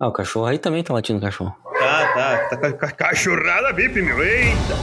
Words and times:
Ah, 0.00 0.08
o 0.08 0.12
cachorro 0.12 0.46
aí 0.46 0.58
também 0.58 0.82
tá 0.84 0.92
latindo 0.94 1.20
cachorro. 1.20 1.54
Tá, 1.78 2.12
tá. 2.14 2.48
Tá 2.50 2.56
ca- 2.56 2.72
ca- 2.72 2.92
cachorrada 2.92 3.72
VIP, 3.72 4.00
meu. 4.02 4.22
Eita. 4.22 4.74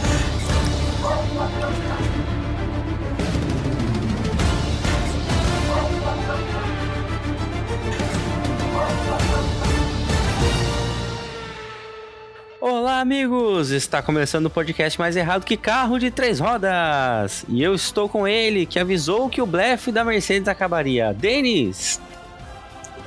Olá, 12.60 13.00
amigos! 13.00 13.70
Está 13.70 14.02
começando 14.02 14.48
o 14.48 14.50
podcast 14.50 14.98
mais 14.98 15.16
errado 15.16 15.44
que 15.46 15.56
carro 15.58 16.00
de 16.00 16.10
três 16.10 16.40
rodas. 16.40 17.46
E 17.48 17.62
eu 17.62 17.76
estou 17.76 18.10
com 18.10 18.28
ele, 18.28 18.66
que 18.66 18.80
avisou 18.80 19.30
que 19.30 19.42
o 19.42 19.46
blefe 19.46 19.92
da 19.92 20.04
Mercedes 20.04 20.48
acabaria. 20.48 21.14
Denis! 21.14 22.02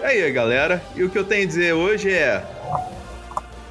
E 0.01 0.05
aí, 0.05 0.31
galera. 0.33 0.83
E 0.95 1.03
o 1.03 1.11
que 1.11 1.19
eu 1.19 1.25
tenho 1.25 1.45
a 1.45 1.47
dizer 1.47 1.73
hoje 1.73 2.11
é... 2.13 2.43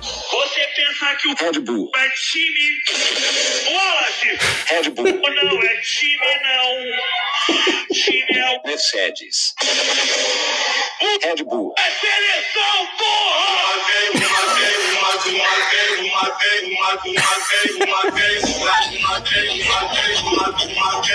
Você 0.02 0.62
pensar 0.76 1.16
que 1.18 1.28
o 1.30 1.36
Red 1.36 1.60
Bull, 1.62 1.90
é 1.96 2.10
time. 2.10 3.74
Wallace! 3.76 4.40
Red 4.68 4.90
Bull, 4.92 5.06
Não, 5.06 5.64
é 5.64 5.78
time 5.82 6.18
não. 6.44 7.88
Time 7.94 8.38
é 8.38 8.58
o. 8.58 8.68
Mercedes, 8.68 9.54
Red 11.24 11.44
Bull, 11.44 11.74
É 11.78 11.92
seleção, 11.92 12.88
porra! 12.98 13.58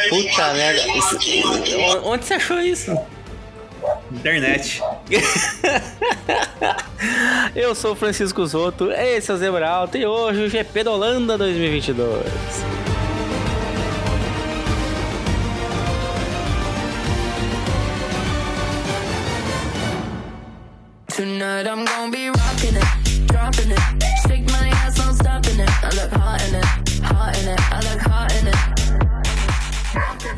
Puta 0.08 0.52
merda. 0.54 0.80
Isso- 0.98 1.76
O- 1.78 2.08
Onde 2.10 2.24
você 2.24 2.34
achou 2.34 2.60
isso? 2.60 2.90
Internet. 4.10 4.80
Eu 7.54 7.74
sou 7.74 7.94
Francisco 7.94 8.46
Soto, 8.46 8.90
esse 8.90 9.30
é 9.30 9.34
o 9.34 9.36
Zebra 9.36 9.68
Alto 9.68 9.98
e 9.98 10.06
hoje 10.06 10.44
o 10.44 10.48
GP 10.48 10.84
da 10.84 10.92
Holanda 10.92 11.36
2022. 11.36 12.22
Tonight 21.14 21.66
I'm 21.66 21.84
gonna 21.84 22.10
be 22.10 22.28
rocking 22.28 22.74
it, 22.76 23.26
dropping 23.26 23.70
it. 23.70 23.78
Shake 24.26 24.50
my 24.50 24.68
ass, 24.70 24.96
no 24.98 25.12
stopping 25.12 25.60
it. 25.60 25.68
I 25.82 25.90
look 25.94 26.10
hot 26.12 26.40
in 26.48 26.54
it, 26.54 26.64
hot 27.02 27.36
in 27.38 27.48
it. 27.48 27.60
I 27.70 27.80
look 27.80 28.00
hot 28.00 28.32
in 28.40 28.48
it. 28.48 28.56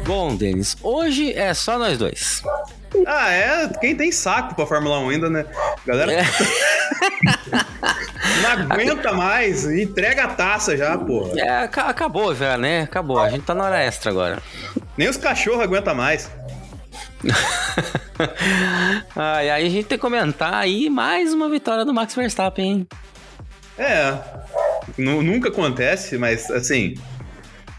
Bom, 0.04 0.34
Denis, 0.36 0.76
hoje 0.82 1.32
é 1.32 1.54
só 1.54 1.78
nós 1.78 1.96
dois. 1.96 2.42
Ah, 3.06 3.32
é. 3.32 3.68
Quem 3.80 3.96
tem 3.96 4.12
saco 4.12 4.54
pra 4.54 4.66
Fórmula 4.66 4.98
1 5.00 5.08
ainda, 5.10 5.30
né? 5.30 5.44
Galera 5.86 6.12
É. 6.12 6.24
não 8.42 8.50
aguenta 8.70 9.12
mais. 9.12 9.64
Entrega 9.64 10.24
a 10.24 10.28
taça 10.28 10.76
já, 10.76 10.96
porra. 10.96 11.32
É, 11.38 11.50
aca- 11.64 11.84
acabou 11.88 12.34
já, 12.34 12.56
né? 12.56 12.82
Acabou. 12.82 13.18
A 13.18 13.28
gente 13.30 13.44
tá 13.44 13.54
na 13.54 13.64
hora 13.64 13.82
extra 13.82 14.10
agora. 14.10 14.38
Nem 14.96 15.08
os 15.08 15.16
cachorros 15.16 15.62
aguentam 15.62 15.94
mais. 15.94 16.30
Ai, 19.16 19.50
aí 19.50 19.66
a 19.66 19.70
gente 19.70 19.86
tem 19.86 19.98
que 19.98 20.02
comentar 20.02 20.54
aí 20.54 20.88
mais 20.88 21.32
uma 21.32 21.48
vitória 21.48 21.84
do 21.84 21.92
Max 21.92 22.14
Verstappen, 22.14 22.64
hein? 22.64 22.86
É. 23.78 24.14
nu- 24.96 25.22
nunca 25.22 25.48
acontece, 25.48 26.16
mas 26.16 26.48
assim. 26.50 26.94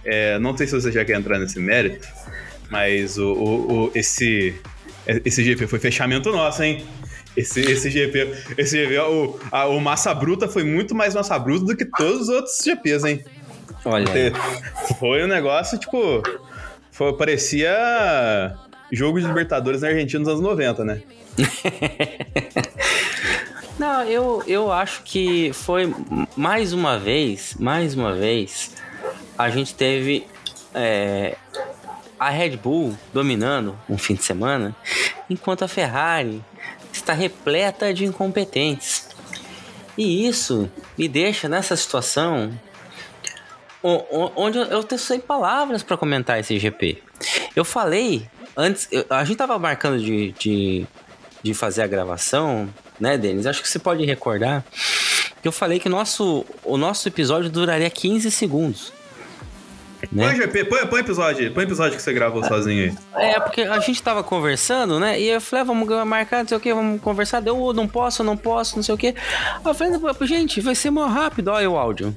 é, 0.03 0.37
não 0.39 0.55
sei 0.57 0.67
se 0.67 0.73
você 0.73 0.91
já 0.91 1.05
quer 1.05 1.17
entrar 1.17 1.39
nesse 1.39 1.59
mérito, 1.59 2.07
mas 2.69 3.17
o, 3.17 3.31
o- 3.33 3.83
o- 3.85 3.91
esse, 3.95 4.59
esse 5.07 5.43
GP 5.43 5.67
foi 5.67 5.79
fechamento 5.79 6.31
nosso, 6.31 6.63
hein? 6.63 6.85
Esse, 7.37 7.59
esse 7.61 7.89
GP, 7.89 8.33
esse 8.57 8.77
GP 8.77 8.97
o, 8.99 9.39
a- 9.51 9.65
o 9.67 9.79
Massa 9.79 10.13
Bruta 10.13 10.47
foi 10.47 10.63
muito 10.63 10.95
mais 10.95 11.13
Massa 11.13 11.37
Bruta 11.37 11.65
do 11.65 11.75
que 11.75 11.83
todos 11.85 12.21
os 12.23 12.29
outros 12.29 12.57
GPs, 12.63 13.03
hein? 13.05 13.23
Olha. 13.83 14.07
Foi 14.99 15.23
um 15.23 15.27
negócio, 15.27 15.77
tipo. 15.77 16.23
foi- 16.91 17.13
parecia 17.17 18.55
jogo 18.91 19.19
de 19.19 19.27
Libertadores 19.27 19.81
na 19.81 19.89
Argentina 19.89 20.19
nos 20.19 20.29
anos 20.29 20.41
90, 20.41 20.85
né? 20.85 21.01
Não, 23.77 24.03
eu, 24.05 24.41
eu 24.47 24.71
acho 24.71 25.03
que 25.03 25.51
foi 25.53 25.93
mais 26.37 26.71
uma 26.71 26.97
vez, 26.97 27.55
mais 27.59 27.93
uma 27.93 28.13
vez, 28.15 28.71
a 29.37 29.49
gente 29.49 29.75
teve 29.75 30.25
é, 30.73 31.35
a 32.19 32.29
Red 32.29 32.57
Bull 32.57 32.97
dominando 33.13 33.77
um 33.89 33.97
fim 33.97 34.15
de 34.15 34.23
semana, 34.23 34.75
enquanto 35.29 35.63
a 35.63 35.67
Ferrari 35.67 36.43
está 36.93 37.13
repleta 37.13 37.93
de 37.93 38.05
incompetentes. 38.05 39.09
E 39.97 40.27
isso 40.27 40.69
me 40.97 41.07
deixa 41.07 41.47
nessa 41.49 41.75
situação 41.75 42.51
onde 44.35 44.57
eu- 44.57 44.83
tenho 44.83 44.99
sem 44.99 45.19
palavras 45.19 45.83
para 45.83 45.95
comentar 45.97 46.39
esse 46.39 46.57
GP. 46.57 47.01
Eu 47.55 47.63
falei 47.63 48.27
antes, 48.57 48.89
a 49.09 49.23
gente 49.23 49.37
tava 49.37 49.59
marcando 49.59 49.99
de, 49.99 50.31
de, 50.33 50.87
de 51.43 51.53
fazer 51.53 51.83
a 51.83 51.87
gravação, 51.87 52.67
né, 52.99 53.17
Denis? 53.17 53.45
Acho 53.45 53.61
que 53.61 53.69
você 53.69 53.77
pode 53.79 54.03
recordar 54.05 54.65
que 55.41 55.47
eu 55.47 55.51
falei 55.51 55.79
que 55.79 55.87
nosso, 55.87 56.43
o 56.63 56.77
nosso 56.77 57.07
episódio 57.07 57.49
duraria 57.49 57.89
15 57.89 58.31
segundos. 58.31 58.91
Né? 60.11 60.27
Põe 60.27 60.35
GP, 60.35 60.65
põe, 60.65 60.85
põe 60.87 60.99
episódio, 61.01 61.51
põe 61.53 61.63
episódio 61.63 61.95
que 61.97 62.01
você 62.01 62.13
gravou 62.13 62.43
sozinho 62.43 62.95
aí. 63.13 63.31
É, 63.31 63.39
porque 63.39 63.61
a 63.61 63.79
gente 63.79 64.01
tava 64.01 64.23
conversando, 64.23 64.99
né? 64.99 65.19
E 65.19 65.29
eu 65.29 65.41
falei, 65.41 65.61
ah, 65.61 65.65
vamos 65.65 66.05
marcar, 66.05 66.39
não 66.39 66.47
sei 66.47 66.57
o 66.57 66.59
que, 66.59 66.73
vamos 66.73 67.01
conversar. 67.01 67.39
Deu, 67.39 67.59
"Oh, 67.59 67.73
não 67.73 67.87
posso, 67.87 68.23
não 68.23 68.37
posso, 68.37 68.75
não 68.75 68.83
sei 68.83 68.93
o 68.93 68.97
que. 68.97 69.07
Aí 69.07 69.15
eu 69.63 69.73
falei, 69.73 69.91
gente, 70.23 70.61
vai 70.61 70.75
ser 70.75 70.89
mais 70.91 71.11
rápido, 71.11 71.49
olha 71.49 71.69
o 71.69 71.77
áudio. 71.77 72.15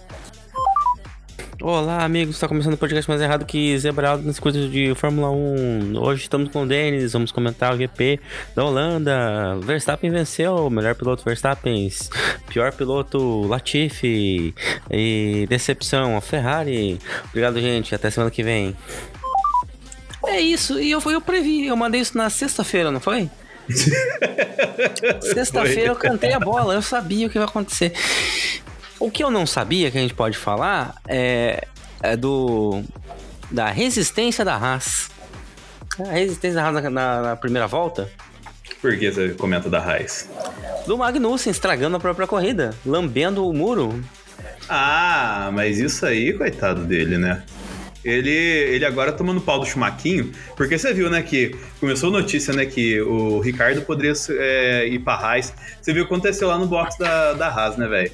Olá, 1.61 2.05
amigos, 2.05 2.37
está 2.37 2.47
começando 2.47 2.75
o 2.75 2.77
podcast 2.77 3.11
mais 3.11 3.21
errado 3.21 3.45
que 3.45 3.77
Zebra 3.77 4.11
Alto 4.11 4.25
nas 4.25 4.39
coisas 4.39 4.71
de 4.71 4.95
Fórmula 4.95 5.29
1. 5.33 5.99
Hoje 6.01 6.23
estamos 6.23 6.53
com 6.53 6.63
o 6.63 6.67
Denis, 6.67 7.15
vamos 7.15 7.33
comentar 7.33 7.75
o 7.75 7.77
GP 7.77 8.21
da 8.55 8.65
Holanda. 8.65 9.59
Verstappen 9.61 10.09
venceu, 10.09 10.71
melhor 10.71 10.95
piloto 10.95 11.25
Verstappen, 11.25 11.91
pior 12.49 12.73
piloto 12.73 13.43
Latifi 13.49 14.55
e 14.89 15.47
decepção 15.49 16.17
a 16.17 16.21
Ferrari. 16.21 16.97
Obrigado, 17.31 17.61
gente, 17.61 17.93
até 17.93 18.09
semana 18.09 18.31
que 18.31 18.45
vem. 18.45 18.77
É 20.27 20.41
isso, 20.41 20.79
e 20.79 20.93
eu, 20.93 21.03
eu 21.11 21.21
previ, 21.21 21.67
eu 21.67 21.77
mandei 21.77 22.01
isso 22.01 22.17
na 22.17 22.31
sexta-feira, 22.31 22.93
não 22.93 23.01
foi? 23.01 23.29
Sexta-feira 25.21 25.91
eu 25.91 25.97
cantei 25.97 26.33
a 26.33 26.41
bola, 26.41 26.75
eu 26.75 26.83
sabia 26.83 27.27
o 27.27 27.31
que 27.31 27.39
ia 27.39 27.45
acontecer. 27.45 27.93
O 29.01 29.11
que 29.11 29.23
eu 29.23 29.31
não 29.31 29.47
sabia 29.47 29.91
que 29.91 29.99
a 29.99 30.01
gente 30.01 30.15
pode 30.15 30.37
falar 30.37 30.97
é, 31.07 31.67
é 32.03 32.17
do 32.17 32.83
da 33.51 33.71
resistência 33.71 34.45
da 34.45 34.55
Haas. 34.57 35.09
A 36.01 36.13
resistência 36.13 36.57
da 36.61 36.65
Haas 36.67 36.83
na, 36.85 36.91
na- 36.91 37.23
na 37.23 37.37
primeira 37.37 37.67
volta 37.67 38.11
Por 38.81 38.97
que 38.99 39.11
você 39.11 39.31
comenta 39.31 39.69
da 39.71 39.79
Raiz? 39.81 40.29
do 40.87 40.97
Magnussen 40.99 41.51
estragando 41.51 41.97
a 41.97 42.01
própria 42.01 42.27
corrida, 42.27 42.75
lambendo 42.85 43.47
o 43.47 43.53
muro. 43.53 44.03
Ah, 44.69 45.51
mas 45.53 45.79
isso 45.79 46.05
aí, 46.07 46.33
coitado 46.33 46.85
dele, 46.85 47.19
né? 47.19 47.43
Ele, 48.05 48.31
ele 48.31 48.85
agora 48.87 49.13
tomando 49.13 49.41
pau 49.41 49.59
do 49.59 49.67
Chumaquinho, 49.67 50.33
porque 50.57 50.79
você 50.79 50.95
viu, 50.95 51.11
né, 51.11 51.21
que 51.21 51.55
começou 51.81 52.11
notícia, 52.11 52.55
né, 52.55 52.65
que 52.65 52.99
o 53.03 53.41
Ricardo 53.41 53.83
poderia 53.83 54.13
é, 54.31 54.87
ir 54.87 55.01
pra 55.01 55.15
Haas. 55.15 55.53
Você 55.83 55.93
viu 55.93 56.05
o 56.05 56.07
que 56.07 56.13
aconteceu 56.15 56.49
lá 56.49 56.57
no 56.57 56.67
box 56.67 56.97
da, 56.99 57.33
da 57.35 57.49
Haas, 57.49 57.77
né, 57.77 57.87
velho? 57.87 58.13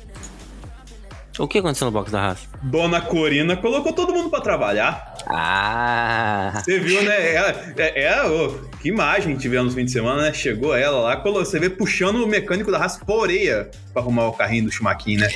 O 1.39 1.49
que 1.49 1.59
aconteceu 1.59 1.87
no 1.87 1.91
box 1.91 2.13
da 2.13 2.21
Haas? 2.21 2.39
Dona 2.63 3.01
Corina 3.01 3.57
colocou 3.57 3.93
todo 3.93 4.13
mundo 4.13 4.31
pra 4.31 4.41
trabalhar. 4.41 5.15
Ah! 5.27 6.53
Você 6.65 6.79
viu, 6.79 7.03
né? 7.03 7.35
Ela, 7.35 7.51
é, 7.77 8.03
é, 8.05 8.25
ô, 8.25 8.51
que 8.81 8.89
imagem 8.89 9.37
tivemos 9.37 9.73
no 9.75 9.79
fim 9.79 9.85
de 9.85 9.91
semana, 9.91 10.23
né? 10.23 10.33
Chegou 10.33 10.77
ela 10.77 11.01
lá, 11.01 11.17
você 11.17 11.59
vê 11.59 11.69
puxando 11.69 12.23
o 12.23 12.27
mecânico 12.27 12.71
da 12.71 12.79
Haas 12.79 12.99
por 12.99 13.21
orelha 13.23 13.69
pra 13.93 14.01
arrumar 14.01 14.29
o 14.29 14.33
carrinho 14.33 14.65
do 14.67 14.71
Chumaquinho, 14.71 15.21
né? 15.21 15.29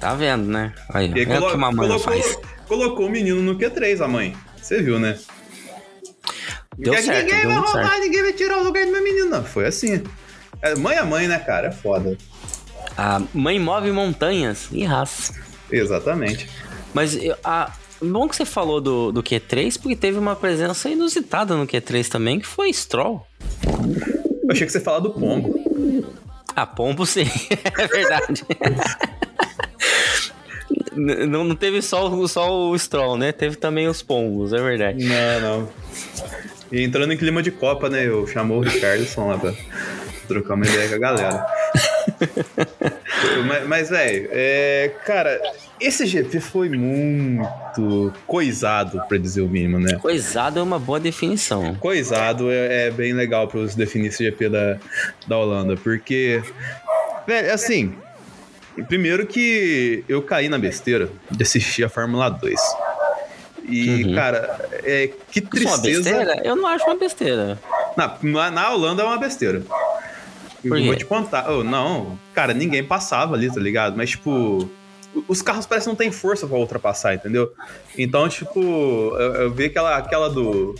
Tá 0.00 0.14
vendo, 0.14 0.46
né? 0.46 0.72
Aí, 0.92 1.12
aí 1.14 1.20
é 1.22 1.26
colo- 1.26 1.50
colocou, 1.76 1.98
faz. 1.98 2.38
colocou 2.66 3.06
o 3.06 3.10
menino 3.10 3.42
no 3.42 3.56
Q3, 3.58 4.00
a 4.02 4.08
mãe. 4.08 4.34
Você 4.60 4.80
viu, 4.82 4.98
né? 4.98 5.18
Deu 6.78 6.92
Porque 6.94 7.02
certo, 7.02 7.26
ninguém 7.26 7.40
deu 7.42 7.50
vai 7.50 7.58
roubar, 7.58 7.88
certo. 7.90 8.00
ninguém 8.00 8.22
vai 8.22 8.32
tirar 8.32 8.58
o 8.58 8.64
lugar 8.64 8.86
do 8.86 8.92
meu 8.92 9.02
menino. 9.04 9.26
Não, 9.28 9.44
foi 9.44 9.66
assim. 9.66 10.02
É, 10.62 10.74
mãe 10.74 10.96
é 10.96 11.02
mãe, 11.02 11.28
né, 11.28 11.38
cara? 11.38 11.68
É 11.68 11.70
foda. 11.72 12.16
A 12.96 13.20
mãe 13.34 13.58
move 13.58 13.90
montanhas 13.92 14.68
e 14.72 14.84
Haas. 14.86 15.32
Exatamente. 15.72 16.48
Mas 16.94 17.18
a, 17.42 17.72
bom 18.00 18.28
que 18.28 18.36
você 18.36 18.44
falou 18.44 18.80
do, 18.80 19.10
do 19.12 19.22
Q3, 19.22 19.80
porque 19.80 19.96
teve 19.96 20.18
uma 20.18 20.36
presença 20.36 20.88
inusitada 20.90 21.56
no 21.56 21.66
Q3 21.66 22.08
também, 22.08 22.38
que 22.40 22.46
foi 22.46 22.72
Stroll. 22.72 23.26
Eu 23.66 24.50
achei 24.50 24.66
que 24.66 24.72
você 24.72 24.80
fala 24.80 25.00
do 25.00 25.10
pombo. 25.10 25.58
Ah, 26.54 26.66
pombo 26.66 27.06
sim, 27.06 27.22
é 27.78 27.86
verdade. 27.88 28.44
Não, 30.94 31.42
não 31.44 31.56
teve 31.56 31.80
só, 31.80 32.06
o- 32.08 32.28
só 32.28 32.68
o 32.68 32.78
Stroll, 32.78 33.16
né? 33.16 33.32
Teve 33.32 33.56
também 33.56 33.88
os 33.88 34.02
pombos, 34.02 34.52
é 34.52 34.60
verdade. 34.60 35.02
Não, 35.04 35.40
não. 35.40 35.68
E 36.70 36.82
entrando 36.82 37.12
em 37.12 37.16
clima 37.16 37.42
de 37.42 37.50
Copa, 37.50 37.88
né? 37.88 38.06
Eu 38.06 38.26
chamou 38.26 38.58
o 38.58 38.60
Ricardo 38.62 39.06
lá 39.26 39.38
pra 39.38 39.54
trocar 40.28 40.54
uma 40.54 40.66
ideia 40.66 40.88
com 40.88 40.94
a 40.94 40.98
galera. 40.98 41.46
mas, 43.46 43.66
mas 43.68 43.90
velho, 43.90 44.28
é, 44.32 44.90
cara, 45.04 45.40
esse 45.80 46.06
GP 46.06 46.40
foi 46.40 46.68
muito 46.68 48.12
coisado, 48.26 49.00
pra 49.08 49.18
dizer 49.18 49.42
o 49.42 49.48
mínimo, 49.48 49.78
né? 49.78 49.98
Coisado 50.00 50.58
é 50.58 50.62
uma 50.62 50.78
boa 50.78 51.00
definição. 51.00 51.74
Coisado 51.76 52.50
é, 52.50 52.86
é 52.86 52.90
bem 52.90 53.12
legal 53.12 53.48
pra 53.48 53.60
você 53.60 53.76
definir 53.76 54.08
esse 54.08 54.24
GP 54.24 54.48
da, 54.48 54.78
da 55.26 55.38
Holanda, 55.38 55.76
porque, 55.76 56.42
velho, 57.26 57.52
assim, 57.52 57.94
primeiro 58.88 59.26
que 59.26 60.04
eu 60.08 60.22
caí 60.22 60.48
na 60.48 60.58
besteira 60.58 61.08
de 61.30 61.42
assistir 61.42 61.84
a 61.84 61.88
Fórmula 61.88 62.28
2. 62.30 62.60
E, 63.64 64.04
Uhum. 64.04 64.14
cara, 64.16 64.68
é, 64.82 65.08
que 65.30 65.38
Isso 65.38 65.46
é 65.64 65.68
uma 65.70 65.78
tristeza. 65.80 66.02
besteira? 66.10 66.40
Eu 66.44 66.56
não 66.56 66.66
acho 66.66 66.84
uma 66.84 66.96
besteira. 66.96 67.58
Na, 67.96 68.50
na 68.50 68.70
Holanda 68.72 69.02
é 69.02 69.06
uma 69.06 69.18
besteira. 69.18 69.62
Eu 70.64 70.70
Por 70.70 70.78
quê? 70.78 70.86
vou 70.86 70.96
te 70.96 71.04
contar. 71.04 71.50
Oh, 71.50 71.64
não, 71.64 72.18
cara, 72.32 72.54
ninguém 72.54 72.84
passava 72.84 73.34
ali, 73.34 73.52
tá 73.52 73.60
ligado? 73.60 73.96
Mas, 73.96 74.10
tipo, 74.10 74.68
os 75.28 75.42
carros 75.42 75.66
parecem 75.66 75.88
não 75.90 75.96
tem 75.96 76.10
força 76.10 76.46
pra 76.46 76.56
ultrapassar, 76.56 77.14
entendeu? 77.14 77.52
Então, 77.98 78.28
tipo, 78.28 78.58
eu, 78.60 79.34
eu 79.34 79.50
vi 79.52 79.64
aquela, 79.66 79.96
aquela 79.96 80.30
do. 80.30 80.74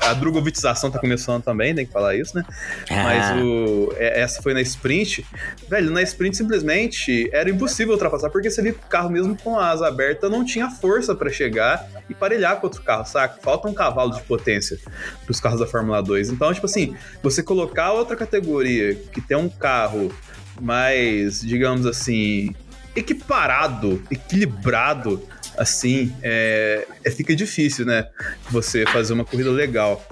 A 0.00 0.14
Drogovičização 0.14 0.90
tá 0.90 0.98
começando 0.98 1.42
também, 1.42 1.74
tem 1.74 1.84
que 1.84 1.92
falar 1.92 2.14
isso, 2.14 2.36
né? 2.36 2.44
Mas 2.88 3.24
Ah. 3.24 3.36
o, 3.42 3.92
é- 3.96 4.20
essa 4.20 4.40
foi 4.40 4.54
na 4.54 4.60
sprint. 4.60 5.26
Velho, 5.68 5.90
na 5.90 6.02
sprint 6.02 6.36
simplesmente 6.36 7.28
era 7.32 7.50
impossível 7.50 7.94
ultrapassar, 7.94 8.30
porque 8.30 8.48
você 8.50 8.62
via 8.62 8.72
que 8.72 8.78
o 8.84 8.88
carro, 8.88 9.10
mesmo 9.10 9.36
com 9.36 9.58
a 9.58 9.68
asa 9.70 9.88
aberta, 9.88 10.28
não 10.28 10.44
tinha 10.44 10.70
força 10.70 11.14
pra 11.14 11.28
chegar 11.30 11.86
e 12.08 12.14
parelhar 12.14 12.60
com 12.60 12.66
outro 12.68 12.82
carro, 12.82 13.04
saca? 13.06 13.40
Falta 13.42 13.66
um 13.66 13.74
cavalo 13.74 14.12
de 14.12 14.22
potência 14.22 14.78
pros 15.24 15.40
carros 15.40 15.58
da 15.58 15.66
Fórmula 15.66 16.00
2. 16.02 16.30
Então, 16.30 16.52
tipo 16.54 16.66
assim, 16.66 16.94
você 17.22 17.42
colocar 17.42 17.92
outra 17.92 18.14
categoria 18.14 18.94
que 18.94 19.20
tem 19.20 19.36
um 19.36 19.48
carro 19.48 20.12
mais, 20.60 21.40
digamos 21.40 21.84
assim, 21.86 22.54
equiparado, 22.96 24.02
equilibrado, 24.10 25.22
assim, 25.58 26.14
é, 26.22 26.86
é- 27.04 27.10
fica 27.10 27.34
difícil, 27.34 27.84
né? 27.86 28.06
Você 28.50 28.84
fazer 28.86 29.12
uma 29.12 29.24
corrida 29.24 29.50
legal. 29.50 30.04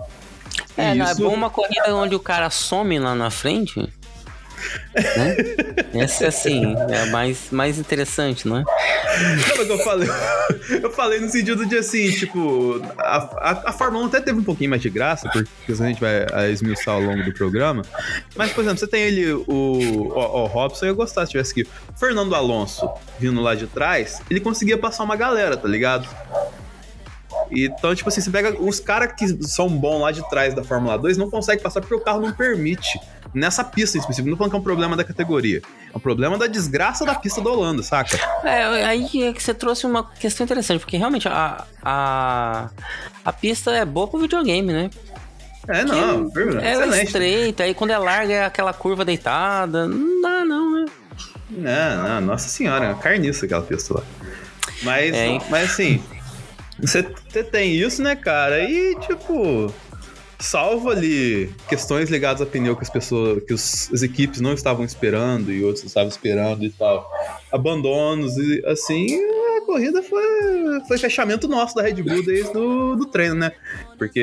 É, 0.77 0.95
não 0.95 1.07
é 1.07 1.13
isso- 1.13 1.23
bom 1.23 1.35
uma 1.35 1.51
corrida 1.51 1.95
onde 1.95 2.15
o 2.15 2.21
cara 2.21 2.49
some 2.51 2.99
lá 2.99 3.15
na 3.15 3.31
frente? 3.31 3.89
Né? 4.95 5.37
Essa 5.95 6.29
assim, 6.29 6.75
é 6.91 7.07
mais, 7.07 7.51
mais 7.51 7.79
interessante, 7.79 8.47
não 8.47 8.59
é? 8.59 8.63
Não, 8.63 9.57
mas 9.57 9.69
eu 9.69 9.79
falei, 9.79 10.09
eu 10.83 10.91
falei 10.91 11.21
no 11.21 11.29
sentido 11.29 11.67
de 11.67 11.77
assim, 11.79 12.11
tipo, 12.11 12.81
a, 12.99 13.17
a, 13.17 13.51
a 13.71 13.73
Fórmula 13.73 14.05
1 14.05 14.07
até 14.09 14.21
teve 14.21 14.39
um 14.39 14.45
pouquinho 14.45 14.71
mais 14.71 14.83
de 14.83 14.91
graça, 14.91 15.29
porque 15.31 15.49
a 15.71 15.75
gente 15.75 16.01
vai 16.01 16.27
a 16.33 16.49
esmiuçar 16.49 16.95
ao 16.95 17.01
longo 17.01 17.23
do 17.23 17.33
programa. 17.33 17.83
Mas, 18.37 18.53
por 18.53 18.63
exemplo, 18.63 18.79
você 18.79 18.87
tem 18.87 19.03
ele, 19.03 19.33
o, 19.33 19.45
o, 19.47 20.19
o 20.19 20.47
Robson, 20.47 20.87
eu 20.87 20.91
ia 20.91 20.95
gostar 20.95 21.27
se 21.27 21.33
tivesse. 21.33 21.63
O 21.63 21.99
Fernando 21.99 22.35
Alonso 22.35 22.89
vindo 23.19 23.41
lá 23.41 23.55
de 23.55 23.67
trás, 23.67 24.21
ele 24.31 24.41
conseguia 24.41 24.79
passar 24.79 25.05
uma 25.05 25.17
galera, 25.17 25.57
tá 25.57 25.69
ligado? 25.69 26.09
Então, 27.51 27.95
tipo 27.95 28.09
assim, 28.09 28.21
você 28.21 28.31
pega 28.31 28.61
os 28.61 28.81
caras 28.81 29.13
que 29.13 29.29
são 29.47 29.69
bons 29.69 30.01
lá 30.01 30.11
de 30.11 30.27
trás 30.29 30.55
da 30.55 30.65
Fórmula 30.65 30.97
2 30.97 31.17
não 31.17 31.31
conseguem 31.31 31.63
passar 31.63 31.81
porque 31.81 31.95
o 31.95 32.01
carro 32.01 32.21
não 32.21 32.33
permite. 32.33 32.99
Nessa 33.35 33.65
pista 33.65 33.97
em 33.97 34.01
específico, 34.01 34.29
não 34.29 34.37
falando 34.37 34.51
que 34.51 34.57
é 34.57 34.61
um 34.61 34.63
problema 34.63 34.95
da 34.95 35.03
categoria. 35.03 35.63
É 35.93 35.97
um 35.97 36.01
problema 36.01 36.37
da 36.37 36.47
desgraça 36.47 37.05
da 37.05 37.15
pista 37.15 37.41
da 37.41 37.51
Holanda, 37.51 37.83
saca? 37.83 38.19
É, 38.45 38.85
aí 38.85 39.23
é 39.23 39.33
que 39.33 39.43
você 39.43 39.55
trouxe 39.55 39.87
uma 39.87 40.05
questão 40.05 40.45
interessante, 40.45 40.81
porque 40.81 40.97
realmente 40.99 41.27
a, 41.29 41.65
a, 41.83 42.69
a 43.25 43.33
pista 43.33 43.71
é 43.71 43.85
boa 43.85 44.07
pro 44.07 44.21
videogame, 44.21 44.73
né? 44.73 44.91
É, 45.69 45.85
não, 45.85 46.31
é 46.61 46.73
excelente. 46.73 47.07
estreita, 47.07 47.63
aí 47.63 47.73
quando 47.73 47.93
é 47.93 47.99
larga 47.99 48.33
é 48.33 48.45
aquela 48.45 48.73
curva 48.73 49.05
deitada. 49.05 49.87
Não 49.87 50.21
dá, 50.21 50.45
não, 50.45 50.73
né? 50.73 50.87
Não, 51.51 52.03
não, 52.03 52.21
nossa 52.21 52.49
senhora, 52.49 52.87
é 52.87 52.89
uma 52.89 52.99
carniça 52.99 53.47
aquela 53.47 53.63
pista 53.63 53.95
lá. 53.95 54.03
Mas, 54.83 55.15
É, 55.15 55.39
mas 55.49 55.71
assim, 55.71 56.03
você 56.81 57.03
tem 57.45 57.75
isso, 57.75 58.03
né, 58.03 58.17
cara? 58.17 58.61
E, 58.69 58.97
tipo, 59.01 59.73
salvo 60.43 60.91
ali 60.91 61.51
questões 61.69 62.11
ligadas 62.11 62.43
a 62.43 62.47
pneu 62.47 62.75
que 62.77 62.83
as 62.83 62.91
pessoas, 62.91 63.43
que 63.45 63.55
os, 63.55 63.91
as 63.93 64.03
equipes 64.03 64.41
não 64.41 64.53
estavam 64.53 64.85
esperando 64.85 65.53
e 65.53 65.63
outros 65.65 65.85
estavam 65.85 66.09
esperando 66.09 66.65
e 66.65 66.71
tal. 66.71 67.09
Abandonos 67.51 68.37
e, 68.37 68.63
assim, 68.67 69.19
a 69.59 69.65
corrida 69.65 70.03
foi, 70.03 70.23
foi 70.89 70.99
fechamento 70.99 71.47
nosso 71.49 71.75
da 71.75 71.83
Red 71.83 72.03
Bull 72.03 72.25
desde 72.25 72.57
o 72.57 72.97
do 72.97 73.07
treino, 73.07 73.35
né? 73.35 73.53
Porque... 73.97 74.23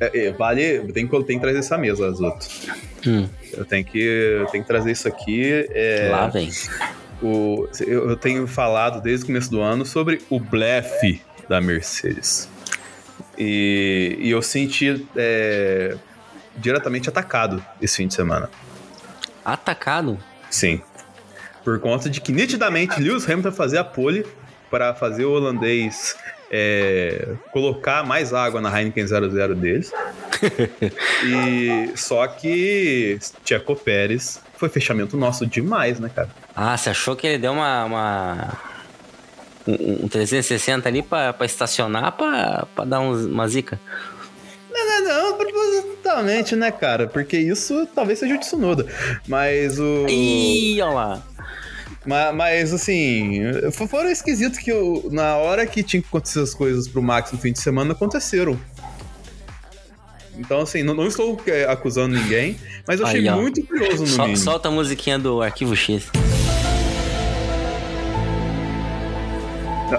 é, 0.00 0.26
é, 0.26 0.32
vale, 0.32 0.80
tem 0.92 1.06
que, 1.06 1.24
tem 1.24 1.36
que 1.38 1.42
trazer 1.42 1.58
essa 1.58 1.78
mesa, 1.78 2.08
as 2.08 2.20
outras. 2.20 2.66
Hum, 3.06 3.28
Eu 3.52 3.64
tenho 3.64 3.84
que, 3.84 3.98
eu 4.00 4.46
tenho 4.46 4.64
que 4.64 4.68
trazer 4.68 4.90
isso 4.90 5.06
aqui. 5.06 5.66
é, 5.70 6.08
Lá 6.10 6.26
vem. 6.28 6.50
o, 7.22 7.68
eu, 7.80 8.10
eu 8.10 8.16
tenho 8.16 8.46
falado 8.46 9.00
desde 9.00 9.24
o 9.24 9.26
começo 9.26 9.50
do 9.50 9.60
ano 9.60 9.84
sobre 9.86 10.20
o 10.28 10.40
blefe 10.40 11.20
da 11.48 11.60
Mercedes. 11.60 12.48
E, 13.38 14.16
e 14.20 14.30
eu 14.30 14.42
senti 14.42 15.06
é, 15.16 15.96
diretamente 16.56 17.08
atacado 17.08 17.64
esse 17.80 17.96
fim 17.96 18.06
de 18.06 18.14
semana. 18.14 18.50
Atacado? 19.44 20.18
Sim. 20.50 20.80
Por 21.64 21.78
conta 21.80 22.10
de 22.10 22.20
que 22.20 22.32
nitidamente 22.32 23.00
Lewis 23.00 23.28
Hamilton 23.28 23.52
fazia 23.52 23.80
a 23.80 23.84
pole 23.84 24.26
para 24.70 24.94
fazer 24.94 25.24
o 25.24 25.32
holandês 25.32 26.16
é, 26.50 27.34
colocar 27.50 28.04
mais 28.04 28.34
água 28.34 28.60
na 28.60 28.68
Heineken 28.78 29.06
00 29.06 29.54
deles. 29.54 29.90
e 31.24 31.96
só 31.96 32.26
que 32.26 33.18
Checo 33.44 33.74
Pérez 33.74 34.40
foi 34.56 34.68
fechamento 34.68 35.16
nosso 35.16 35.46
demais, 35.46 35.98
né, 35.98 36.10
cara? 36.14 36.28
Ah, 36.54 36.76
você 36.76 36.90
achou 36.90 37.16
que 37.16 37.26
ele 37.26 37.38
deu 37.38 37.52
uma. 37.52 37.84
uma- 37.84 38.71
Um, 39.66 40.04
um 40.04 40.08
360 40.08 40.88
ali 40.88 41.02
pra, 41.02 41.32
pra 41.32 41.46
estacionar 41.46 42.12
pra, 42.12 42.66
pra 42.74 42.84
dar 42.84 43.00
uns- 43.00 43.26
uma 43.26 43.46
zica? 43.46 43.78
Não, 44.72 45.04
não, 45.04 45.36
propositalmente, 45.36 46.56
né, 46.56 46.70
cara? 46.70 47.06
Porque 47.06 47.36
isso 47.38 47.86
talvez 47.94 48.18
seja 48.18 48.34
o 48.34 48.38
Tsunoda. 48.40 48.86
Mas 49.28 49.78
o. 49.78 50.06
Ih, 50.08 50.80
olha 50.82 50.92
lá. 50.94 51.22
Ma- 52.04 52.32
Mas, 52.32 52.72
assim, 52.72 53.40
fo- 53.70 53.86
foram 53.86 54.10
esquisitos 54.10 54.58
que 54.58 54.72
eu, 54.72 55.08
na 55.12 55.36
hora 55.36 55.64
que 55.66 55.82
tinha 55.84 56.02
que 56.02 56.08
acontecer 56.08 56.40
as 56.40 56.52
coisas 56.52 56.88
pro 56.88 57.00
Max 57.02 57.30
no 57.30 57.38
fim 57.38 57.52
de 57.52 57.60
semana, 57.60 57.92
aconteceram. 57.92 58.58
Então, 60.36 60.60
assim, 60.62 60.82
não, 60.82 60.94
não 60.94 61.06
estou 61.06 61.40
é, 61.46 61.64
acusando 61.70 62.16
ninguém, 62.18 62.56
mas 62.88 62.98
eu 62.98 63.06
achei 63.06 63.28
Aí, 63.28 63.34
muito 63.40 63.64
curioso 63.66 64.02
no 64.02 64.06
Sol- 64.08 64.36
solta 64.36 64.68
a 64.68 64.70
musiquinha 64.72 65.18
do 65.18 65.42
Arquivo 65.42 65.76
X. 65.76 66.10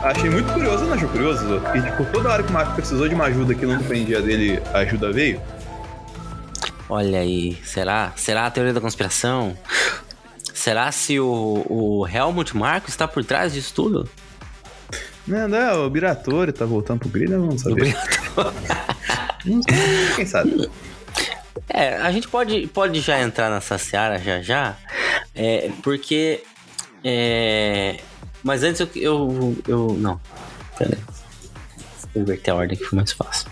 Achei 0.02 0.30
muito 0.30 0.52
curioso, 0.52 0.86
não 0.86 0.94
achou 0.94 1.10
curioso? 1.10 1.62
E, 1.76 1.82
tipo, 1.82 2.06
toda 2.12 2.30
hora 2.30 2.44
que 2.44 2.50
o 2.50 2.54
Max 2.54 2.74
precisou 2.74 3.08
de 3.08 3.14
uma 3.14 3.26
ajuda 3.26 3.54
que 3.54 3.66
não 3.66 3.78
dependia 3.78 4.22
dele, 4.22 4.62
a 4.74 4.80
ajuda 4.80 5.12
veio. 5.12 5.42
Olha 6.90 7.20
aí, 7.20 7.58
será? 7.64 8.12
Será 8.16 8.46
a 8.46 8.52
teoria 8.52 8.74
da 8.74 8.82
conspiração? 8.82 9.58
Será 10.54 10.92
se 10.92 11.20
o, 11.20 11.66
o 11.70 12.08
Helmut 12.08 12.56
Marko 12.56 12.90
está 12.90 13.08
por 13.08 13.24
trás 13.24 13.54
disso 13.54 13.74
tudo? 13.74 14.10
Não, 15.28 15.48
não, 15.48 15.86
o 15.86 15.90
Biratori 15.90 16.52
tá 16.52 16.66
voltando 16.66 17.00
pro 17.00 17.10
grid, 17.10 17.32
vamos 17.32 17.62
saber. 17.62 17.96
Quem 20.16 20.26
sabe? 20.26 20.70
É, 21.70 21.96
a 21.98 22.12
gente 22.12 22.28
pode, 22.28 22.68
pode 22.68 23.00
já 23.00 23.22
entrar 23.22 23.50
nessa 23.50 23.78
seara 23.78 24.20
já 24.20 24.42
já, 24.42 24.76
é, 25.36 25.72
porque. 25.82 26.44
é, 27.04 28.00
mas 28.44 28.64
antes 28.64 28.82
eu, 28.82 28.90
eu, 28.96 29.58
eu. 29.68 29.94
Não. 29.94 30.20
Pera 30.78 30.96
aí. 30.96 31.04
Vou 32.14 32.24
inverter 32.24 32.54
a 32.54 32.58
ordem 32.58 32.78
que 32.78 32.84
foi 32.84 32.98
mais 32.98 33.12
fácil. 33.12 33.50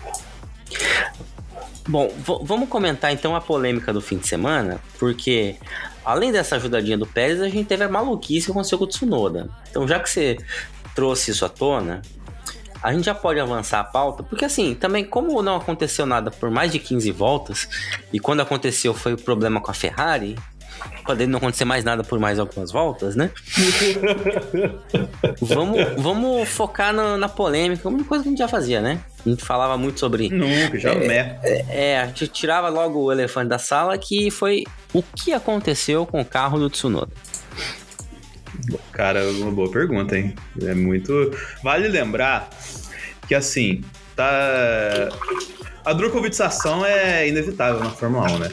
Bom, 1.88 2.12
vamos 2.44 2.68
comentar 2.68 3.12
então 3.12 3.34
a 3.34 3.40
polêmica 3.40 3.92
do 3.92 4.00
fim 4.00 4.16
de 4.16 4.28
semana, 4.28 4.80
porque 4.98 5.56
além 6.04 6.30
dessa 6.30 6.54
ajudadinha 6.56 6.96
do 6.96 7.06
Pérez, 7.06 7.40
a 7.40 7.48
gente 7.48 7.66
teve 7.66 7.82
a 7.82 7.88
maluquice 7.88 8.52
com 8.52 8.60
o 8.60 8.86
Tsunoda. 8.86 9.50
Então, 9.68 9.86
já 9.88 9.98
que 9.98 10.08
você 10.08 10.38
trouxe 10.94 11.32
isso 11.32 11.44
à 11.44 11.48
tona, 11.48 12.00
a 12.82 12.92
gente 12.92 13.04
já 13.04 13.14
pode 13.14 13.40
avançar 13.40 13.80
a 13.80 13.84
pauta, 13.84 14.22
porque 14.22 14.44
assim, 14.44 14.74
também 14.74 15.04
como 15.04 15.42
não 15.42 15.56
aconteceu 15.56 16.06
nada 16.06 16.30
por 16.30 16.50
mais 16.50 16.70
de 16.70 16.78
15 16.78 17.10
voltas, 17.10 17.68
e 18.12 18.20
quando 18.20 18.40
aconteceu 18.40 18.94
foi 18.94 19.14
o 19.14 19.18
problema 19.18 19.60
com 19.60 19.70
a 19.70 19.74
Ferrari, 19.74 20.36
pode 21.04 21.26
não 21.26 21.38
acontecer 21.38 21.64
mais 21.64 21.84
nada 21.84 22.02
por 22.02 22.18
mais 22.18 22.38
algumas 22.38 22.70
voltas, 22.72 23.16
né? 23.16 23.30
vamos, 25.40 25.78
vamos 25.98 26.48
focar 26.48 26.92
na, 26.92 27.16
na 27.16 27.28
polêmica, 27.28 27.88
uma 27.88 28.04
coisa 28.04 28.22
que 28.22 28.28
a 28.28 28.30
gente 28.30 28.38
já 28.38 28.48
fazia, 28.48 28.80
né? 28.80 29.00
A 29.24 29.28
gente 29.28 29.44
falava 29.44 29.76
muito 29.78 30.00
sobre. 30.00 30.28
Nunca, 30.28 30.78
jamais. 30.78 31.10
É, 31.10 32.00
a 32.00 32.06
gente 32.06 32.28
tirava 32.28 32.68
logo 32.68 32.98
o 33.00 33.12
elefante 33.12 33.48
da 33.48 33.58
sala, 33.58 33.96
que 33.96 34.30
foi 34.30 34.64
o 34.92 35.02
que 35.02 35.32
aconteceu 35.32 36.04
com 36.04 36.20
o 36.20 36.24
carro 36.24 36.58
do 36.58 36.68
Tsunoda. 36.68 37.12
Cara, 38.92 39.24
uma 39.30 39.50
boa 39.50 39.70
pergunta, 39.70 40.16
hein? 40.16 40.34
É 40.60 40.74
muito. 40.74 41.30
Vale 41.62 41.88
lembrar 41.88 42.50
que 43.26 43.34
assim, 43.34 43.82
tá. 44.14 45.08
A 45.84 45.92
Drogovičização 45.92 46.84
é 46.84 47.28
inevitável 47.28 47.80
na 47.80 47.90
Fórmula 47.90 48.30
1, 48.30 48.38
né? 48.38 48.50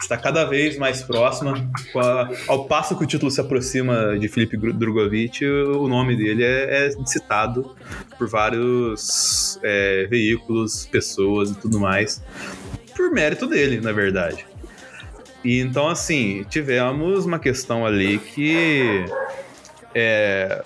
Está 0.00 0.16
cada 0.16 0.44
vez 0.44 0.76
mais 0.78 1.02
próxima. 1.02 1.54
a- 1.96 2.28
ao 2.46 2.64
passo 2.66 2.96
que 2.96 3.04
o 3.04 3.06
título 3.06 3.30
se 3.30 3.40
aproxima 3.40 4.18
de 4.18 4.28
Felipe 4.28 4.56
Drogovic, 4.56 5.44
o 5.44 5.88
nome 5.88 6.16
dele 6.16 6.44
é, 6.44 6.86
é 6.86 6.90
citado 7.06 7.74
por 8.16 8.28
vários 8.28 9.58
é, 9.62 10.06
veículos, 10.08 10.86
pessoas 10.86 11.50
e 11.50 11.54
tudo 11.54 11.78
mais, 11.80 12.22
por 12.96 13.10
mérito 13.10 13.46
dele, 13.46 13.80
na 13.80 13.92
verdade. 13.92 14.46
E 15.44 15.60
então, 15.60 15.88
assim, 15.88 16.44
tivemos 16.50 17.24
uma 17.24 17.38
questão 17.38 17.86
ali 17.86 18.18
que 18.18 19.04
é, 19.94 20.62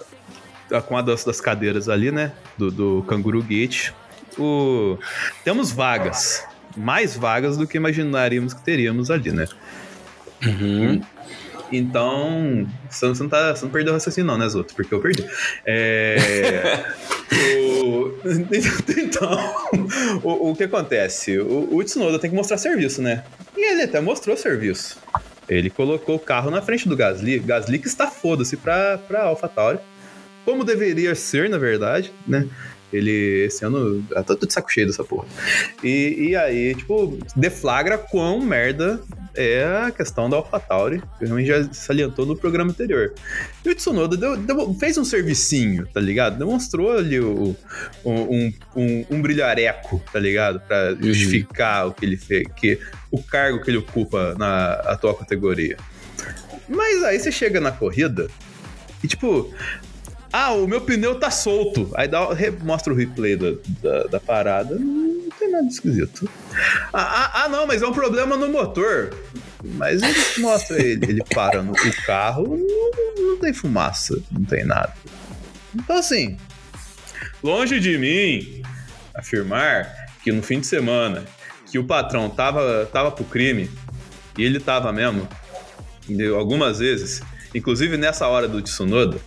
com 0.88 0.96
a 0.96 1.02
das, 1.02 1.24
das 1.24 1.40
cadeiras 1.40 1.88
ali, 1.88 2.10
né? 2.10 2.32
Do, 2.56 2.70
do 2.70 3.02
Canguru 3.06 3.42
Gate. 3.42 3.90
O, 4.38 4.96
temos 5.44 5.70
vagas. 5.70 6.44
Mais 6.76 7.16
vagas 7.16 7.56
do 7.56 7.66
que 7.66 7.76
imaginaríamos 7.76 8.54
que 8.54 8.62
teríamos 8.62 9.10
ali, 9.10 9.30
né? 9.32 9.46
Uhum. 10.44 11.00
Então, 11.70 12.66
você 12.90 13.06
não, 13.06 13.28
tá, 13.28 13.54
você 13.56 13.64
não 13.64 13.72
perdeu 13.72 13.92
o 13.92 13.96
raciocínio, 13.96 14.26
não, 14.26 14.36
né, 14.36 14.46
Zoto? 14.48 14.74
Porque 14.74 14.92
eu 14.92 15.00
perdi. 15.00 15.24
É, 15.64 16.84
o- 17.82 18.12
então, 18.98 19.54
o, 20.22 20.50
o 20.50 20.56
que 20.56 20.64
acontece? 20.64 21.38
O, 21.38 21.74
o 21.74 21.82
Tsunoda 21.82 22.18
tem 22.18 22.28
que 22.30 22.36
mostrar 22.36 22.58
serviço, 22.58 23.00
né? 23.00 23.24
E 23.56 23.72
ele 23.72 23.82
até 23.82 24.00
mostrou 24.00 24.36
serviço. 24.36 24.98
Ele 25.48 25.70
colocou 25.70 26.16
o 26.16 26.20
carro 26.20 26.50
na 26.50 26.60
frente 26.60 26.86
do 26.88 26.96
Gasly. 26.96 27.38
Gasly 27.38 27.78
que 27.78 27.86
está 27.88 28.06
foda-se 28.06 28.56
pra, 28.56 28.98
pra 28.98 29.22
AlphaTauri. 29.24 29.78
Como 30.44 30.64
deveria 30.64 31.14
ser, 31.14 31.48
na 31.48 31.56
verdade, 31.58 32.12
né? 32.26 32.46
Ele, 32.92 33.44
esse 33.46 33.64
ano, 33.64 34.02
tá 34.10 34.22
todo 34.22 34.46
de 34.46 34.52
saco 34.52 34.70
cheio 34.70 34.86
dessa 34.86 35.02
porra. 35.04 35.26
E, 35.82 36.28
e 36.30 36.36
aí, 36.36 36.74
tipo, 36.74 37.18
deflagra 37.34 37.96
quão 37.98 38.40
merda 38.40 39.00
é 39.34 39.64
a 39.86 39.90
questão 39.90 40.28
da 40.28 40.36
AlphaTauri, 40.36 41.02
que 41.18 41.24
a 41.24 41.26
gente 41.26 41.46
já 41.46 41.72
salientou 41.72 42.26
no 42.26 42.36
programa 42.36 42.70
anterior. 42.70 43.14
E 43.64 43.70
o 43.70 43.74
Tsunoda 43.74 44.14
deu- 44.16 44.36
deu- 44.36 44.74
fez 44.74 44.98
um 44.98 45.04
servicinho, 45.06 45.86
tá 45.86 46.00
ligado? 46.00 46.38
Demonstrou 46.38 46.92
ali 46.98 47.18
o, 47.18 47.56
um, 48.04 48.52
um, 48.76 49.06
um 49.10 49.22
brilhareco, 49.22 50.02
tá 50.12 50.18
ligado? 50.20 50.60
Pra 50.60 50.94
justificar 51.00 51.86
o 51.88 51.94
que 51.94 52.04
ele 52.04 52.18
fez, 52.18 52.44
que, 52.56 52.78
o 53.10 53.22
cargo 53.22 53.62
que 53.62 53.70
ele 53.70 53.78
ocupa 53.78 54.34
na 54.38 54.72
atual 54.84 55.14
categoria. 55.14 55.78
Mas 56.68 57.02
aí 57.02 57.18
você 57.18 57.32
chega 57.32 57.58
na 57.60 57.72
corrida 57.72 58.28
e, 59.02 59.08
tipo, 59.08 59.52
ah, 60.32 60.52
o 60.52 60.66
meu 60.66 60.80
pneu 60.80 61.18
tá 61.18 61.30
solto. 61.30 61.90
Aí 61.94 62.08
dá, 62.08 62.28
mostra 62.62 62.92
o 62.92 62.96
replay 62.96 63.36
da, 63.36 63.52
da, 63.82 64.04
da 64.04 64.20
parada. 64.20 64.76
Não 64.76 65.28
tem 65.38 65.50
nada 65.50 65.66
esquisito. 65.66 66.28
Ah, 66.92 67.02
ah, 67.02 67.44
ah, 67.44 67.48
não, 67.48 67.66
mas 67.66 67.82
é 67.82 67.86
um 67.86 67.92
problema 67.92 68.36
no 68.36 68.48
motor. 68.48 69.14
Mas 69.62 70.02
ele 70.02 70.18
mostra 70.38 70.80
ele, 70.82 71.04
ele 71.06 71.22
para 71.34 71.62
no 71.62 71.72
o 71.72 72.02
carro, 72.04 72.56
não, 72.56 73.26
não 73.26 73.36
tem 73.38 73.52
fumaça, 73.52 74.20
não 74.30 74.44
tem 74.44 74.64
nada. 74.64 74.92
Então, 75.74 75.96
assim, 75.96 76.36
longe 77.42 77.78
de 77.78 77.96
mim 77.98 78.62
afirmar 79.14 80.08
que 80.24 80.32
no 80.32 80.42
fim 80.42 80.60
de 80.60 80.66
semana 80.66 81.24
que 81.70 81.78
o 81.78 81.84
patrão 81.84 82.28
tava, 82.28 82.88
tava 82.92 83.10
pro 83.10 83.24
crime, 83.24 83.70
e 84.36 84.42
ele 84.42 84.60
tava 84.60 84.92
mesmo, 84.92 85.28
algumas 86.36 86.78
vezes, 86.78 87.22
inclusive 87.54 87.96
nessa 87.96 88.26
hora 88.26 88.48
do 88.48 88.60
Tsunoda, 88.60 89.18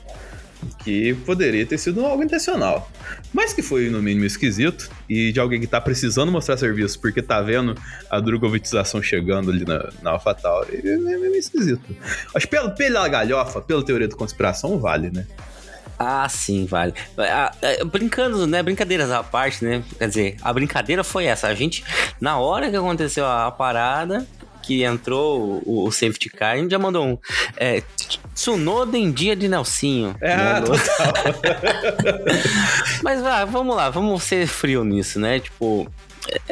que 0.84 1.14
poderia 1.26 1.66
ter 1.66 1.78
sido 1.78 2.06
algo 2.06 2.24
intencional. 2.24 2.90
Mas 3.34 3.54
que 3.54 3.62
foi, 3.62 3.90
no 3.90 4.02
mínimo, 4.02 4.26
esquisito. 4.26 4.90
E 5.10 5.32
de 5.32 5.40
alguém 5.40 5.60
que 5.60 5.68
tá 5.68 5.80
precisando 5.80 6.32
mostrar 6.32 6.58
serviço 6.58 7.00
porque 7.00 7.22
tá 7.22 7.42
vendo 7.42 7.76
a 8.10 8.20
Drogovitização 8.20 9.02
chegando 9.02 9.52
ali 9.52 9.66
na, 9.66 9.90
na 10.02 10.12
AlphaTauri. 10.12 10.82
É 10.84 10.98
meio 10.98 11.36
esquisito. 11.36 11.84
Acho 12.34 12.46
que 12.48 12.52
pela, 12.52 12.70
pela 12.70 13.08
galhofa, 13.08 13.62
pela 13.62 13.84
teoria 13.84 14.08
da 14.08 14.16
conspiração, 14.16 14.80
vale, 14.80 15.12
né? 15.12 15.26
Ah, 15.98 16.28
sim, 16.28 16.66
vale. 16.66 16.94
Ah, 17.18 17.54
é, 17.62 17.84
brincando, 17.84 18.46
né? 18.46 18.62
Brincadeiras 18.62 19.10
à 19.12 19.24
parte, 19.24 19.64
né? 19.64 19.84
Quer 19.98 20.08
dizer, 20.08 20.36
a 20.42 20.52
brincadeira 20.52 21.04
foi 21.04 21.26
essa. 21.26 21.48
A 21.48 21.56
gente, 21.56 21.84
na 22.20 22.38
hora 22.38 22.70
que 22.70 22.76
aconteceu 22.76 23.26
a, 23.26 23.48
a 23.48 23.52
parada, 23.52 24.28
que 24.66 24.84
entrou 24.84 25.62
o, 25.66 25.86
o 25.86 25.92
safety 25.92 26.30
car, 26.30 26.54
a 26.54 26.58
gente 26.58 26.72
já 26.72 26.80
mandou 26.80 27.06
um. 27.06 27.18
É, 27.58 27.84
Tsunoda 28.34 28.98
em 28.98 29.12
dia 29.12 29.36
de 29.36 29.48
Nelsinho. 29.48 30.16
É, 30.20 30.36
Mandou. 30.36 30.76
total. 30.78 31.14
Mas 33.02 33.24
ah, 33.24 33.46
vamos 33.46 33.76
lá, 33.76 33.90
vamos 33.90 34.24
ser 34.24 34.46
frio 34.48 34.84
nisso, 34.84 35.20
né? 35.20 35.40
Tipo, 35.40 35.90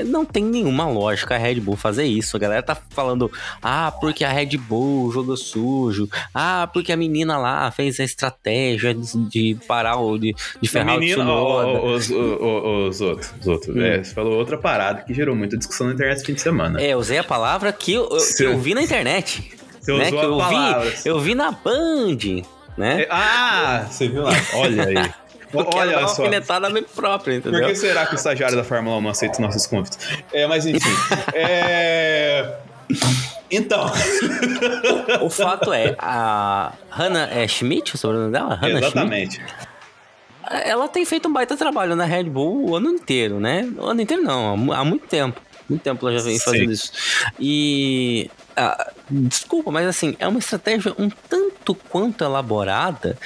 não 0.05 0.25
tem 0.25 0.43
nenhuma 0.43 0.87
lógica 0.87 1.35
a 1.35 1.37
Red 1.37 1.55
Bull 1.55 1.75
fazer 1.75 2.05
isso. 2.05 2.35
A 2.35 2.39
galera 2.39 2.61
tá 2.63 2.75
falando, 2.89 3.31
ah, 3.61 3.91
porque 3.99 4.23
a 4.23 4.31
Red 4.31 4.57
Bull 4.57 5.11
jogou 5.11 5.37
sujo. 5.37 6.07
Ah, 6.33 6.69
porque 6.73 6.91
a 6.91 6.97
menina 6.97 7.37
lá 7.37 7.69
fez 7.71 7.99
a 7.99 8.03
estratégia 8.03 8.93
de, 8.93 9.57
parar 9.67 9.97
o. 9.97 10.17
de, 10.17 10.35
de 10.61 10.67
ferrar 10.69 10.99
menina, 10.99 11.29
o 11.31 11.93
os, 11.93 12.09
os 12.09 13.01
outros, 13.01 13.33
os 13.39 13.47
outros. 13.47 13.75
Hum. 13.75 13.81
É, 13.81 14.03
você 14.03 14.13
falou 14.13 14.37
outra 14.37 14.57
parada 14.57 15.01
que 15.01 15.13
gerou 15.13 15.35
muita 15.35 15.57
discussão 15.57 15.87
na 15.87 15.93
internet 15.93 16.17
esse 16.17 16.25
fim 16.25 16.33
de 16.33 16.41
semana. 16.41 16.81
É, 16.81 16.95
usei 16.95 17.17
a 17.17 17.23
palavra 17.23 17.71
que 17.71 17.93
eu, 17.93 18.09
que 18.37 18.43
eu 18.43 18.57
vi 18.59 18.73
na 18.73 18.81
internet. 18.81 19.51
Você 19.79 19.91
né? 19.93 20.07
usou 20.07 20.19
Que 20.19 20.25
a 20.25 20.29
eu 20.29 20.37
palavra. 20.37 20.89
vi, 20.89 20.95
eu 21.05 21.19
vi 21.19 21.35
na 21.35 21.51
Band, 21.51 22.17
né? 22.77 23.01
É, 23.03 23.07
Ah, 23.09 23.85
você 23.89 24.07
viu 24.07 24.23
lá? 24.23 24.31
Olha 24.55 24.87
aí. 24.87 25.13
Dar 25.53 25.75
Olha 25.75 25.99
uma 25.99 26.07
só. 26.07 26.21
alfinetada 26.23 26.69
bem 26.69 26.83
própria, 26.83 27.39
Por 27.41 27.49
entendeu? 27.49 27.67
que 27.69 27.75
será 27.75 28.05
que 28.05 28.13
o 28.13 28.15
estagiário 28.15 28.55
da 28.57 28.63
Fórmula 28.63 28.97
1 28.97 29.01
não 29.01 29.09
aceita 29.11 29.33
os 29.35 29.39
nossos 29.39 29.67
convites? 29.67 29.99
É, 30.31 30.47
mas 30.47 30.65
enfim. 30.65 30.89
é... 31.33 32.55
Então. 33.51 33.85
O 35.21 35.29
fato 35.29 35.71
é, 35.71 35.95
a 35.99 36.73
Hannah 36.89 37.29
é 37.31 37.47
Schmidt, 37.47 37.95
o 37.95 37.97
sobrenome 37.97 38.31
dela? 38.31 38.55
Hannah 38.55 38.79
Schmidt? 38.79 38.85
Exatamente. 38.87 39.41
Ela 40.65 40.87
tem 40.89 41.05
feito 41.05 41.27
um 41.29 41.33
baita 41.33 41.55
trabalho 41.55 41.95
na 41.95 42.03
Red 42.05 42.25
Bull 42.25 42.69
o 42.69 42.75
ano 42.75 42.89
inteiro, 42.89 43.39
né? 43.39 43.69
O 43.77 43.85
ano 43.85 44.01
inteiro 44.01 44.21
não, 44.23 44.53
há 44.53 44.57
mu- 44.57 44.73
há 44.73 44.83
muito 44.83 45.07
tempo. 45.07 45.39
Muito 45.69 45.81
tempo 45.81 46.07
ela 46.07 46.17
já 46.17 46.23
vem 46.25 46.37
Sim. 46.37 46.43
fazendo 46.43 46.71
isso. 46.71 46.91
E. 47.39 48.29
ah, 48.55 48.91
desculpa, 49.09 49.71
mas 49.71 49.87
assim, 49.87 50.15
é 50.19 50.27
uma 50.27 50.39
estratégia 50.39 50.93
um 50.97 51.09
tanto 51.29 51.75
quanto 51.89 52.23
elaborada 52.23 53.17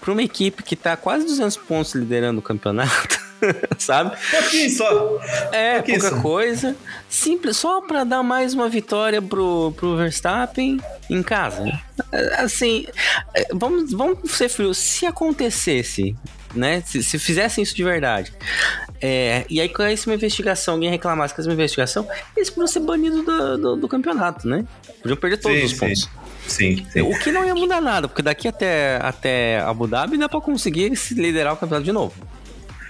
para 0.00 0.12
uma 0.12 0.22
equipe 0.22 0.62
que 0.62 0.76
tá 0.76 0.96
quase 0.96 1.24
200 1.26 1.56
pontos 1.58 1.94
liderando 1.94 2.40
o 2.40 2.42
campeonato, 2.42 3.18
sabe? 3.78 4.16
pouquinho 4.30 4.70
só. 4.70 5.18
É, 5.52 5.80
Que 5.82 5.92
pouca 5.92 6.08
isso? 6.08 6.22
coisa. 6.22 6.76
Simples, 7.08 7.56
só 7.56 7.80
pra 7.80 8.04
dar 8.04 8.22
mais 8.22 8.54
uma 8.54 8.68
vitória 8.68 9.20
pro, 9.22 9.72
pro 9.76 9.96
Verstappen 9.96 10.80
em 11.10 11.22
casa. 11.22 11.80
É, 12.12 12.40
Assim, 12.42 12.86
é, 13.34 13.48
vamos, 13.52 13.92
vamos 13.92 14.30
ser 14.32 14.48
frios. 14.48 14.78
Se 14.78 15.06
acontecesse, 15.06 16.16
né? 16.54 16.82
Se, 16.86 17.02
se 17.02 17.18
fizessem 17.18 17.62
isso 17.62 17.74
de 17.74 17.82
verdade. 17.84 18.32
é, 19.00 19.44
e 19.48 19.60
aí, 19.60 19.68
com 19.68 19.82
essa 19.82 20.08
uma 20.08 20.14
investigação, 20.14 20.74
alguém 20.74 20.90
reclamasse 20.90 21.34
com 21.34 21.40
essa 21.40 21.50
investigação, 21.52 22.06
eles 22.36 22.50
podiam 22.50 22.66
ser 22.66 22.80
banidos 22.80 23.24
do, 23.24 23.58
do, 23.58 23.76
do 23.76 23.88
campeonato, 23.88 24.48
né? 24.48 24.64
Podiam 25.02 25.16
perder 25.16 25.36
todos 25.38 25.58
Sim, 25.58 25.64
os 25.64 25.70
sim. 25.72 25.78
pontos. 25.78 26.08
Sim, 26.46 26.86
sim. 26.90 27.00
O 27.00 27.18
que 27.18 27.32
não 27.32 27.44
ia 27.44 27.54
mudar 27.54 27.80
nada, 27.80 28.06
porque 28.06 28.20
daqui 28.22 28.46
até, 28.46 28.98
até 29.02 29.60
Abu 29.60 29.86
Dhabi 29.86 30.18
dá 30.18 30.28
pra 30.28 30.40
conseguir 30.40 30.94
se 30.96 31.14
liderar 31.14 31.54
o 31.54 31.56
campeonato 31.56 31.84
de 31.84 31.92
novo. 31.92 32.14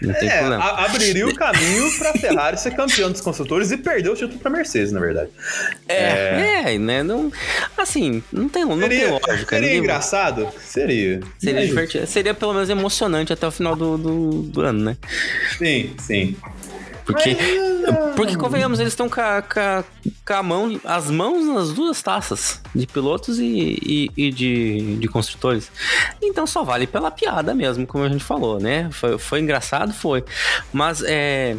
Não 0.02 0.12
tem 0.14 0.28
É, 0.28 0.38
problema. 0.38 0.62
a- 0.64 0.84
abriria 0.86 1.26
o 1.26 1.34
caminho 1.34 1.98
pra 1.98 2.12
Ferrari 2.14 2.58
ser 2.60 2.72
campeão 2.72 3.10
dos 3.10 3.20
construtores 3.20 3.70
e 3.70 3.76
perder 3.76 4.10
o 4.10 4.14
título 4.14 4.38
pra 4.38 4.50
Mercedes, 4.50 4.92
na 4.92 5.00
verdade. 5.00 5.30
É, 5.88 6.76
né? 6.78 7.02
Não, 7.02 7.30
assim, 7.76 8.22
não 8.32 8.48
tem, 8.48 8.64
não 8.64 8.78
tem 8.88 9.10
lógica. 9.10 9.46
seria 9.48 9.60
ninguém- 9.60 9.78
engraçado? 9.78 10.48
Seria. 10.60 11.20
Seria 11.38 11.60
Mas- 11.60 11.68
divertido. 11.68 12.06
Seria 12.06 12.34
pelo 12.34 12.52
menos 12.54 12.68
emocionante 12.68 13.32
até 13.32 13.46
o 13.46 13.50
final 13.50 13.74
do, 13.76 13.96
do, 13.96 14.30
do 14.42 14.60
ano, 14.60 14.80
né? 14.84 14.96
Sim, 15.58 15.94
sim. 15.98 16.36
Porque, 17.06 17.34
Mas, 17.38 17.73
porque 18.16 18.36
convenhamos, 18.36 18.80
eles 18.80 18.92
estão 18.92 19.08
com, 19.08 19.14
com, 19.16 20.32
a- 20.34 20.42
mão, 20.42 20.80
as 20.84 21.10
mãos 21.10 21.46
nas 21.46 21.72
duas 21.72 22.00
taças, 22.02 22.60
de 22.74 22.86
pilotos 22.86 23.38
e, 23.38 23.78
e, 23.82 24.10
e 24.16 24.30
de, 24.30 24.96
de 24.96 25.08
construtores. 25.08 25.70
Então 26.22 26.46
só 26.46 26.62
vale 26.64 26.86
pela 26.86 27.10
piada 27.10 27.54
mesmo, 27.54 27.86
como 27.86 28.04
a 28.04 28.08
gente 28.08 28.24
falou, 28.24 28.58
né? 28.60 28.88
Foi, 28.92 29.18
foi 29.18 29.40
engraçado, 29.40 29.92
foi. 29.92 30.24
Mas 30.72 31.02
é. 31.02 31.56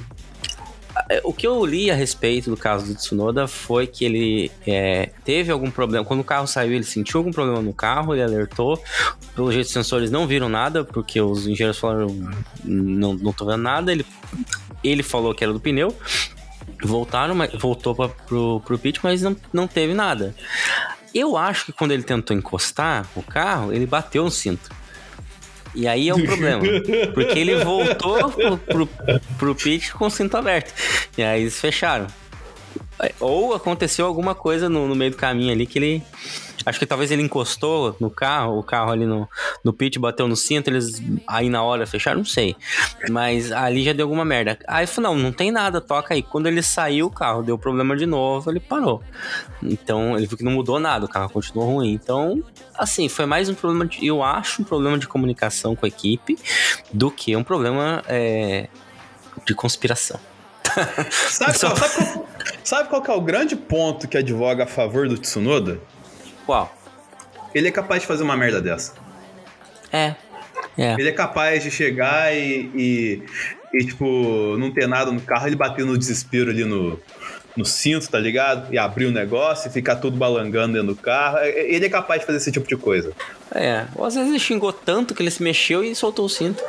é, 1.10 1.22
O 1.24 1.34
que 1.34 1.46
eu 1.46 1.66
li 1.66 1.92
a 1.92 1.96
respeito 1.96 2.50
do 2.50 2.58
caso 2.58 2.86
do 2.88 2.96
Tsunoda 2.96 3.48
foi 3.48 3.86
que 3.88 4.06
ele 4.06 4.52
é, 4.66 5.10
teve 5.24 5.52
algum 5.52 5.70
problema. 5.70 6.06
Quando 6.06 6.22
o 6.22 6.24
carro 6.24 6.48
saiu, 6.48 6.74
ele 6.74 6.84
sentiu 6.84 7.20
algum 7.20 7.32
problema 7.32 7.62
no 7.62 7.74
carro, 7.74 8.14
ele 8.14 8.24
alertou. 8.24 8.82
Pelo 9.36 9.52
jeito, 9.52 9.68
os 9.68 9.74
sensores 9.74 10.10
não 10.10 10.26
viram 10.26 10.48
nada, 10.50 10.84
porque 10.84 11.20
os 11.22 11.46
engenheiros 11.48 11.78
falaram: 11.78 12.08
não, 12.64 13.14
não 13.14 13.34
tô 13.34 13.46
vendo 13.46 13.62
nada. 13.62 13.92
Ele, 13.92 14.06
ele 14.88 15.04
falou 15.04 15.34
que 15.34 15.44
era 15.44 15.54
do 15.54 15.60
pneu. 15.60 15.96
Voltaram, 16.84 17.36
mas- 17.36 17.54
voltou 17.54 17.96
pra, 17.96 18.10
pro, 18.10 18.62
pro 18.66 18.78
pit, 18.78 19.00
mas 19.04 19.22
não, 19.22 19.36
não 19.54 19.68
teve 19.68 19.94
nada. 19.94 20.36
Eu 21.14 21.38
acho 21.38 21.66
que 21.68 21.72
quando 21.72 21.92
ele 21.92 22.04
tentou 22.04 22.36
encostar 22.36 23.08
o 23.16 23.24
carro, 23.24 23.72
ele 23.72 23.86
bateu 23.86 24.24
no 24.24 24.32
cinto. 24.32 24.70
E 25.74 25.88
aí 25.88 26.10
é 26.10 26.16
um 26.16 26.24
problema. 26.24 26.64
Porque 27.14 27.38
ele 27.38 27.64
voltou 27.64 28.30
pro, 28.32 28.58
pro, 28.58 28.88
pro 29.38 29.56
pit 29.56 29.94
com 29.94 30.08
o 30.08 30.10
cinto 30.10 30.36
aberto. 30.38 30.74
E 31.18 31.24
aí 31.24 31.42
eles 31.42 31.60
fecharam. 31.60 32.08
Ou 33.20 33.54
aconteceu 33.54 34.06
alguma 34.06 34.34
coisa 34.34 34.70
no, 34.70 34.88
no 34.88 34.96
meio 34.96 35.12
do 35.12 35.18
caminho 35.18 35.52
ali 35.52 35.66
que 35.66 35.80
ele. 35.80 36.04
Acho 36.66 36.80
que 36.80 36.86
talvez 36.86 37.12
ele 37.12 37.22
encostou 37.22 37.96
no 38.00 38.10
carro, 38.10 38.58
o 38.58 38.64
carro 38.64 38.92
ali 38.92 39.06
no, 39.06 39.30
no 39.64 39.72
pit 39.72 40.00
bateu 40.00 40.28
no 40.28 40.36
cinto, 40.36 40.70
eles 40.70 41.02
aí 41.28 41.50
na 41.50 41.62
hora 41.62 41.86
fecharam, 41.86 42.18
não 42.20 42.26
sei. 42.26 42.56
Mas 43.10 43.52
ali 43.52 43.84
já 43.84 43.94
deu 43.94 44.06
alguma 44.06 44.26
merda. 44.26 44.58
Aí 44.68 44.88
falou: 44.88 45.14
não, 45.14 45.22
não 45.24 45.32
tem 45.32 45.52
nada, 45.52 45.80
toca 45.80 46.14
aí. 46.14 46.24
Quando 46.24 46.48
ele 46.48 46.62
saiu, 46.64 47.06
o 47.08 47.12
carro 47.12 47.44
deu 47.44 47.58
problema 47.58 47.96
de 47.96 48.06
novo, 48.06 48.50
ele 48.50 48.60
parou. 48.60 49.04
Então 49.62 50.18
ele 50.18 50.26
viu 50.26 50.38
que 50.38 50.44
não 50.44 50.52
mudou 50.54 50.80
nada, 50.80 51.06
o 51.06 51.10
carro 51.10 51.30
continuou 51.30 51.76
ruim. 51.76 51.92
Então, 51.94 52.44
assim, 52.74 53.08
foi 53.08 53.26
mais 53.26 53.48
um 53.50 53.54
problema, 53.54 53.86
de, 53.86 54.06
eu 54.06 54.24
acho, 54.24 54.62
um 54.62 54.66
problema 54.66 54.98
de 54.98 55.08
comunicação 55.08 55.76
com 55.76 55.86
a 55.86 55.90
equipe 55.90 56.38
do 56.92 57.12
que 57.12 57.36
um 57.36 57.44
problema 57.44 58.04
é, 58.08 58.68
de 59.46 59.54
conspiração. 59.54 60.20
Sabe, 61.12 61.58
Só- 61.58 61.70
qual, 61.76 61.78
sabe, 61.78 61.96
qual, 62.14 62.28
sabe 62.64 62.90
qual 62.90 63.04
é 63.06 63.12
o 63.12 63.22
grande 63.22 63.56
ponto 63.56 64.08
que 64.08 64.18
advoga 64.18 64.64
a 64.64 64.68
favor 64.68 65.08
do 65.08 65.18
Tsunoda? 65.18 65.80
Qual? 66.46 66.74
Ele 67.54 67.68
é 67.68 67.72
capaz 67.72 68.02
de 68.02 68.08
fazer 68.08 68.24
uma 68.24 68.36
merda 68.36 68.62
dessa. 68.62 68.94
É. 69.92 70.16
É. 70.78 70.94
Ele 71.00 71.10
é 71.10 71.12
capaz 71.12 71.64
de 71.64 71.72
chegar 71.72 72.36
e, 72.36 72.70
e, 72.76 73.24
e, 73.74 73.86
tipo, 73.86 74.58
não 74.58 74.72
ter 74.72 74.88
nada 74.88 75.12
no 75.12 75.22
carro, 75.22 75.48
ele 75.48 75.56
bater 75.56 75.86
no 75.86 75.98
desespero 75.98 76.50
ali 76.52 76.66
no, 76.66 77.00
no 77.56 77.64
cinto, 77.64 78.10
tá 78.10 78.20
ligado? 78.20 78.74
E 78.74 78.78
abrir 78.78 79.06
o 79.06 79.12
negócio 79.12 79.70
e 79.70 79.72
ficar 79.72 79.96
tudo 79.96 80.18
balangando 80.18 80.74
dentro 80.74 80.90
do 80.90 80.96
carro. 80.96 81.38
É- 81.38 81.50
é- 81.50 81.74
Ele 81.74 81.86
é 81.86 81.90
capaz 81.90 82.20
de 82.20 82.26
fazer 82.26 82.40
esse 82.40 82.52
tipo 82.52 82.68
de 82.68 82.76
coisa. 82.76 83.14
É. 83.54 83.86
Ou 83.96 84.06
às 84.06 84.16
vezes 84.16 84.30
ele 84.30 84.40
xingou 84.40 84.74
tanto 84.74 85.16
que 85.16 85.24
ele 85.24 85.32
se 85.32 85.42
mexeu 85.42 85.84
e 85.84 85.96
soltou 85.96 86.26
o 86.26 86.30
cinto. 86.30 86.62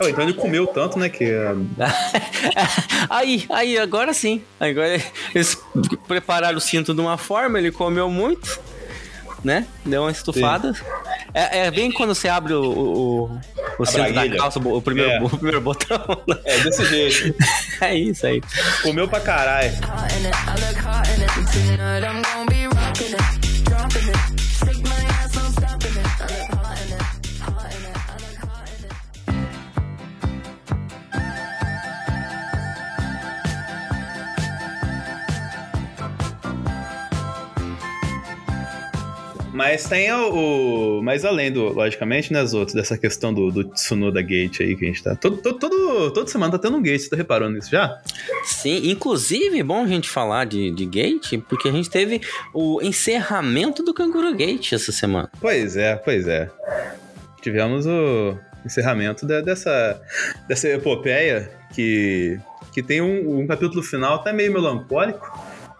Então 0.00 0.24
ele 0.24 0.32
comeu 0.32 0.66
tanto, 0.66 0.98
né, 0.98 1.08
que... 1.08 1.24
aí, 3.08 3.44
aí, 3.50 3.78
agora 3.78 4.12
sim. 4.12 4.42
Agora 4.58 5.00
eles 5.34 5.56
prepararam 6.08 6.56
o 6.56 6.60
cinto 6.60 6.94
de 6.94 7.00
uma 7.00 7.16
forma, 7.18 7.58
ele 7.58 7.70
comeu 7.70 8.10
muito, 8.10 8.58
né? 9.44 9.66
Deu 9.84 10.02
uma 10.02 10.10
estufada. 10.10 10.72
É, 11.34 11.66
é 11.66 11.70
bem 11.70 11.90
quando 11.90 12.14
você 12.14 12.28
abre 12.28 12.52
o, 12.52 12.62
o, 12.62 13.22
o- 13.24 13.40
o 13.78 13.86
cinto 13.86 14.12
da 14.12 14.28
calça, 14.36 14.58
o 14.58 14.82
primeiro, 14.82 15.10
É. 15.10 15.22
o 15.22 15.28
primeiro 15.30 15.60
botão. 15.60 15.98
né? 16.28 16.36
É 16.44 16.58
desse 16.60 16.84
jeito. 16.84 17.34
É 17.80 17.94
isso 17.96 18.24
aí. 18.26 18.40
Comeu 18.82 19.08
pra 19.08 19.18
caralho. 19.18 19.72
Mas 39.64 39.84
tem 39.84 40.12
o, 40.12 40.98
o- 40.98 41.02
Mais 41.04 41.24
além 41.24 41.52
do, 41.52 41.72
logicamente, 41.72 42.32
né, 42.32 42.40
as 42.40 42.52
outras, 42.52 42.74
dessa 42.74 42.98
questão 42.98 43.32
do, 43.32 43.48
do 43.52 43.62
Tsunoda 43.64 44.20
Gate 44.20 44.60
aí 44.60 44.74
que 44.74 44.84
a 44.84 44.88
gente 44.88 45.02
tá. 45.02 45.14
Todo, 45.14 45.36
todo, 45.36 45.58
todo- 45.60 46.10
toda 46.10 46.26
semana 46.28 46.50
tá 46.50 46.58
tendo 46.58 46.76
um 46.78 46.82
gate, 46.82 47.00
você 47.00 47.08
tá 47.10 47.16
reparando 47.16 47.54
nisso 47.54 47.70
já? 47.70 47.96
Sim, 48.42 48.90
inclusive, 48.90 49.60
é 49.60 49.62
bom 49.62 49.84
a 49.84 49.86
gente 49.86 50.10
falar 50.10 50.46
de, 50.46 50.72
de 50.72 50.84
Gate, 50.84 51.38
porque 51.48 51.68
a 51.68 51.72
gente 51.72 51.88
teve 51.88 52.20
o 52.52 52.80
encerramento 52.82 53.84
do 53.84 53.94
Canguru 53.94 54.34
Gate 54.34 54.72
essa 54.72 54.90
semana. 54.90 55.30
Pois 55.40 55.76
é, 55.76 55.94
pois 55.94 56.26
é. 56.26 56.50
Tivemos 57.40 57.86
o 57.86 58.36
encerramento 58.66 59.24
de- 59.26 59.42
dessa, 59.42 60.00
dessa 60.48 60.68
epopeia 60.68 61.50
que, 61.72 62.36
que 62.72 62.82
tem 62.82 63.00
um, 63.00 63.40
um 63.40 63.46
capítulo 63.46 63.80
final 63.82 64.14
até 64.16 64.32
meio 64.32 64.52
melancólico, 64.52 65.30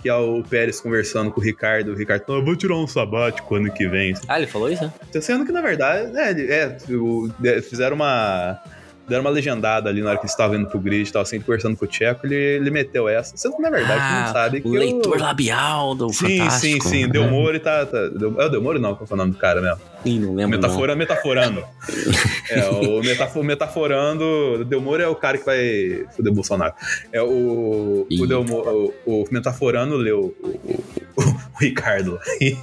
que 0.03 0.09
é 0.09 0.15
o 0.15 0.43
Pérez 0.43 0.81
conversando 0.81 1.31
com 1.31 1.41
o 1.41 1.45
Ricardo. 1.45 1.93
O 1.93 1.95
Ricardo 1.95 2.25
falou, 2.27 2.41
"Eu 2.41 2.45
vou 2.45 2.57
tirar 2.57 2.77
um 2.77 2.87
sabático 2.89 3.55
ano 3.55 3.71
que 3.73 3.87
vem. 3.87 4.13
Ah, 4.29 4.39
ele 4.39 4.47
falou 4.49 4.69
isso, 4.71 4.83
né? 4.85 4.93
Tá 5.13 5.21
Sendo 5.21 5.47
que, 5.47 5.53
na 5.53 5.61
verdade, 5.63 6.17
é, 6.19 6.31
é, 6.63 6.69
de- 6.69 7.63
fizeram 7.63 7.95
uma. 7.97 8.59
Deram 9.09 9.23
uma 9.23 9.31
legendada 9.31 9.91
ali 9.91 10.01
na 10.01 10.11
hora 10.11 10.17
que 10.19 10.23
eles 10.25 10.31
estavam 10.31 10.57
indo 10.57 10.69
pro 10.69 10.79
grid 10.79 11.09
e 11.09 11.13
tal, 11.13 11.23
assim, 11.23 11.41
conversando 11.41 11.77
com 11.77 11.85
o 11.85 11.89
Tcheco, 11.89 12.25
ele, 12.25 12.37
ele 12.37 12.71
meteu 12.71 13.09
essa. 13.09 13.37
Sendo 13.37 13.57
que, 13.57 13.63
na 13.63 13.69
verdade, 13.69 14.01
Ah, 14.01 14.25
não 14.27 14.33
sabe 14.33 14.61
que. 14.61 14.69
o 14.69 14.71
leitor 14.73 15.19
labial 15.21 15.95
do 15.97 16.09
Sim, 16.11 16.27
sim, 16.29 16.39
Fantástico. 16.39 16.89
sim. 16.89 17.03
né? 17.07 17.09
Delmore 17.09 17.59
tá. 17.59 17.85
tá 17.85 18.09
Del- 18.09 18.41
é 18.41 18.47
o 18.47 18.49
Delmore 18.49 18.79
não, 18.79 18.95
qual 18.95 19.07
foi 19.07 19.15
o 19.17 19.19
nome 19.19 19.33
do 19.33 19.39
cara 19.39 19.61
mesmo? 19.61 19.81
Ih, 20.05 20.19
não 20.21 20.35
lembro. 20.35 20.57
não. 20.57 20.69
Metafora, 20.69 20.95
metaforando. 20.95 21.65
é, 22.49 22.69
o 22.69 23.01
metafo- 23.03 23.43
metaforando. 23.43 24.65
Delmore 24.65 25.03
é 25.03 25.09
o 25.09 25.17
cara 25.17 25.37
que 25.37 25.45
vai 25.45 26.07
fuder 26.15 26.33
Bolsonaro. 26.33 26.73
É 27.13 27.21
o. 27.21 28.07
Ih. 28.09 28.23
O, 28.23 28.27
Delmo, 28.27 28.57
o, 29.05 29.23
o 29.23 29.25
metaforando 29.33 29.97
leu 29.97 30.35
o, 30.43 30.47
o- 30.47 30.85
o- 31.17 31.23
o 31.55 31.59
Ricardo 31.61 32.21
e, 32.41 32.57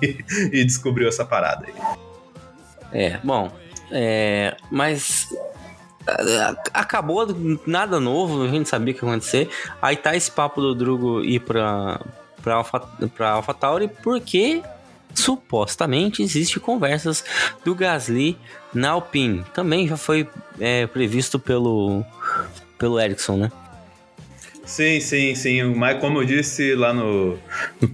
e 0.54 0.64
descobriu 0.64 1.08
essa 1.10 1.26
parada 1.26 1.66
aí. 1.68 1.74
É, 2.92 3.20
bom, 3.24 3.52
é, 3.92 4.56
mas 4.72 5.28
acabou 6.74 7.28
nada 7.66 8.00
novo, 8.00 8.44
a 8.44 8.48
gente 8.48 8.70
sabia 8.70 8.94
que 8.94 9.04
ia 9.04 9.10
acontecer. 9.10 9.50
Aí 9.82 9.96
tá 9.96 10.16
esse 10.16 10.32
papo 10.32 10.62
do 10.62 10.76
Drugo 10.76 11.24
ir 11.24 11.40
pra, 11.40 12.00
pra, 12.42 12.56
Alpha, 12.56 12.80
pra 13.16 13.32
AlphaTauri 13.32 13.90
porque 14.04 14.62
supostamente 15.14 16.22
existe 16.22 16.60
conversas 16.60 17.24
do 17.64 17.76
Gasly 17.76 18.38
na 18.74 18.92
Alpine. 18.92 19.44
Também 19.54 19.88
já 19.88 19.98
foi 19.98 20.28
é, 20.60 20.88
previsto 20.88 21.40
pelo, 21.40 22.04
pelo 22.78 23.00
Ericsson, 23.00 23.38
né? 23.38 23.52
Sim, 24.70 25.00
sim, 25.00 25.34
sim. 25.34 25.64
Mas 25.64 26.00
como 26.00 26.22
eu 26.22 26.26
disse 26.26 26.76
lá 26.76 26.94
no, 26.94 27.40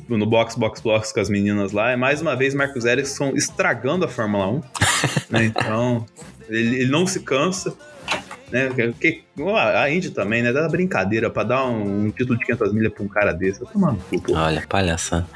no, 0.10 0.17
no 0.17 0.25
Box 0.25 0.56
Box 0.56 0.82
Box 0.82 1.13
com 1.13 1.21
as 1.21 1.30
meninas 1.30 1.71
lá, 1.71 1.91
é 1.91 1.95
mais 1.95 2.21
uma 2.21 2.36
vez 2.36 2.54
Marcos 2.54 2.84
Ericsson 2.84 3.32
estragando 3.34 4.04
a 4.04 4.10
Fórmula 4.10 4.47
1. 4.47 4.62
né? 5.30 5.45
Então, 5.56 6.06
ele, 6.49 6.82
ele 6.82 6.91
não 6.91 7.08
se 7.08 7.21
cansa. 7.21 7.73
Né? 8.51 8.69
Que, 8.99 9.23
a 9.55 9.89
Indy 9.89 10.12
também, 10.12 10.41
né? 10.41 10.53
Dá 10.53 10.67
brincadeira 10.67 11.29
pra 11.29 11.43
dar 11.43 11.65
um, 11.65 12.05
um 12.05 12.12
título 12.12 12.38
de 12.38 12.45
500 12.45 12.73
milhas 12.73 12.93
pra 12.93 13.03
um 13.03 13.08
cara 13.08 13.34
desse. 13.34 13.60
Tá 13.60 13.65
tomando 13.71 13.99
cu, 14.10 14.21
pô. 14.21 14.34
Olha, 14.34 14.63
palhaçada. 14.67 15.27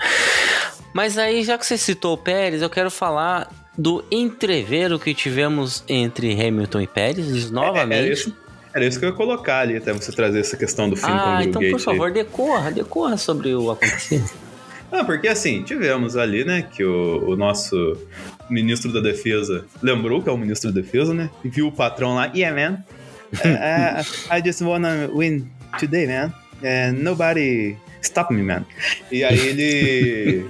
Mas 0.94 1.18
aí, 1.18 1.44
já 1.44 1.58
que 1.58 1.66
você 1.66 1.78
citou 1.78 2.14
o 2.14 2.18
Pérez, 2.18 2.62
eu 2.62 2.70
quero 2.70 2.90
falar 2.90 3.50
do 3.78 4.04
entreveiro 4.12 5.00
que 5.00 5.14
tivemos 5.14 5.84
entre 5.88 6.32
Hamilton 6.34 6.82
e 6.82 6.88
Pérez, 6.88 7.50
novamente. 7.50 8.00
Era 8.00 8.14
isso, 8.14 8.36
era 8.74 8.86
isso 8.86 9.00
que 9.00 9.06
eu 9.06 9.10
ia 9.10 9.16
colocar 9.16 9.60
ali, 9.60 9.78
até 9.78 9.94
você 9.94 10.12
trazer 10.12 10.40
essa 10.40 10.58
questão 10.58 10.90
do 10.90 10.96
fim 10.96 11.06
com 11.06 11.12
Ah, 11.12 11.38
o 11.40 11.44
então 11.44 11.62
Gate 11.62 11.72
por 11.72 11.80
favor, 11.80 12.12
decorra, 12.12 12.72
decorra 12.72 13.18
sobre 13.18 13.54
o 13.54 13.72
acontecido. 13.72 14.30
Ah, 14.92 15.04
porque 15.04 15.28
assim, 15.28 15.62
tivemos 15.62 16.18
ali, 16.18 16.44
né, 16.44 16.64
que 16.64 16.84
o, 16.84 17.30
o 17.30 17.36
nosso 17.36 17.96
ministro 18.50 18.92
da 18.92 19.00
defesa 19.00 19.64
lembrou 19.84 20.20
que 20.20 20.28
é 20.28 20.32
o 20.32 20.38
ministro 20.38 20.72
da 20.72 20.82
defesa, 20.82 21.14
né? 21.14 21.30
E 21.44 21.48
viu 21.48 21.68
o 21.68 21.72
patrão 21.72 22.16
lá, 22.16 22.26
yeah, 22.36 22.56
man. 22.60 22.84
I 24.32 24.42
just 24.44 24.62
wanna 24.62 25.08
win 25.14 25.50
today, 25.80 26.08
man. 26.08 26.34
And 26.64 27.04
nobody 27.04 27.78
stop 28.02 28.34
me, 28.34 28.42
man. 28.44 28.66
E 29.12 29.24
aí 29.24 29.40
ele. 29.40 30.46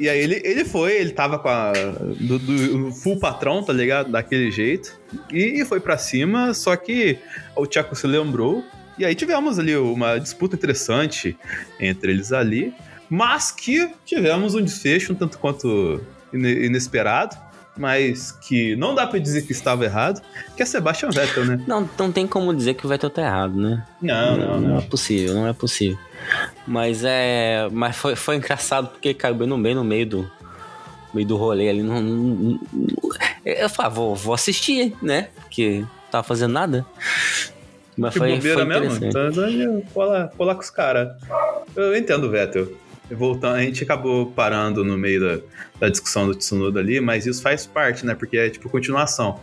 e, 0.00 0.08
aí 0.08 0.18
ele, 0.18 0.40
ele 0.44 0.64
foi, 0.64 0.92
ele 0.96 1.10
tava 1.12 1.38
com 1.38 1.48
a. 1.48 1.72
Do, 2.20 2.38
do 2.38 2.92
full 2.92 3.18
patrão, 3.18 3.62
tá 3.62 3.72
ligado? 3.72 4.10
Daquele 4.10 4.50
jeito. 4.50 4.98
E, 5.32 5.60
e 5.60 5.64
foi 5.64 5.78
pra 5.80 5.96
cima, 5.96 6.52
só 6.54 6.74
que 6.76 7.18
o 7.56 7.66
Tchaco 7.66 7.94
se 7.94 8.06
lembrou. 8.06 8.64
E 8.98 9.04
aí 9.04 9.14
tivemos 9.14 9.58
ali 9.58 9.76
uma 9.76 10.18
disputa 10.18 10.56
interessante 10.56 11.36
entre 11.80 12.12
eles 12.12 12.32
ali. 12.32 12.74
Mas 13.08 13.50
que 13.52 13.90
tivemos 14.06 14.54
um 14.54 14.62
desfecho 14.62 15.12
um 15.12 15.16
tanto 15.16 15.38
quanto 15.38 16.00
ine- 16.32 16.64
inesperado, 16.66 17.36
mas 17.76 18.32
que 18.32 18.76
não 18.76 18.94
dá 18.94 19.06
pra 19.06 19.18
dizer 19.18 19.42
que 19.42 19.52
estava 19.52 19.84
errado, 19.84 20.20
que 20.56 20.62
é 20.62 20.66
Sebastian 20.66 21.10
Vettel, 21.10 21.44
né? 21.46 21.60
Não, 21.66 21.88
não 21.98 22.12
tem 22.12 22.26
como 22.26 22.54
dizer 22.54 22.74
que 22.74 22.84
o 22.84 22.88
Vettel 22.88 23.10
tá 23.10 23.22
errado, 23.22 23.54
né? 23.58 23.84
Não, 24.00 24.36
não, 24.36 24.60
Não 24.60 24.70
é 24.70 24.74
não. 24.74 24.82
possível, 24.82 25.34
não 25.34 25.46
é 25.48 25.52
possível. 25.52 25.98
Mas 26.66 27.02
é. 27.04 27.68
Mas 27.72 27.96
foi, 27.96 28.14
foi 28.14 28.36
engraçado 28.36 28.88
porque 28.88 29.14
caiu 29.14 29.34
bem 29.34 29.48
no 29.48 29.56
meio, 29.58 29.74
no 29.76 29.84
meio 29.84 30.06
do. 30.06 30.30
meio 31.12 31.26
do 31.26 31.36
rolê 31.36 31.68
ali. 31.68 31.82
Não, 31.82 32.00
não- 32.00 32.60
eu 33.44 33.68
falei, 33.68 33.90
ah, 33.90 33.94
vou, 33.94 34.14
vou 34.14 34.34
assistir, 34.34 34.94
né? 35.02 35.28
Porque 35.40 35.80
não 35.80 35.88
tava 36.10 36.22
fazendo 36.24 36.52
nada. 36.52 36.86
Mas 37.96 38.12
Que 38.12 38.18
foi, 38.20 38.36
bobeira 38.36 38.54
foi 38.56 38.64
mesmo. 38.64 39.04
Então, 39.06 39.28
então, 39.28 39.48
eu 39.50 39.84
lá, 39.96 40.30
vou 40.38 40.46
lá 40.46 40.54
com 40.54 40.60
os 40.62 40.70
caras. 40.70 41.16
Eu 41.74 41.96
entendo 41.96 42.24
o 42.26 42.30
Vettel. 42.30 42.68
Voltando, 43.10 43.56
a 43.56 43.62
gente 43.62 43.82
acabou 43.82 44.26
parando 44.32 44.82
no 44.82 44.96
meio 44.96 45.20
da, 45.20 45.42
da 45.80 45.88
discussão 45.90 46.26
do 46.26 46.34
Tsunoda 46.34 46.80
ali, 46.80 46.98
mas 47.00 47.26
isso 47.26 47.42
faz 47.42 47.66
parte, 47.66 48.06
né? 48.06 48.14
Porque 48.14 48.38
é 48.38 48.48
tipo 48.48 48.70
continuação. 48.70 49.38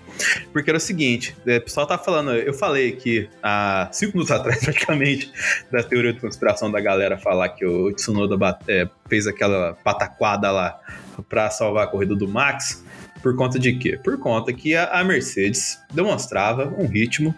Porque 0.51 0.71
era 0.71 0.77
o 0.77 0.81
seguinte, 0.81 1.35
é, 1.45 1.57
o 1.57 1.61
pessoal 1.61 1.85
tá 1.85 1.97
falando, 1.97 2.31
eu 2.31 2.53
falei 2.53 2.93
que 2.93 3.29
há 3.43 3.87
cinco 3.91 4.13
minutos 4.13 4.31
atrás, 4.35 4.63
praticamente, 4.63 5.31
da 5.71 5.83
teoria 5.83 6.11
de 6.13 6.19
conspiração 6.19 6.71
da 6.71 6.79
galera 6.81 7.17
falar 7.17 7.49
que 7.49 7.63
o 7.65 7.91
Tsunoda 7.93 8.35
bate- 8.35 8.63
é, 8.67 8.89
fez 9.07 9.27
aquela 9.27 9.73
pataquada 9.83 10.49
lá 10.51 10.79
pra 11.27 11.49
salvar 11.51 11.83
a 11.83 11.87
corrida 11.87 12.15
do 12.15 12.27
Max. 12.27 12.83
Por 13.21 13.35
conta 13.35 13.59
de 13.59 13.73
quê? 13.73 13.99
Por 14.01 14.17
conta 14.17 14.53
que 14.53 14.75
a, 14.75 15.03
Mercedes 15.03 15.77
demonstrava 15.93 16.73
um 16.77 16.87
ritmo 16.87 17.35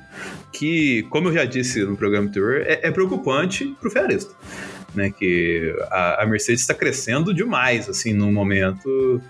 que, 0.54 1.02
como 1.10 1.30
eu 1.30 1.34
já 1.34 1.44
disse 1.44 1.84
no 1.84 1.98
programa 1.98 2.28
anterior, 2.28 2.62
é, 2.62 2.82
é 2.84 2.92
preocupante 2.92 3.66
pro 3.82 3.90
Fiorista. 3.90 4.32
Né? 4.94 5.12
Que 5.12 5.76
a, 5.90 6.24
a 6.24 6.26
Mercedes 6.26 6.62
está 6.62 6.74
crescendo 6.74 7.34
demais, 7.34 7.90
assim, 7.90 8.14
num 8.14 8.32
momento 8.32 9.22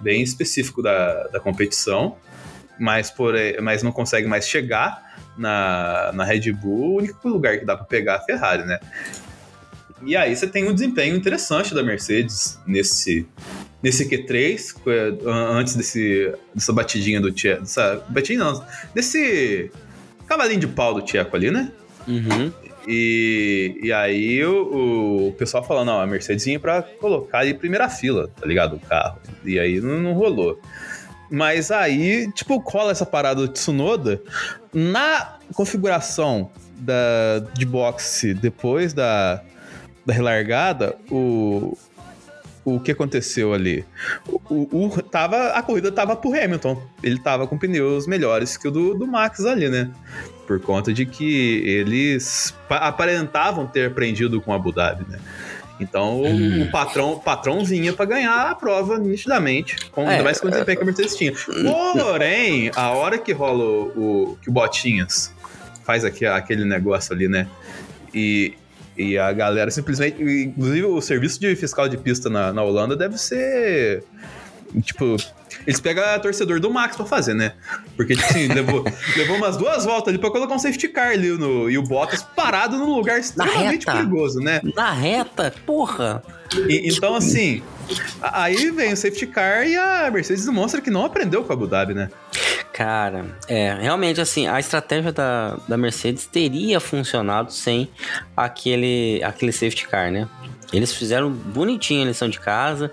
bem 0.00 0.22
específico 0.22 0.82
da, 0.82 1.28
da 1.28 1.40
competição, 1.40 2.16
mas, 2.78 3.10
por, 3.10 3.34
mas 3.62 3.82
não 3.82 3.92
consegue 3.92 4.26
mais 4.26 4.48
chegar 4.48 5.02
na, 5.36 6.12
na 6.12 6.24
Red 6.24 6.52
Bull. 6.52 6.94
O 6.94 6.98
único 6.98 7.28
lugar 7.28 7.58
que 7.58 7.64
dá 7.64 7.76
para 7.76 7.86
pegar 7.86 8.14
é 8.14 8.16
a 8.16 8.20
Ferrari, 8.20 8.64
né? 8.64 8.78
E 10.02 10.16
aí 10.16 10.34
você 10.34 10.46
tem 10.46 10.68
um 10.68 10.72
desempenho 10.72 11.16
interessante 11.16 11.74
da 11.74 11.82
Mercedes 11.82 12.58
nesse, 12.66 13.26
nesse 13.82 14.08
Q3, 14.08 14.76
antes 15.26 15.74
desse, 15.74 16.32
dessa 16.54 16.72
batidinha 16.72 17.20
do 17.20 17.32
Tcheco. 17.32 17.64
Batidinha 18.08 18.44
não, 18.44 18.64
desse 18.94 19.72
cavalinho 20.26 20.60
de 20.60 20.68
pau 20.68 20.94
do 20.94 21.02
Tcheco 21.02 21.34
ali, 21.34 21.50
né? 21.50 21.72
Uhum. 22.06 22.52
E, 22.90 23.78
e 23.82 23.92
aí 23.92 24.42
o, 24.42 25.28
o 25.28 25.32
pessoal 25.32 25.62
falando, 25.62 25.88
não, 25.88 26.00
a 26.00 26.06
Mercedes 26.06 26.46
vinha 26.46 26.58
pra 26.58 26.80
colocar 26.82 27.40
ali 27.40 27.52
primeira 27.52 27.86
fila, 27.90 28.28
tá 28.28 28.46
ligado? 28.46 28.76
O 28.76 28.80
carro. 28.80 29.18
E 29.44 29.60
aí 29.60 29.78
não, 29.78 30.00
não 30.00 30.12
rolou. 30.14 30.58
Mas 31.30 31.70
aí, 31.70 32.32
tipo, 32.32 32.58
cola 32.62 32.90
essa 32.90 33.04
parada 33.04 33.42
do 33.42 33.48
Tsunoda 33.48 34.22
na 34.72 35.36
configuração 35.54 36.50
da, 36.78 37.40
de 37.52 37.66
boxe 37.66 38.32
depois 38.32 38.94
da, 38.94 39.42
da 40.06 40.14
relargada, 40.14 40.96
o, 41.10 41.76
o 42.64 42.80
que 42.80 42.92
aconteceu 42.92 43.52
ali? 43.52 43.84
O, 44.48 44.86
o, 44.86 45.02
tava, 45.02 45.48
a 45.48 45.62
corrida 45.62 45.92
tava 45.92 46.16
pro 46.16 46.32
Hamilton. 46.32 46.82
Ele 47.02 47.20
tava 47.20 47.46
com 47.46 47.58
pneus 47.58 48.06
melhores 48.06 48.56
que 48.56 48.66
o 48.66 48.70
do, 48.70 48.94
do 48.94 49.06
Max 49.06 49.44
ali, 49.44 49.68
né? 49.68 49.90
Por 50.48 50.58
conta 50.60 50.94
de 50.94 51.04
que 51.04 51.62
eles 51.64 52.54
aparentavam 52.70 53.66
ter 53.66 53.86
aprendido 53.86 54.40
com 54.40 54.52
Abu 54.52 54.72
Dhabi, 54.72 55.04
né? 55.08 55.18
Então 55.78 56.22
hum. 56.22 56.62
o 56.62 56.70
patrão, 56.70 57.12
o 57.12 57.20
patrão 57.20 57.62
vinha 57.64 57.92
para 57.92 58.06
ganhar 58.06 58.50
a 58.50 58.54
prova 58.54 58.98
nitidamente, 58.98 59.76
com, 59.92 60.02
é, 60.02 60.12
ainda 60.12 60.24
mais 60.24 60.40
com 60.40 60.48
o 60.48 60.50
desempenho 60.50 60.78
que 60.78 60.82
a 60.82 60.86
Mercedes 60.86 61.14
tinha. 61.14 61.32
Porém, 61.92 62.70
a 62.74 62.90
hora 62.92 63.18
que 63.18 63.30
rola 63.32 63.62
o, 63.62 64.30
o 64.32 64.38
que 64.40 64.48
o 64.48 64.52
Botinhas 64.52 65.32
faz 65.84 66.02
aqui, 66.02 66.24
aquele 66.24 66.64
negócio 66.64 67.14
ali, 67.14 67.28
né? 67.28 67.46
E 68.12 68.54
e 68.98 69.16
a 69.16 69.32
galera 69.32 69.70
simplesmente. 69.70 70.20
Inclusive, 70.20 70.84
o 70.86 71.00
serviço 71.00 71.38
de 71.38 71.54
fiscal 71.54 71.88
de 71.88 71.96
pista 71.96 72.28
na, 72.28 72.52
na 72.52 72.62
Holanda 72.64 72.96
deve 72.96 73.16
ser. 73.16 74.02
Tipo, 74.82 75.16
eles 75.66 75.80
pegam 75.80 76.04
a 76.04 76.18
torcedor 76.18 76.60
do 76.60 76.70
Max 76.70 76.96
pra 76.96 77.06
fazer, 77.06 77.34
né? 77.34 77.52
Porque, 77.96 78.14
tipo 78.14 78.28
assim, 78.28 78.48
levou, 78.48 78.84
levou 79.16 79.36
umas 79.36 79.56
duas 79.56 79.84
voltas 79.84 80.08
ali 80.08 80.18
pra 80.18 80.30
colocar 80.30 80.54
um 80.54 80.58
safety 80.58 80.88
car 80.88 81.12
ali 81.12 81.30
no, 81.30 81.70
e 81.70 81.78
o 81.78 81.82
Bottas 81.82 82.22
parado 82.22 82.76
num 82.76 82.94
lugar 82.94 83.18
extremamente 83.18 83.86
perigoso, 83.86 84.40
né? 84.40 84.60
Na 84.74 84.92
reta? 84.92 85.52
Porra! 85.64 86.22
E, 86.68 86.88
então, 86.88 87.14
assim, 87.14 87.62
aí 88.20 88.70
vem 88.70 88.92
o 88.92 88.96
safety 88.96 89.26
car 89.26 89.66
e 89.66 89.76
a 89.76 90.10
Mercedes 90.10 90.44
demonstra 90.44 90.80
que 90.80 90.90
não 90.90 91.04
aprendeu 91.04 91.44
com 91.44 91.52
a 91.52 91.54
Abu 91.54 91.66
Dhabi, 91.66 91.94
né? 91.94 92.08
Cara, 92.72 93.26
é, 93.48 93.74
realmente 93.80 94.20
assim, 94.20 94.46
a 94.46 94.60
estratégia 94.60 95.10
da, 95.10 95.58
da 95.66 95.76
Mercedes 95.76 96.26
teria 96.26 96.78
funcionado 96.78 97.52
sem 97.52 97.88
aquele, 98.36 99.20
aquele 99.24 99.50
safety 99.50 99.88
car, 99.88 100.12
né? 100.12 100.28
Eles 100.72 100.92
fizeram 100.92 101.30
bonitinho 101.30 102.02
a 102.02 102.06
lição 102.06 102.28
de 102.28 102.38
casa, 102.38 102.92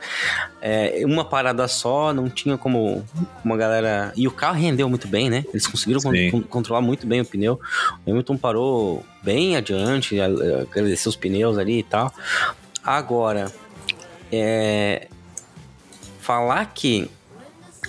é, 0.61 1.01
uma 1.05 1.25
parada 1.25 1.67
só, 1.67 2.13
não 2.13 2.29
tinha 2.29 2.57
como 2.57 3.05
uma 3.43 3.57
galera. 3.57 4.13
E 4.15 4.27
o 4.27 4.31
carro 4.31 4.57
rendeu 4.57 4.88
muito 4.88 5.07
bem, 5.07 5.29
né? 5.29 5.43
Eles 5.49 5.67
conseguiram 5.67 5.99
con 6.31 6.41
controlar 6.43 6.81
muito 6.81 7.05
bem 7.05 7.21
o 7.21 7.25
pneu. 7.25 7.59
O 8.05 8.11
Hamilton 8.11 8.38
parou 8.38 9.05
bem 9.21 9.57
adiante, 9.57 10.17
agradeceu 10.21 11.09
os 11.09 11.15
pneus 11.17 11.57
ali 11.57 11.79
e 11.79 11.83
tal. 11.83 12.13
Agora, 12.81 13.51
é, 14.31 15.07
falar 16.21 16.65
que 16.73 17.09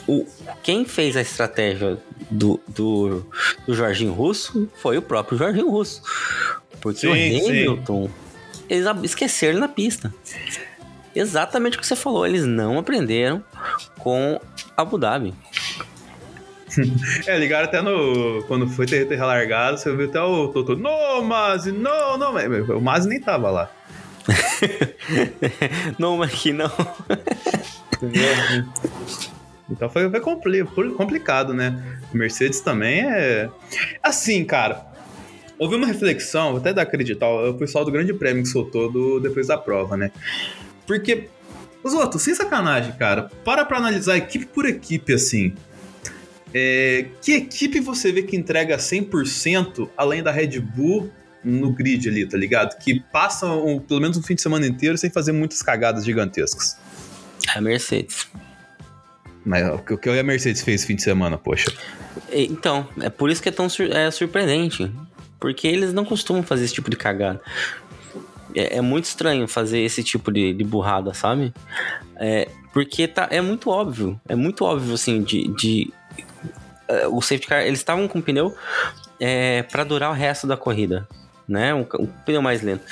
o, 0.09 0.27
quem 0.63 0.85
fez 0.85 1.17
a 1.17 1.21
estratégia 1.21 1.99
do, 2.31 2.61
do, 2.69 3.27
do 3.67 3.75
Jorginho 3.75 4.13
Russo 4.13 4.69
foi 4.77 4.99
o 4.99 5.03
próprio 5.03 5.39
Jorginho 5.39 5.71
Russo. 5.71 6.03
Porque 6.81 7.01
sim, 7.01 7.09
o 7.09 7.13
Hamilton, 7.13 8.07
sim. 8.07 8.26
Eles 8.69 8.87
esqueceram 9.03 9.59
na 9.59 9.69
pista. 9.69 10.13
Exatamente 11.15 11.79
o 11.79 11.81
que 11.81 11.87
você 11.87 11.97
falou, 11.97 12.27
eles 12.27 12.45
não 12.45 12.79
aprenderam 12.79 13.43
com 13.99 14.41
Abu 14.77 14.99
Dhabi. 14.99 15.35
É, 17.27 17.39
ligaram 17.39 17.65
até 17.65 17.81
no. 17.81 18.45
Quando 18.47 18.69
foi 18.69 18.85
ter, 18.85 19.09
ter 19.09 19.17
largado, 19.17 19.79
você 19.79 19.95
viu 19.97 20.11
até 20.11 20.21
o 20.21 20.49
Toto. 20.49 20.77
Não, 20.77 21.23
Mazi, 21.23 21.73
não, 21.73 22.19
não. 22.19 22.35
O 22.77 22.81
Mazi 22.83 23.09
nem 23.09 23.19
tava 23.19 23.51
lá. 23.51 23.71
não, 25.99 26.19
mas 26.19 26.33
que 26.33 26.53
não. 26.53 26.71
Então 29.71 29.89
foi, 29.89 30.11
foi 30.75 30.91
complicado, 30.91 31.55
né? 31.55 31.83
Mercedes 32.13 32.61
também 32.61 33.01
é. 33.01 33.49
Assim, 34.03 34.45
cara. 34.45 34.96
Houve 35.59 35.77
uma 35.77 35.87
reflexão, 35.87 36.57
até 36.57 36.73
dar 36.73 36.83
acreditar, 36.83 37.29
o 37.29 37.55
pessoal 37.55 37.85
do 37.85 37.91
Grande 37.91 38.13
Prêmio 38.13 38.43
que 38.43 38.49
soltou 38.49 38.91
do, 38.91 39.21
depois 39.21 39.47
da 39.47 39.57
prova, 39.57 39.97
né? 39.97 40.11
Porque, 40.87 41.29
os 41.83 41.95
outros, 41.95 42.23
sem 42.23 42.35
sacanagem, 42.35 42.93
cara, 42.93 43.31
para 43.45 43.65
pra 43.65 43.79
analisar 43.79 44.17
equipe 44.17 44.47
por 44.47 44.67
equipe, 44.67 45.15
assim. 45.15 45.55
É, 46.53 47.07
que 47.23 47.33
equipe 47.33 47.81
você 47.81 48.13
vê 48.13 48.23
que 48.23 48.37
entrega 48.37 48.77
100% 48.77 49.89
além 49.97 50.23
da 50.23 50.31
Red 50.31 50.61
Bull 50.61 51.11
no 51.43 51.73
grid 51.73 52.09
ali, 52.09 52.27
tá 52.27 52.37
ligado? 52.37 52.77
Que 52.79 53.01
passa 53.01 53.47
um, 53.47 53.79
pelo 53.79 54.01
menos 54.01 54.17
um 54.17 54.23
fim 54.23 54.35
de 54.35 54.43
semana 54.43 54.67
inteiro 54.67 54.99
sem 54.99 55.11
fazer 55.11 55.33
muitas 55.33 55.63
cagadas 55.63 56.05
gigantescas. 56.05 56.77
A 57.55 57.61
Mercedes. 57.61 58.27
Mas 59.45 59.65
o 59.69 59.97
que 59.97 60.11
a 60.11 60.23
Mercedes 60.25 60.63
fez 60.63 60.81
esse 60.81 60.87
fim 60.87 60.97
de 60.97 61.03
semana, 61.03 61.39
poxa? 61.39 61.73
Então, 62.33 62.89
é 63.01 63.09
por 63.09 63.31
isso 63.31 63.41
que 63.41 63.49
é 63.49 63.53
tão 63.53 63.69
sur 63.69 63.91
é 63.93 64.11
surpreendente. 64.11 64.91
Porque 65.39 65.67
eles 65.67 65.93
não 65.93 66.05
costumam 66.05 66.43
fazer 66.43 66.65
esse 66.65 66.75
tipo 66.75 66.91
de 66.91 66.97
cagada. 66.97 67.41
É, 68.55 68.79
é 68.79 68.81
muito 68.81 69.05
estranho 69.05 69.47
fazer 69.47 69.81
esse 69.81 70.03
tipo 70.03 70.33
de, 70.33 70.53
de 70.53 70.65
burrada, 70.65 71.13
sabe? 71.13 71.53
É, 72.17 72.49
porque 72.73 73.07
tá, 73.07 73.29
é 73.31 73.41
muito 73.41 73.71
óbvio. 73.71 74.21
É 74.29 74.35
muito 74.35 74.65
óbvio, 74.65 74.95
assim, 74.95 75.23
de. 75.23 75.49
de 75.49 75.93
uh, 76.89 77.17
o 77.17 77.21
safety 77.21 77.47
car, 77.47 77.63
eles 77.63 77.79
estavam 77.79 78.09
com 78.09 78.21
pneu 78.21 78.55
é, 79.21 79.63
para 79.63 79.85
durar 79.85 80.11
o 80.11 80.15
resto 80.15 80.47
da 80.47 80.57
corrida. 80.57 81.07
Né? 81.49 81.73
Um, 81.75 81.87
um, 82.01 82.07
pneu 82.25 82.43
mais 82.43 82.63
lento. 82.63 82.85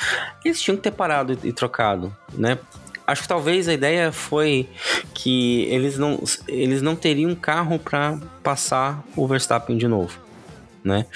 Eles 0.45 0.61
tinham 0.61 0.77
que 0.77 0.83
ter 0.83 0.93
parado 0.93 1.33
e, 1.33 1.49
e 1.49 1.53
trocado, 1.53 2.15
né? 2.33 2.59
acho 3.07 3.23
que 3.23 3.29
talvez 3.29 3.69
a 3.69 3.75
ideia 3.75 4.11
foi 4.11 4.69
que 5.13 5.65
eles 5.65 5.99
não, 5.99 6.23
eles 6.49 6.83
não 6.83 6.97
teriam 6.97 7.35
carro 7.35 7.79
para 7.79 8.19
passar 8.43 9.03
o 9.17 9.27
Verstappen 9.27 9.77
de 9.77 9.87
novo, 9.87 10.19
né? 10.83 11.07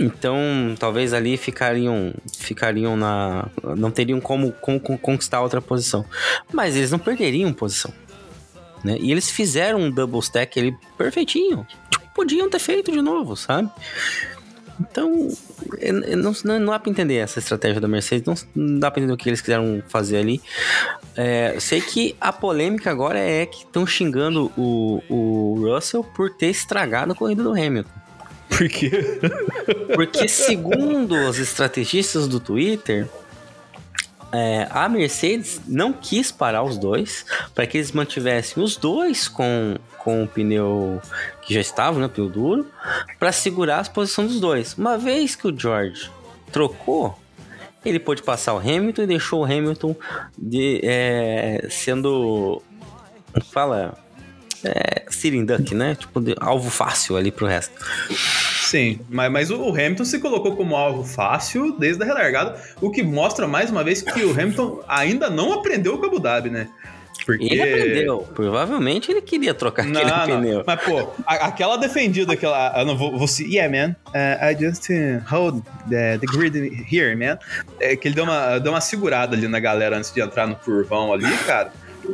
Então, 0.00 0.38
talvez 0.78 1.12
ali 1.12 1.36
ficariam, 1.36 2.14
ficariam 2.36 2.96
na, 2.96 3.48
não 3.76 3.90
teriam 3.90 4.20
como, 4.20 4.52
como 4.52 4.80
conquistar 4.80 5.40
outra 5.40 5.60
posição, 5.60 6.04
mas 6.52 6.76
eles 6.76 6.90
não 6.90 6.98
perderiam 6.98 7.52
posição, 7.52 7.92
né? 8.84 8.96
E 9.00 9.10
eles 9.10 9.28
fizeram 9.28 9.80
um 9.80 9.90
double 9.90 10.20
stack 10.20 10.58
ali 10.58 10.76
perfeitinho, 10.96 11.66
tipo, 11.90 12.06
podiam 12.14 12.48
ter 12.48 12.60
feito 12.60 12.92
de 12.92 13.02
novo, 13.02 13.34
sabe? 13.34 13.70
Então, 14.80 15.28
não, 16.16 16.32
não, 16.44 16.60
não 16.60 16.72
dá 16.72 16.78
pra 16.78 16.90
entender 16.90 17.16
essa 17.16 17.40
estratégia 17.40 17.80
da 17.80 17.88
Mercedes, 17.88 18.24
não, 18.24 18.34
não 18.54 18.78
dá 18.78 18.90
pra 18.90 19.00
entender 19.00 19.12
o 19.12 19.16
que 19.16 19.28
eles 19.28 19.40
quiseram 19.40 19.82
fazer 19.88 20.18
ali. 20.18 20.40
É, 21.16 21.58
sei 21.58 21.80
que 21.80 22.14
a 22.20 22.32
polêmica 22.32 22.90
agora 22.90 23.18
é 23.18 23.44
que 23.44 23.64
estão 23.64 23.84
xingando 23.84 24.52
o, 24.56 25.02
o 25.08 25.54
Russell 25.66 26.04
por 26.04 26.30
ter 26.30 26.46
estragado 26.46 27.12
a 27.12 27.14
corrida 27.16 27.42
do 27.42 27.50
Hamilton. 27.50 27.90
Por 28.48 28.68
quê? 28.68 28.90
Porque, 29.94 30.28
segundo 30.28 31.14
os 31.28 31.38
estrategistas 31.38 32.26
do 32.26 32.40
Twitter, 32.40 33.06
é, 34.32 34.66
a 34.70 34.88
Mercedes 34.88 35.60
não 35.66 35.92
quis 35.92 36.30
parar 36.30 36.62
os 36.62 36.76
dois 36.76 37.24
para 37.54 37.66
que 37.66 37.78
eles 37.78 37.92
mantivessem 37.92 38.62
os 38.62 38.76
dois 38.76 39.26
com, 39.26 39.76
com 39.98 40.24
o 40.24 40.28
pneu 40.28 41.00
que 41.42 41.54
já 41.54 41.60
estava, 41.60 41.98
né, 41.98 42.08
pneu 42.08 42.28
duro, 42.28 42.66
para 43.18 43.32
segurar 43.32 43.80
a 43.80 43.84
posição 43.84 44.26
dos 44.26 44.40
dois. 44.40 44.74
Uma 44.76 44.98
vez 44.98 45.34
que 45.34 45.48
o 45.48 45.58
George 45.58 46.10
trocou, 46.52 47.18
ele 47.84 47.98
pôde 47.98 48.22
passar 48.22 48.54
o 48.54 48.58
Hamilton 48.58 49.02
e 49.02 49.06
deixou 49.06 49.40
o 49.40 49.44
Hamilton 49.44 49.96
de, 50.36 50.80
é, 50.82 51.66
sendo. 51.70 52.62
Fala. 53.50 53.96
É, 54.64 55.04
sitting 55.10 55.44
duck, 55.44 55.74
né? 55.74 55.94
Tipo, 55.94 56.20
de, 56.20 56.34
alvo 56.40 56.70
fácil 56.70 57.16
ali 57.16 57.30
pro 57.30 57.46
resto. 57.46 57.74
Sim, 58.60 59.00
mas, 59.08 59.30
mas 59.30 59.50
o 59.50 59.68
Hamilton 59.70 60.04
se 60.04 60.18
colocou 60.18 60.56
como 60.56 60.76
alvo 60.76 61.04
fácil 61.04 61.76
desde 61.78 62.02
a 62.02 62.06
relargada, 62.06 62.60
o 62.80 62.90
que 62.90 63.02
mostra 63.02 63.46
mais 63.46 63.70
uma 63.70 63.82
vez 63.82 64.02
que 64.02 64.24
o 64.24 64.30
Hamilton 64.30 64.82
ainda 64.86 65.30
não 65.30 65.52
aprendeu 65.52 65.96
com 65.96 66.04
o 66.04 66.06
Abu 66.06 66.18
Dhabi, 66.18 66.50
né? 66.50 66.68
Porque... 67.28 67.44
Ele 67.44 67.60
aprendeu. 67.60 68.26
Provavelmente 68.34 69.10
ele 69.10 69.20
queria 69.20 69.52
trocar 69.52 69.84
Não, 69.84 70.00
aquele 70.00 70.32
não. 70.32 70.40
pneu. 70.40 70.64
Mas, 70.66 70.80
pô, 70.80 71.12
aquela 71.26 71.76
defendida, 71.76 72.32
aquela. 72.32 72.72
Eu 72.78 72.86
não 72.86 72.96
vou. 72.96 73.18
vou 73.18 73.28
yeah, 73.40 73.70
man. 73.70 73.94
uh, 74.14 74.50
I 74.50 74.56
just 74.58 74.88
uh, 74.88 75.22
hold 75.30 75.62
the, 75.90 76.16
the 76.16 76.26
grid 76.26 76.56
here, 76.90 77.14
man. 77.14 77.38
É 77.80 77.94
que 77.96 78.08
ele 78.08 78.14
deu 78.14 78.24
uma, 78.24 78.58
deu 78.58 78.72
uma 78.72 78.80
segurada 78.80 79.36
ali 79.36 79.46
na 79.46 79.60
galera 79.60 79.98
antes 79.98 80.10
de 80.10 80.22
entrar 80.22 80.46
no 80.46 80.56
curvão 80.56 81.12
ali, 81.12 81.30
cara. 81.46 81.70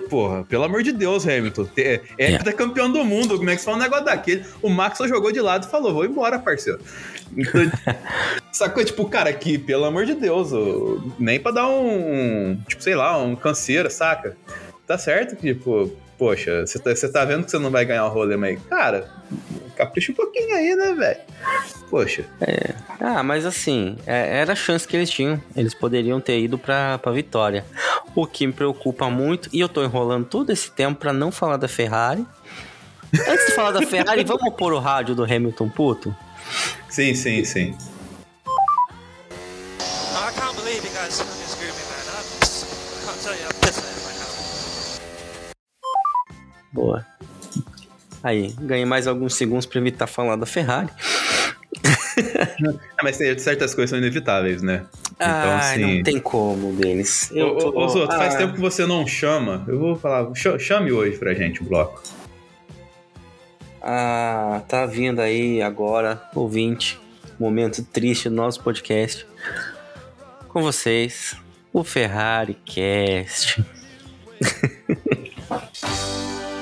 Porra, 0.09 0.45
pelo 0.45 0.65
amor 0.65 0.83
de 0.83 0.93
Deus, 0.93 1.27
Hamilton. 1.27 1.69
É, 1.77 2.01
é 2.19 2.33
É. 2.35 2.39
campeão 2.53 2.91
do 2.91 3.05
mundo. 3.05 3.37
Como 3.37 3.49
é 3.51 3.55
que 3.55 3.61
você 3.61 3.65
fala 3.65 3.77
um 3.79 3.81
negócio 3.81 4.05
daquele? 4.05 4.45
O 4.63 4.69
Max 4.69 4.99
só 4.99 5.07
jogou 5.09 5.31
de 5.33 5.41
lado 5.41 5.67
e 5.67 5.71
falou: 5.71 5.93
vou 5.93 6.05
embora, 6.05 6.39
parceiro. 6.39 6.81
Então, 7.37 7.61
sacou? 8.53 8.85
Tipo, 8.85 9.09
cara, 9.09 9.31
aqui, 9.31 9.59
pelo 9.59 9.85
amor 9.85 10.07
de 10.07 10.15
Deus, 10.15 10.51
nem 11.19 11.39
pra 11.41 11.53
dar 11.53 11.69
um. 11.69 12.59
Tipo, 12.69 12.83
sei 12.83 12.95
lá, 12.95 13.17
um 13.23 13.35
canseira, 13.37 13.89
saca? 13.91 14.37
Tá 14.87 14.99
certo 14.99 15.37
que, 15.37 15.55
tipo, 15.55 15.91
poxa, 16.19 16.67
você 16.67 16.79
tá, 16.79 16.95
você 16.95 17.09
tá 17.11 17.25
vendo 17.25 17.45
que 17.45 17.51
você 17.51 17.59
não 17.59 17.71
vai 17.71 17.85
ganhar 17.85 18.07
o 18.07 18.11
rolê, 18.11 18.37
mas, 18.37 18.59
cara, 18.69 19.09
capricha 19.77 20.13
um 20.13 20.15
pouquinho 20.15 20.55
aí, 20.57 20.75
né, 20.77 20.93
velho? 20.93 21.21
Poxa. 21.91 22.25
Ah, 23.01 23.23
mas 23.23 23.45
assim, 23.47 23.97
é- 24.07 24.39
era 24.39 24.53
a 24.53 24.57
chance 24.57 24.87
que 24.87 24.97
eles 24.97 25.11
tinham. 25.11 25.41
Eles 25.57 25.75
poderiam 25.75 26.21
ter 26.21 26.39
ido 26.41 26.59
pra, 26.59 26.99
pra 26.99 27.13
vitória. 27.13 27.65
O 28.15 28.27
que 28.27 28.47
me 28.47 28.53
preocupa 28.53 29.09
muito, 29.11 29.49
e 29.53 29.61
eu 29.61 29.69
tô 29.69 29.83
enrolando 29.85 30.27
todo 30.27 30.51
esse 30.51 30.71
tempo 30.71 30.99
pra 31.01 31.13
não 31.13 31.31
falar 31.31 31.57
da 31.57 31.69
Ferrari. 31.69 32.25
Antes 33.29 33.47
de 33.47 33.53
falar 33.53 33.71
da 33.73 33.83
Ferrari, 33.83 34.23
vamos 34.25 34.55
pôr 34.55 34.73
o 34.73 34.79
rádio 34.79 35.15
do 35.15 35.25
Hamilton 35.25 35.69
puto? 35.69 36.17
Sim, 36.89 37.15
sim, 37.15 37.45
sim. 37.45 37.77
Boa. 46.75 47.07
Aí, 48.23 48.53
ganhei 48.61 48.85
mais 48.85 49.07
alguns 49.07 49.35
segundos 49.35 49.65
pra 49.65 49.79
evitar 49.79 50.07
falar 50.09 50.35
da 50.37 50.45
Ferrari. 50.47 50.91
Ah, 51.87 52.75
mas 53.05 53.17
tem- 53.17 53.39
certas 53.39 53.75
coisas 53.75 53.91
são 53.91 53.99
inevitáveis, 53.99 54.61
né? 54.61 54.85
Então, 55.15 55.29
Ai, 55.29 55.75
assim. 55.75 55.97
não 55.99 56.03
tem 56.03 56.19
como 56.19 56.73
deles. 56.73 57.31
Ô, 57.33 57.69
ô, 57.71 57.85
ô, 57.85 57.89
Zoto, 57.89 58.17
faz 58.17 58.35
Ah, 58.35 58.39
tempo 58.39 58.55
que 58.55 58.61
você 58.61 58.85
não 58.87 59.07
chama. 59.07 59.65
Eu 59.69 59.79
vou 59.79 59.95
falar, 59.97 60.35
ch- 60.35 60.59
chame 60.59 60.91
hoje 60.91 61.17
pra 61.17 61.33
gente 61.35 61.63
o 61.63 61.65
bloco. 61.65 62.03
Ah, 63.81 64.63
tá 64.67 64.85
vindo 64.87 65.21
aí 65.21 65.63
agora, 65.63 66.21
ouvinte, 66.35 66.99
momento 67.39 67.85
triste 67.85 68.29
do 68.29 68.35
nosso 68.35 68.61
podcast. 68.63 69.25
Com 70.49 70.63
vocês, 70.63 71.37
o 71.73 71.85
Ferrari 71.85 72.55
Cast. 72.65 73.63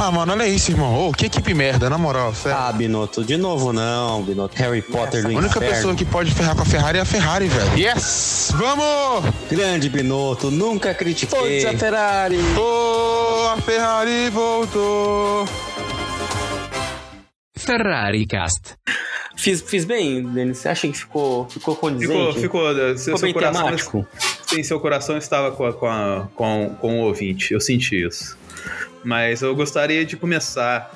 Ah, 0.00 0.10
mano, 0.10 0.32
olha 0.32 0.46
isso, 0.46 0.70
irmão. 0.70 1.08
Ô, 1.08 1.12
que 1.12 1.26
equipe 1.26 1.54
merda, 1.54 1.88
na 1.88 1.96
moral, 1.96 2.34
sério. 2.34 2.58
Ah, 2.58 2.72
Binotto, 2.72 3.24
de 3.24 3.36
novo 3.36 3.72
não, 3.72 4.22
Binotto. 4.22 4.56
Harry 4.56 4.82
Potter 4.82 5.22
do 5.22 5.28
a 5.28 5.30
única 5.38 5.56
inferno. 5.58 5.74
pessoa 5.74 5.94
que 5.94 6.04
pode 6.04 6.30
ferrar 6.32 6.54
com 6.56 6.62
a 6.62 6.64
Ferrari 6.66 6.98
é 6.98 7.00
a 7.00 7.04
Ferrari, 7.04 7.46
velho. 7.46 7.78
Yes! 7.78 8.52
Vamos! 8.54 9.32
Grande 9.50 9.88
Binotto, 9.88 10.50
nunca 10.50 10.92
critiquei. 10.94 11.62
Forza 11.62 11.78
Ferrari! 11.78 12.38
Oh, 12.58 13.48
a 13.56 13.56
Ferrari 13.62 14.28
voltou! 14.30 15.46
Ferrari 17.56 18.26
Cast. 18.26 18.74
Fiz, 19.36 19.62
fiz 19.62 19.84
bem, 19.84 20.22
Denis? 20.22 20.58
Você 20.58 20.68
acha 20.68 20.86
que 20.86 20.94
ficou, 20.98 21.48
ficou 21.48 21.74
condizente? 21.76 22.12
Ficou, 22.40 22.42
ficou, 22.42 22.74
seu, 22.74 22.98
Ficou 22.98 23.18
seu 23.18 23.26
bem 23.26 23.32
coração, 23.32 23.64
temático? 23.64 24.06
sim, 24.46 24.62
seu 24.62 24.78
coração 24.80 25.16
estava 25.16 25.50
com, 25.52 25.64
a- 25.66 25.72
com, 25.72 25.86
a- 25.86 26.28
com, 26.34 26.76
com 26.80 27.00
o 27.00 27.04
ouvinte. 27.06 27.52
Eu 27.54 27.60
senti 27.60 28.06
isso. 28.06 28.36
Mas 29.04 29.42
eu 29.42 29.54
gostaria 29.54 30.04
de 30.04 30.16
começar 30.16 30.90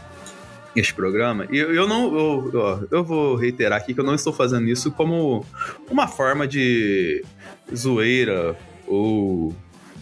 este 0.75 0.95
programa. 0.95 1.47
E 1.51 1.59
eu, 1.59 1.75
eu 1.75 1.87
não. 1.87 2.17
Eu, 2.17 2.51
ó, 2.55 2.81
eu 2.91 3.05
vou 3.05 3.37
reiterar 3.37 3.79
aqui 3.79 3.95
que 3.95 4.01
eu 4.01 4.05
não 4.05 4.15
estou 4.15 4.33
fazendo 4.33 4.69
isso 4.69 4.91
como 4.91 5.45
uma 5.91 6.09
forma 6.09 6.47
de 6.47 7.25
zoeira 7.75 8.57
ou 8.87 9.55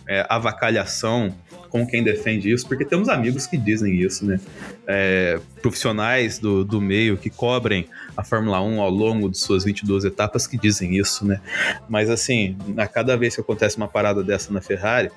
é, 0.06 0.24
avacalhação 0.28 1.34
com 1.76 1.86
quem 1.86 2.02
defende 2.02 2.50
isso, 2.50 2.66
porque 2.66 2.84
temos 2.84 3.08
amigos 3.08 3.46
que 3.46 3.56
dizem 3.56 4.00
isso, 4.00 4.24
né? 4.24 4.40
É, 4.86 5.38
profissionais 5.60 6.38
do, 6.38 6.64
do 6.64 6.80
meio 6.80 7.16
que 7.16 7.28
cobrem 7.28 7.86
a 8.16 8.24
Fórmula 8.24 8.60
1 8.60 8.80
ao 8.80 8.90
longo 8.90 9.28
de 9.28 9.38
suas 9.38 9.64
22 9.64 10.04
etapas 10.04 10.46
que 10.46 10.56
dizem 10.56 10.96
isso, 10.96 11.26
né? 11.26 11.40
Mas 11.88 12.08
assim, 12.08 12.56
a 12.76 12.86
cada 12.86 13.16
vez 13.16 13.34
que 13.34 13.40
acontece 13.40 13.76
uma 13.76 13.88
parada 13.88 14.22
dessa 14.22 14.52
na 14.52 14.60
Ferrari, 14.60 15.10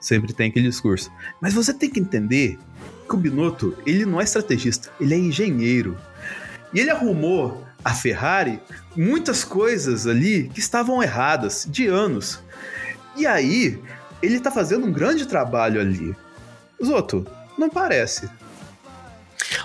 sempre 0.00 0.32
tem 0.32 0.48
aquele 0.48 0.68
discurso. 0.68 1.10
Mas 1.40 1.54
você 1.54 1.72
tem 1.72 1.88
que 1.88 2.00
entender 2.00 2.58
que 3.08 3.14
o 3.14 3.18
Binotto, 3.18 3.76
ele 3.86 4.04
não 4.04 4.20
é 4.20 4.24
estrategista, 4.24 4.90
ele 5.00 5.14
é 5.14 5.18
engenheiro. 5.18 5.96
E 6.72 6.80
ele 6.80 6.90
arrumou 6.90 7.66
a 7.84 7.94
Ferrari 7.94 8.60
muitas 8.96 9.44
coisas 9.44 10.06
ali 10.06 10.48
que 10.52 10.60
estavam 10.60 11.02
erradas 11.02 11.66
de 11.68 11.86
anos. 11.86 12.42
E 13.16 13.26
aí, 13.26 13.80
ele 14.22 14.40
tá 14.40 14.50
fazendo 14.50 14.86
um 14.86 14.92
grande 14.92 15.26
trabalho 15.26 15.80
ali. 15.80 16.14
Zoto, 16.84 17.26
não 17.58 17.68
parece. 17.68 18.28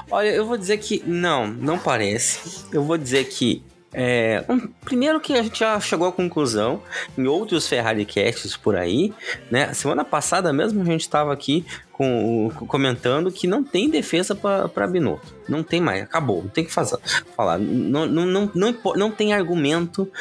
Olha, 0.10 0.30
eu 0.30 0.46
vou 0.46 0.58
dizer 0.58 0.78
que 0.78 1.04
não, 1.06 1.48
não 1.48 1.78
parece. 1.78 2.66
Eu 2.72 2.84
vou 2.84 2.98
dizer 2.98 3.26
que. 3.26 3.64
É, 3.98 4.44
um, 4.50 4.60
primeiro 4.84 5.22
que 5.22 5.32
a 5.34 5.42
gente 5.42 5.58
já 5.58 5.80
chegou 5.80 6.06
à 6.10 6.12
conclusão 6.12 6.82
em 7.18 7.28
outros 7.28 7.66
Ferrari 7.66 8.04
Casts 8.06 8.58
por 8.58 8.76
aí, 8.76 9.14
né? 9.50 9.74
Semana 9.74 10.04
passada 10.04 10.52
mesmo 10.52 10.82
a 10.82 10.86
gente 10.86 11.00
estava 11.00 11.32
aqui 11.32 11.66
com, 11.94 12.52
com- 12.56 12.68
comentando 12.68 13.32
que 13.32 13.48
não 13.48 13.64
tem 13.64 13.90
defesa 13.90 14.36
para 14.36 14.86
Binotto. 14.88 15.34
Não 15.48 15.64
tem 15.64 15.80
mais, 15.80 16.04
acabou, 16.04 16.44
não 16.44 16.50
tem 16.50 16.66
que 16.66 16.74
fazer, 16.74 16.98
falar. 17.38 17.58
Não, 17.58 18.06
não, 18.06 18.26
não, 18.26 18.52
não, 18.54 18.76
não 18.98 19.12
tem 19.12 19.34
argumento 19.34 20.12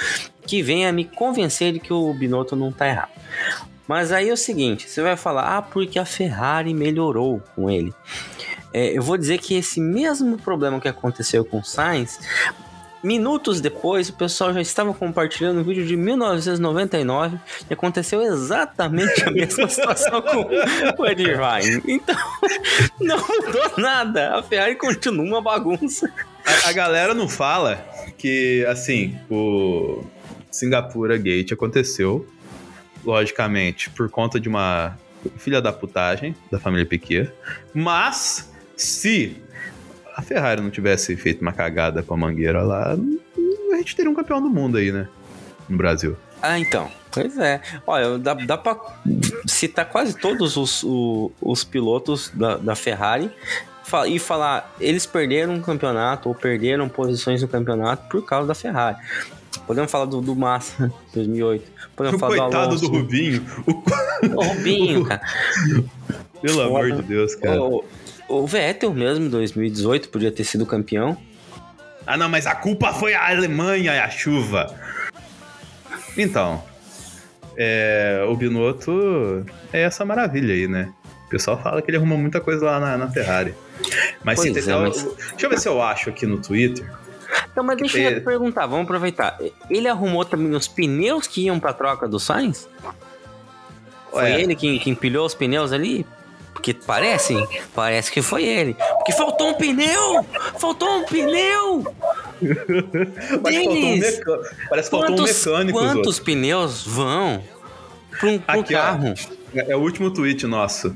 que 0.46 0.62
venha 0.62 0.92
me 0.92 1.04
convencer 1.04 1.72
de 1.72 1.80
que 1.80 1.92
o 1.92 2.14
Binotto 2.14 2.54
não 2.54 2.70
tá 2.70 2.86
errado. 2.86 3.10
Mas 3.86 4.12
aí 4.12 4.28
é 4.28 4.32
o 4.32 4.36
seguinte, 4.36 4.88
você 4.88 5.02
vai 5.02 5.16
falar, 5.16 5.58
ah, 5.58 5.62
porque 5.62 5.98
a 5.98 6.04
Ferrari 6.04 6.72
melhorou 6.72 7.42
com 7.54 7.70
ele. 7.70 7.92
É, 8.72 8.96
eu 8.96 9.02
vou 9.02 9.16
dizer 9.16 9.38
que 9.38 9.54
esse 9.54 9.80
mesmo 9.80 10.36
problema 10.38 10.80
que 10.80 10.88
aconteceu 10.88 11.44
com 11.44 11.60
o 11.60 11.64
Sainz, 11.64 12.18
minutos 13.04 13.60
depois, 13.60 14.08
o 14.08 14.14
pessoal 14.14 14.52
já 14.54 14.62
estava 14.62 14.94
compartilhando 14.94 15.60
um 15.60 15.62
vídeo 15.62 15.86
de 15.86 15.94
1999 15.96 17.38
e 17.68 17.74
aconteceu 17.74 18.22
exatamente 18.22 19.22
a 19.22 19.30
mesma 19.30 19.68
situação 19.70 20.22
com 20.22 21.02
o 21.02 21.06
Ed 21.06 21.22
Ryan. 21.22 21.82
Então, 21.86 22.16
não 22.98 23.18
mudou 23.18 23.72
nada. 23.76 24.38
A 24.38 24.42
Ferrari 24.42 24.76
continua 24.76 25.24
uma 25.24 25.42
bagunça. 25.42 26.10
A, 26.44 26.70
a 26.70 26.72
galera 26.72 27.14
não 27.14 27.28
fala 27.28 27.76
que, 28.16 28.64
assim, 28.66 29.16
o 29.30 30.02
Singapura 30.50 31.18
Gate 31.18 31.52
aconteceu, 31.52 32.26
logicamente, 33.04 33.90
por 33.90 34.08
conta 34.10 34.38
de 34.40 34.48
uma 34.48 34.96
filha 35.38 35.60
da 35.60 35.72
putagem 35.72 36.34
da 36.50 36.58
família 36.58 36.84
Piquet, 36.86 37.30
mas 37.72 38.50
se 38.76 39.36
a 40.16 40.22
Ferrari 40.22 40.60
não 40.60 40.70
tivesse 40.70 41.16
feito 41.16 41.40
uma 41.42 41.52
cagada 41.52 42.02
com 42.02 42.14
a 42.14 42.16
mangueira 42.16 42.62
lá, 42.62 42.92
a 43.72 43.76
gente 43.76 43.96
teria 43.96 44.10
um 44.10 44.14
campeão 44.14 44.40
do 44.42 44.48
mundo 44.50 44.76
aí, 44.78 44.92
né? 44.92 45.08
No 45.68 45.76
Brasil. 45.76 46.16
Ah, 46.42 46.58
então. 46.58 46.90
Pois 47.10 47.38
é. 47.38 47.60
Olha, 47.86 48.18
dá, 48.18 48.34
dá 48.34 48.58
pra 48.58 48.76
citar 49.46 49.88
quase 49.88 50.16
todos 50.18 50.56
os, 50.56 50.82
o- 50.82 51.32
os 51.40 51.64
pilotos 51.64 52.30
da, 52.34 52.56
da 52.56 52.74
Ferrari 52.74 53.30
e 54.08 54.18
falar, 54.18 54.74
eles 54.80 55.06
perderam 55.06 55.54
um 55.54 55.60
campeonato 55.62 56.28
ou 56.28 56.34
perderam 56.34 56.88
posições 56.88 57.40
no 57.40 57.48
campeonato 57.48 58.08
por 58.08 58.24
causa 58.26 58.48
da 58.48 58.54
Ferrari. 58.54 58.96
Podemos 59.58 59.90
falar 59.90 60.04
do, 60.06 60.20
do 60.20 60.34
Massa, 60.36 60.92
2008. 61.14 61.72
Podemos 61.96 62.16
O 62.16 62.20
falar 62.20 62.34
do 62.34 62.40
coitado 62.40 62.64
Alonso. 62.68 62.88
do 62.88 62.96
Rubinho. 62.98 63.46
O- 63.66 63.82
O 64.36 64.42
Rubinho, 64.42 65.04
cara. 65.04 65.20
Pelo 66.40 66.60
amor 66.62 66.90
de 66.92 67.02
Deus, 67.02 67.34
cara. 67.34 67.60
O, 67.62 67.84
o 68.28 68.46
Vettel 68.46 68.92
mesmo, 68.94 69.28
2018, 69.28 70.08
podia 70.08 70.30
ter 70.32 70.44
sido 70.44 70.64
campeão. 70.64 71.16
Ah, 72.06 72.16
não, 72.16 72.28
mas 72.28 72.46
a 72.46 72.54
culpa 72.54 72.92
foi 72.92 73.14
a 73.14 73.28
Alemanha 73.30 73.94
e 73.94 73.98
a 73.98 74.08
chuva. 74.10 74.74
Então, 76.16 76.62
é, 77.56 78.24
o 78.28 78.36
Binotto 78.36 79.44
é 79.72 79.82
essa 79.82 80.04
maravilha 80.04 80.54
aí, 80.54 80.66
né? 80.68 80.92
O 81.26 81.28
pessoal 81.30 81.60
fala 81.60 81.82
que 81.82 81.90
ele 81.90 81.96
arrumou 81.96 82.16
muita 82.18 82.40
coisa 82.40 82.64
lá 82.64 82.78
na, 82.80 82.96
na 82.98 83.10
Ferrari. 83.10 83.54
Mas, 84.22 84.36
Pois 84.40 84.64
se 84.64 84.70
é, 84.70 84.76
mas- 84.76 85.02
deixa 85.02 85.46
eu 85.46 85.50
ver 85.50 85.58
se 85.58 85.68
eu 85.68 85.82
acho 85.82 86.10
aqui 86.10 86.26
no 86.26 86.38
Twitter. 86.38 86.86
Então, 87.50 87.62
mas 87.64 87.76
deixa 87.76 87.96
tem- 87.98 88.04
eu 88.12 88.22
perguntar, 88.22 88.66
vamos 88.66 88.84
aproveitar. 88.84 89.38
Ele 89.70 89.88
arrumou 89.88 90.24
também 90.24 90.52
os 90.54 90.66
pneus 90.68 91.26
que 91.26 91.44
iam 91.46 91.58
pra 91.60 91.72
troca 91.72 92.06
do 92.08 92.18
Sainz? 92.20 92.68
Foi 94.10 94.22
Ué. 94.22 94.40
ele 94.40 94.54
que, 94.54 94.78
que 94.78 94.90
empilhou 94.90 95.26
os 95.26 95.34
pneus 95.34 95.72
ali? 95.72 96.06
Porque 96.52 96.72
parece, 96.72 97.34
parece 97.74 98.10
que 98.12 98.22
foi 98.22 98.44
ele. 98.44 98.74
Porque 98.96 99.12
faltou 99.12 99.48
um 99.50 99.54
pneu! 99.54 100.24
Faltou 100.58 100.88
um 100.98 101.04
pneu! 101.04 101.84
Parece 103.42 103.60
que 103.60 103.64
faltou 103.64 103.70
um, 103.70 103.98
Denis. 103.98 104.20
Parece 104.68 104.90
que 104.90 104.96
faltou 104.96 105.14
um 105.14 105.16
Quantos, 105.18 105.46
mecânico. 105.46 105.78
quantos 105.78 106.18
pneus 106.20 106.82
vão 106.86 107.42
pra 108.18 108.28
um, 108.28 108.38
pra 108.38 108.56
um 108.56 108.60
Aqui, 108.60 108.74
ó. 108.74 108.78
carro? 108.78 109.14
É, 109.54 109.72
é 109.72 109.76
o 109.76 109.80
último 109.80 110.10
tweet 110.10 110.46
nosso. 110.46 110.94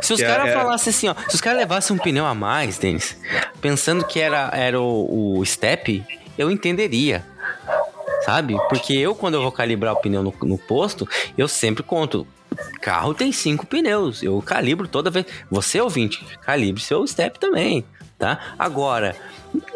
Se 0.00 0.12
os 0.12 0.20
é- 0.20 0.26
caras 0.26 0.48
é- 0.48 0.52
falassem 0.52 0.90
assim, 0.90 1.08
ó, 1.08 1.14
se 1.28 1.34
os 1.34 1.40
caras 1.40 1.60
levassem 1.60 1.94
um 1.96 1.98
pneu 1.98 2.26
a 2.26 2.34
mais, 2.34 2.78
Denis, 2.78 3.16
pensando 3.60 4.04
que 4.04 4.20
era, 4.20 4.50
era 4.52 4.80
o, 4.80 5.38
o 5.38 5.44
step, 5.44 6.04
eu 6.36 6.50
entenderia. 6.50 7.24
Sabe? 8.24 8.56
Porque 8.68 8.92
eu, 8.92 9.14
quando 9.16 9.34
eu 9.34 9.42
vou 9.42 9.50
calibrar 9.50 9.94
o 9.94 9.96
pneu 9.96 10.22
no, 10.22 10.32
no 10.42 10.56
posto, 10.56 11.08
eu 11.36 11.48
sempre 11.48 11.82
conto. 11.82 12.26
Carro 12.80 13.14
tem 13.14 13.32
cinco 13.32 13.66
pneus. 13.66 14.22
Eu 14.22 14.40
calibro 14.42 14.86
toda 14.86 15.10
vez. 15.10 15.26
Você, 15.50 15.80
ouvinte, 15.80 16.24
calibre 16.42 16.80
seu 16.80 17.04
step 17.06 17.38
também, 17.38 17.84
tá? 18.18 18.38
Agora, 18.58 19.16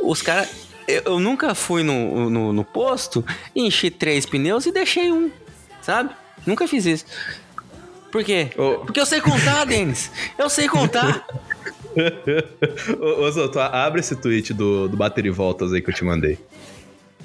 os 0.02 0.22
caras. 0.22 0.48
Eu, 0.86 1.02
eu 1.04 1.18
nunca 1.18 1.52
fui 1.56 1.82
no, 1.82 2.30
no, 2.30 2.52
no 2.52 2.64
posto, 2.64 3.24
enchi 3.56 3.90
três 3.90 4.24
pneus 4.24 4.66
e 4.66 4.72
deixei 4.72 5.10
um, 5.10 5.32
sabe? 5.82 6.10
Nunca 6.46 6.68
fiz 6.68 6.86
isso. 6.86 7.04
Por 8.16 8.24
quê? 8.24 8.48
Ô. 8.56 8.78
Porque 8.78 8.98
eu 8.98 9.04
sei 9.04 9.20
contar, 9.20 9.66
Denis. 9.66 10.10
Eu 10.38 10.48
sei 10.48 10.66
contar. 10.66 11.26
Ô, 12.98 13.24
ô 13.24 13.30
Zoto, 13.30 13.60
abre 13.60 14.00
esse 14.00 14.16
tweet 14.16 14.54
do, 14.54 14.88
do 14.88 14.96
Bater 14.96 15.26
e 15.26 15.30
Voltas 15.30 15.70
aí 15.70 15.82
que 15.82 15.90
eu 15.90 15.94
te 15.94 16.02
mandei. 16.02 16.38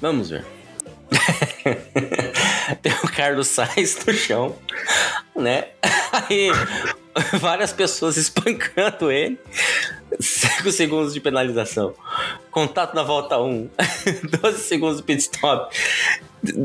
Vamos 0.02 0.28
ver. 0.28 0.44
Tem 2.82 2.92
o 3.02 3.08
Carlos 3.08 3.48
Sainz 3.48 4.04
no 4.04 4.12
chão, 4.12 4.54
né? 5.34 5.68
Aí 6.12 6.50
várias 7.40 7.72
pessoas 7.72 8.18
espancando 8.18 9.10
ele. 9.10 9.38
5 10.20 10.70
segundos 10.72 11.14
de 11.14 11.20
penalização. 11.20 11.94
Contato 12.50 12.94
na 12.94 13.02
volta 13.02 13.38
1. 13.40 13.68
12 14.42 14.58
segundos 14.58 14.96
de 14.98 15.02
pit 15.02 15.20
stop. 15.22 15.74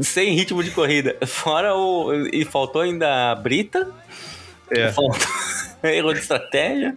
Sem 0.03 0.33
ritmo 0.35 0.63
de 0.63 0.71
corrida. 0.71 1.15
Fora 1.25 1.75
o. 1.75 2.13
E 2.33 2.43
faltou 2.45 2.81
ainda 2.81 3.31
a 3.31 3.35
Brita. 3.35 3.89
É. 4.69 4.91
Faltou 4.91 5.17
erro 5.83 6.13
de 6.13 6.19
estratégia. 6.19 6.95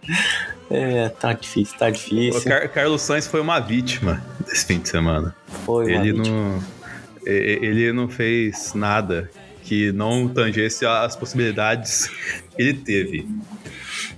É, 0.69 1.09
tá 1.09 1.33
difícil, 1.33 1.77
tá 1.77 1.89
difícil. 1.89 2.43
Car- 2.43 2.69
Carlos 2.69 3.01
Sainz 3.01 3.27
foi 3.27 3.41
uma 3.41 3.59
vítima 3.59 4.23
desse 4.45 4.65
fim 4.65 4.79
de 4.79 4.89
semana. 4.89 5.35
Foi 5.65 5.91
ele 5.91 6.13
não, 6.13 6.63
ele 7.25 7.91
não 7.93 8.07
fez 8.09 8.73
nada 8.73 9.29
que 9.63 9.91
não 9.91 10.27
tangesse 10.27 10.85
as 10.85 11.15
possibilidades 11.15 12.07
que 12.55 12.61
ele 12.61 12.73
teve. 12.73 13.27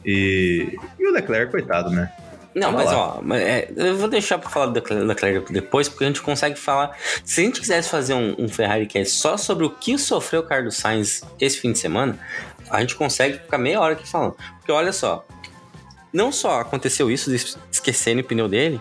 E, 0.05 0.77
e 0.99 1.07
o 1.07 1.11
Leclerc, 1.11 1.51
coitado, 1.51 1.89
né? 1.89 2.11
Não, 2.55 2.71
mas 2.71 2.85
lá. 2.85 3.17
ó, 3.17 3.33
é, 3.35 3.71
eu 3.75 3.97
vou 3.97 4.07
deixar 4.07 4.37
pra 4.37 4.49
falar 4.49 4.65
Leclerc 4.67 5.05
Leclerc 5.05 5.53
depois, 5.53 5.89
porque 5.89 6.03
a 6.03 6.07
gente 6.07 6.21
consegue 6.21 6.57
falar. 6.57 6.95
Se 7.25 7.41
a 7.41 7.43
gente 7.43 7.59
quisesse 7.59 7.89
fazer 7.89 8.13
um, 8.13 8.35
um 8.37 8.47
Ferrari 8.47 8.85
que 8.85 8.99
é 8.99 9.05
só 9.05 9.37
sobre 9.37 9.65
o 9.65 9.69
que 9.69 9.97
sofreu 9.97 10.41
o 10.41 10.43
Carlos 10.43 10.75
Sainz 10.75 11.23
esse 11.39 11.59
fim 11.59 11.71
de 11.71 11.79
semana, 11.79 12.19
a 12.69 12.79
gente 12.81 12.95
consegue 12.95 13.39
ficar 13.39 13.57
meia 13.57 13.79
hora 13.79 13.93
aqui 13.93 14.07
falando. 14.07 14.35
Porque 14.57 14.71
olha 14.71 14.93
só, 14.93 15.25
não 16.11 16.31
só 16.31 16.61
aconteceu 16.61 17.09
isso 17.09 17.29
de 17.29 17.57
esquecerem 17.71 18.21
o 18.21 18.23
pneu 18.23 18.47
dele, 18.47 18.79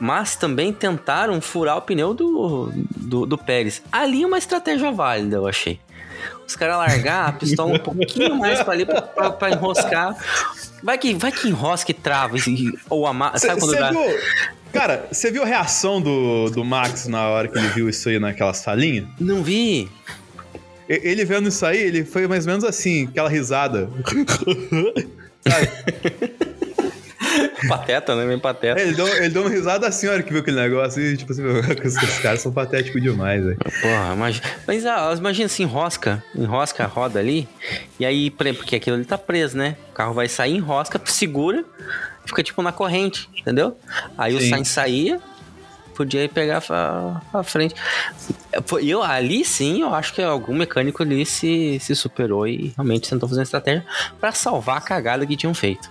mas 0.00 0.34
também 0.34 0.72
tentaram 0.72 1.40
furar 1.40 1.76
o 1.76 1.82
pneu 1.82 2.14
do, 2.14 2.72
do, 2.96 3.26
do 3.26 3.38
Pérez. 3.38 3.82
Ali 3.92 4.22
é 4.22 4.26
uma 4.26 4.38
estratégia 4.38 4.90
válida, 4.90 5.36
eu 5.36 5.46
achei. 5.46 5.78
Os 6.46 6.56
caras 6.56 6.78
largar 6.78 7.28
a 7.28 7.32
pistola 7.32 7.74
um 7.74 7.78
pouquinho 7.78 8.34
mais 8.34 8.62
pra 8.62 8.72
ali 8.72 8.84
pra 8.84 9.50
enroscar. 9.50 10.16
Vai 10.82 10.98
que, 10.98 11.14
vai 11.14 11.30
que 11.32 11.48
enrosca 11.48 11.90
e 11.90 11.94
trava. 11.94 12.36
e- 12.38 12.72
ou 12.88 13.06
ama... 13.06 13.36
Sabe 13.38 13.60
quando 13.60 13.76
dá? 13.76 13.90
viu, 13.90 14.00
cara, 14.72 15.06
você 15.10 15.30
viu 15.30 15.42
a 15.42 15.46
reação 15.46 16.00
do, 16.00 16.50
do 16.50 16.64
Max 16.64 17.06
na 17.06 17.28
hora 17.28 17.48
que 17.48 17.58
ele 17.58 17.68
viu 17.68 17.88
isso 17.88 18.08
aí 18.08 18.18
naquela 18.18 18.54
salinha? 18.54 19.08
Não 19.18 19.42
vi. 19.42 19.88
Ele 20.88 21.24
vendo 21.24 21.48
isso 21.48 21.64
aí, 21.64 21.78
ele 21.78 22.04
foi 22.04 22.26
mais 22.26 22.46
ou 22.46 22.50
menos 22.52 22.64
assim, 22.64 23.06
aquela 23.06 23.28
risada. 23.28 23.88
Sabe? 25.46 25.70
Pateta, 27.70 28.14
né? 28.16 28.26
Bem 28.26 28.38
pateta. 28.38 28.80
É, 28.80 28.84
Ele 28.84 28.94
deu, 28.94 29.06
ele 29.08 29.28
deu 29.28 29.42
uma 29.42 29.50
risada 29.50 29.86
assim, 29.86 30.06
a 30.08 30.12
hora 30.12 30.22
que 30.22 30.30
viu 30.32 30.40
aquele 30.42 30.60
negócio 30.60 31.00
e, 31.02 31.16
tipo 31.16 31.32
assim, 31.32 31.42
esses 31.84 32.18
caras 32.18 32.40
são 32.40 32.52
patéticos 32.52 33.00
demais, 33.02 33.42
velho. 33.44 33.56
Porra, 33.58 34.12
imagina. 34.14 34.46
Mas 34.66 34.84
ah, 34.86 35.14
imagina 35.16 35.46
assim, 35.46 35.62
enrosca, 35.62 36.22
enrosca 36.34 36.84
a 36.84 36.86
roda 36.86 37.18
ali, 37.18 37.48
e 37.98 38.04
aí, 38.04 38.30
porque 38.30 38.76
aquilo 38.76 38.96
ali 38.96 39.04
tá 39.04 39.16
preso, 39.16 39.56
né? 39.56 39.76
O 39.90 39.92
carro 39.92 40.12
vai 40.14 40.28
sair, 40.28 40.56
enrosca, 40.56 41.00
segura, 41.06 41.64
fica 42.26 42.42
tipo 42.42 42.60
na 42.62 42.72
corrente, 42.72 43.28
entendeu? 43.38 43.76
Aí 44.18 44.34
o 44.34 44.40
Sim. 44.40 44.50
Sainz 44.50 44.68
saía, 44.68 45.20
podia 45.94 46.24
ir 46.24 46.28
pegar 46.28 46.60
pra, 46.62 47.20
pra 47.30 47.42
frente. 47.42 47.74
Eu, 48.82 49.02
ali 49.02 49.44
sim, 49.44 49.82
eu 49.82 49.94
acho 49.94 50.14
que 50.14 50.22
algum 50.22 50.54
mecânico 50.54 51.02
ali 51.02 51.26
se, 51.26 51.78
se 51.80 51.94
superou 51.94 52.46
e 52.46 52.72
realmente 52.76 53.08
tentou 53.10 53.28
fazer 53.28 53.40
uma 53.40 53.44
estratégia 53.44 53.84
pra 54.18 54.32
salvar 54.32 54.78
a 54.78 54.80
cagada 54.80 55.26
que 55.26 55.36
tinham 55.36 55.52
feito. 55.54 55.90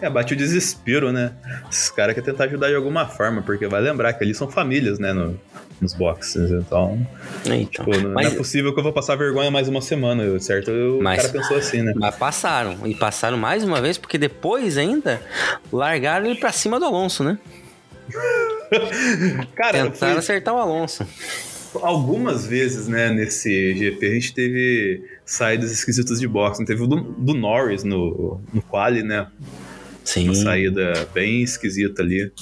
É, 0.00 0.10
bate 0.10 0.34
o 0.34 0.36
desespero, 0.36 1.10
né? 1.12 1.32
Esses 1.70 1.88
caras 1.90 2.14
querem 2.14 2.30
tentar 2.30 2.44
ajudar 2.44 2.68
de 2.68 2.74
alguma 2.74 3.06
forma, 3.06 3.40
porque 3.42 3.66
vai 3.66 3.80
lembrar 3.80 4.12
que 4.12 4.22
ali 4.22 4.34
são 4.34 4.48
famílias, 4.50 4.98
né, 4.98 5.12
no- 5.12 5.38
nos 5.80 5.94
boxes. 5.94 6.50
Então, 6.50 7.06
Então, 7.46 7.84
pô, 7.84 7.90
não, 7.96 8.10
mas, 8.12 8.26
não 8.26 8.32
é 8.34 8.36
possível 8.36 8.72
que 8.74 8.78
eu 8.78 8.82
vou 8.84 8.92
passar 8.92 9.16
vergonha 9.16 9.50
mais 9.50 9.68
uma 9.68 9.80
semana, 9.80 10.38
certo? 10.40 10.70
Eu- 10.70 11.00
Mas- 11.02 11.18
O 11.18 11.22
cara 11.22 11.32
pensou 11.40 11.56
assim, 11.56 11.82
né? 11.82 11.92
mas 11.96 12.14
passaram. 12.14 12.86
E 12.86 12.94
passaram 12.94 13.36
mais 13.38 13.64
uma 13.64 13.80
vez, 13.80 13.96
porque 13.98 14.18
depois 14.18 14.76
ainda 14.76 15.20
largaram 15.72 16.26
ele 16.26 16.38
pra 16.38 16.52
cima 16.52 16.78
do 16.78 16.84
Alonso, 16.84 17.24
né? 17.24 17.38
Cara, 19.54 19.72
Tentaram 19.84 19.92
foi 19.94 20.10
acertar 20.12 20.54
o 20.54 20.58
Alonso. 20.58 21.06
algumas 21.82 22.46
vezes, 22.46 22.88
né, 22.88 23.10
nesse 23.10 23.74
GP, 23.74 24.06
a 24.06 24.14
gente 24.14 24.34
teve 24.34 25.04
saídas 25.24 25.70
esquisitas 25.72 26.18
de 26.20 26.26
boxe. 26.28 26.64
Teve 26.64 26.82
o 26.82 26.86
do, 26.86 26.96
do 27.02 27.34
Norris 27.34 27.84
no, 27.84 28.40
no 28.52 28.62
quali, 28.62 29.02
né? 29.02 29.26
Sim. 30.06 30.28
Uma 30.28 30.34
saída 30.36 31.06
bem 31.12 31.42
esquisita 31.42 32.00
ali. 32.00 32.32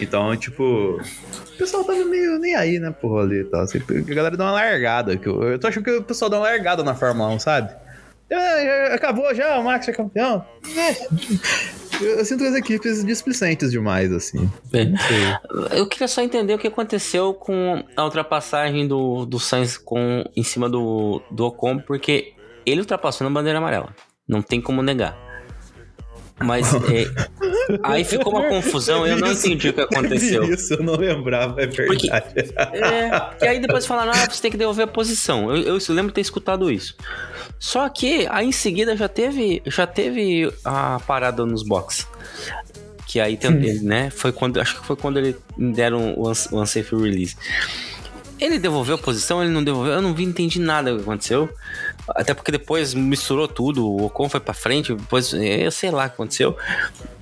Então, 0.00 0.34
tipo, 0.36 0.62
o 0.62 1.58
pessoal 1.58 1.84
tava 1.84 2.04
meio 2.04 2.38
nem 2.38 2.54
aí, 2.54 2.78
né, 2.78 2.92
porra, 2.92 3.22
ali 3.22 3.40
e 3.40 3.44
tal. 3.44 3.62
A 3.62 4.14
galera 4.14 4.36
deu 4.36 4.46
uma 4.46 4.52
largada. 4.52 5.20
Eu, 5.20 5.42
eu 5.42 5.58
tô 5.58 5.66
achando 5.66 5.84
que 5.84 5.90
o 5.90 6.02
pessoal 6.02 6.30
dá 6.30 6.38
uma 6.38 6.48
largada 6.48 6.84
na 6.84 6.94
Fórmula 6.94 7.28
1, 7.30 7.40
sabe? 7.40 7.74
É, 8.30 8.36
é, 8.36 8.94
acabou 8.94 9.34
já, 9.34 9.58
o 9.58 9.64
Max 9.64 9.86
é 9.88 9.92
campeão. 9.92 10.44
É. 10.76 11.06
Eu, 12.00 12.18
eu 12.18 12.24
sinto 12.24 12.44
as 12.44 12.54
equipes 12.54 13.04
displicentes 13.04 13.70
demais, 13.72 14.12
assim. 14.12 14.50
É. 14.72 15.76
Eu 15.76 15.86
queria 15.86 16.08
só 16.08 16.22
entender 16.22 16.54
o 16.54 16.58
que 16.58 16.68
aconteceu 16.68 17.34
com 17.34 17.84
a 17.96 18.04
ultrapassagem 18.04 18.86
do, 18.86 19.26
do 19.26 19.38
Sainz 19.40 19.76
com, 19.76 20.24
em 20.34 20.42
cima 20.42 20.70
do, 20.70 21.20
do 21.30 21.46
Ocon, 21.46 21.78
porque 21.80 22.32
ele 22.64 22.80
ultrapassou 22.80 23.28
na 23.28 23.34
bandeira 23.34 23.58
amarela. 23.58 23.94
Não 24.26 24.40
tem 24.40 24.60
como 24.60 24.82
negar. 24.82 25.21
Mas 26.42 26.72
é, 26.90 27.06
aí 27.82 28.04
ficou 28.04 28.32
uma 28.38 28.48
confusão, 28.48 29.06
eu 29.06 29.16
não 29.18 29.30
entendi 29.32 29.68
o 29.68 29.72
que 29.72 29.80
aconteceu. 29.80 30.44
Isso, 30.44 30.74
eu 30.74 30.82
não 30.82 30.96
lembrava, 30.96 31.60
é 31.62 31.66
Porque- 31.66 32.08
verdade. 32.10 32.52
É, 32.76 33.20
que 33.38 33.46
aí 33.46 33.60
depois 33.60 33.86
falaram, 33.86 34.12
ah, 34.12 34.28
você 34.30 34.42
tem 34.42 34.50
que 34.50 34.56
devolver 34.56 34.84
a 34.84 34.88
posição. 34.88 35.54
Eu, 35.54 35.76
eu 35.78 35.78
lembro 35.90 36.08
de 36.08 36.14
ter 36.14 36.20
escutado 36.20 36.70
isso. 36.70 36.96
Só 37.58 37.88
que 37.88 38.26
aí 38.30 38.46
em 38.46 38.52
seguida 38.52 38.96
já 38.96 39.08
teve, 39.08 39.62
já 39.66 39.86
teve 39.86 40.52
a 40.64 41.00
parada 41.06 41.44
nos 41.46 41.62
boxes. 41.62 42.06
Que 43.06 43.20
aí 43.20 43.36
tem- 43.36 43.50
né, 43.82 44.10
foi 44.10 44.32
quando, 44.32 44.58
acho 44.60 44.80
que 44.80 44.86
foi 44.86 44.96
quando 44.96 45.18
ele 45.18 45.36
deram 45.56 46.14
o, 46.14 46.22
o 46.28 46.60
unsafe 46.60 46.94
release. 46.96 47.36
Ele 48.40 48.58
devolveu 48.58 48.96
a 48.96 48.98
posição, 48.98 49.40
ele 49.40 49.52
não 49.52 49.62
devolveu, 49.62 49.92
eu 49.92 50.02
não 50.02 50.12
vi, 50.14 50.24
entendi 50.24 50.58
nada 50.58 50.90
do 50.90 50.96
que 50.96 51.02
aconteceu. 51.02 51.48
Até 52.08 52.34
porque 52.34 52.50
depois 52.52 52.94
misturou 52.94 53.46
tudo, 53.48 53.86
o 53.88 54.06
Ocon 54.06 54.28
foi 54.28 54.40
pra 54.40 54.52
frente, 54.54 54.94
depois 54.94 55.32
eu 55.32 55.70
sei 55.70 55.90
lá 55.90 56.04
o 56.06 56.08
que 56.08 56.14
aconteceu. 56.14 56.56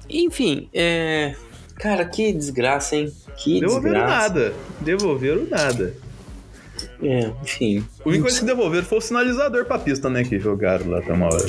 Enfim, 0.09 0.69
é. 0.73 1.35
Cara, 1.77 2.05
que 2.05 2.33
desgraça, 2.33 2.97
hein? 2.97 3.13
Que 3.37 3.61
Devolveram 3.61 4.01
desgraça. 4.01 4.29
nada. 4.29 4.55
Devolveram 4.81 5.47
nada. 5.49 5.95
É, 7.03 7.31
enfim. 7.43 7.85
A 8.05 8.09
única 8.09 8.23
coisa 8.25 8.41
que 8.41 8.45
devolveram 8.47 8.85
foi 8.87 8.99
o 8.99 9.01
sinalizador 9.01 9.65
pra 9.67 9.79
pista, 9.79 10.09
né? 10.11 10.25
Que 10.25 10.39
jogaram 10.39 10.91
lá 10.91 10.99
até 10.99 11.13
uma 11.13 11.27
hora. 11.27 11.45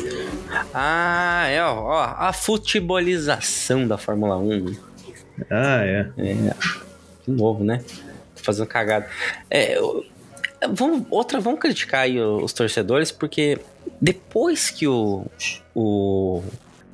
Ah, 0.73 1.45
é, 1.49 1.61
ó, 1.63 1.73
ó, 1.83 2.03
a 2.17 2.31
futebolização 2.33 3.87
da 3.87 3.97
Fórmula 3.97 4.37
1. 4.37 4.75
Ah, 5.49 5.81
é. 5.83 6.03
De 7.25 7.31
novo, 7.31 7.63
né? 7.63 7.81
Tô 8.35 8.43
fazendo 8.43 8.67
cagada. 8.67 9.07
É, 9.49 9.77
eu- 9.77 10.05
vamos, 10.69 11.05
outra, 11.09 11.39
vamos 11.39 11.59
criticar 11.59 12.01
aí 12.01 12.19
os 12.19 12.53
torcedores, 12.53 13.11
porque 13.11 13.59
depois 13.99 14.69
que 14.69 14.87
o. 14.87 15.25
o 15.75 16.43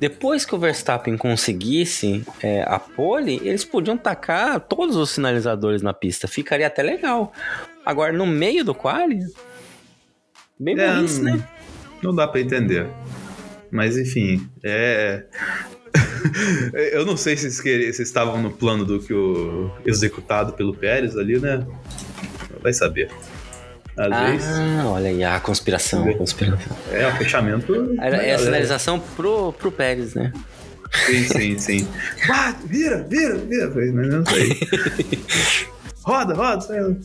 depois 0.00 0.44
que 0.44 0.54
o 0.54 0.58
Verstappen 0.58 1.16
conseguisse 1.16 2.24
é, 2.40 2.62
a 2.62 2.78
pole, 2.78 3.40
eles 3.42 3.64
podiam 3.64 3.96
tacar 3.96 4.60
todos 4.60 4.94
os 4.94 5.10
sinalizadores 5.10 5.82
na 5.82 5.92
pista. 5.92 6.28
Ficaria 6.28 6.68
até 6.68 6.84
legal. 6.84 7.32
Agora, 7.84 8.12
no 8.12 8.24
meio 8.24 8.64
do 8.64 8.72
quali, 8.72 9.18
bem 10.56 10.78
É, 10.78 10.94
burrice, 10.94 11.20
né? 11.20 11.42
Não 12.00 12.14
dá 12.14 12.28
pra 12.28 12.40
entender. 12.40 12.86
Mas 13.72 13.98
enfim, 13.98 14.48
é. 14.62 15.24
Eu 16.92 17.04
não 17.04 17.16
sei 17.16 17.36
se 17.36 17.50
se 17.50 18.02
estavam 18.02 18.40
no 18.40 18.52
plano 18.52 18.84
do 18.84 19.00
que 19.00 19.12
o 19.12 19.70
executado 19.84 20.52
pelo 20.52 20.74
Pérez 20.74 21.16
ali, 21.16 21.40
né? 21.40 21.66
Vai 22.62 22.72
saber. 22.72 23.10
Às 23.98 24.12
Ah, 24.12 24.30
vezes. 24.30 24.48
olha 24.86 25.08
aí, 25.10 25.24
a 25.24 25.40
conspiração. 25.40 26.08
a 26.08 26.14
conspiração. 26.14 26.76
É, 26.92 27.06
o 27.08 27.16
fechamento. 27.16 27.96
É 28.00 28.34
a 28.34 28.38
sinalização 28.38 29.00
pro, 29.00 29.52
pro 29.52 29.72
Pérez, 29.72 30.14
né? 30.14 30.32
Sim, 31.06 31.24
sim, 31.24 31.58
sim. 31.58 31.88
Ah, 32.32 32.54
vira, 32.64 33.02
vira, 33.08 33.36
vira. 33.36 33.68
Mas 33.92 34.08
não 34.08 34.24
sei. 34.24 34.60
roda, 36.02 36.34
roda. 36.34 36.60
sai. 36.60 36.96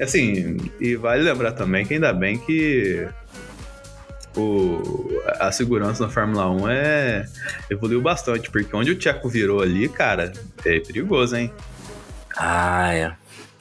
Assim, 0.00 0.56
e 0.80 0.96
vale 0.96 1.22
lembrar 1.22 1.52
também 1.52 1.84
que 1.84 1.94
ainda 1.94 2.12
bem 2.12 2.38
que 2.38 3.06
o, 4.36 5.20
a 5.38 5.52
segurança 5.52 6.04
na 6.04 6.10
Fórmula 6.10 6.50
1 6.50 6.68
é, 6.70 7.26
evoluiu 7.70 8.00
bastante, 8.00 8.50
porque 8.50 8.74
onde 8.74 8.90
o 8.92 8.94
Tcheco 8.96 9.28
virou 9.28 9.60
ali, 9.60 9.88
cara, 9.88 10.32
é 10.64 10.80
perigoso, 10.80 11.36
hein? 11.36 11.52
Ah, 12.36 12.94
é. 12.94 13.12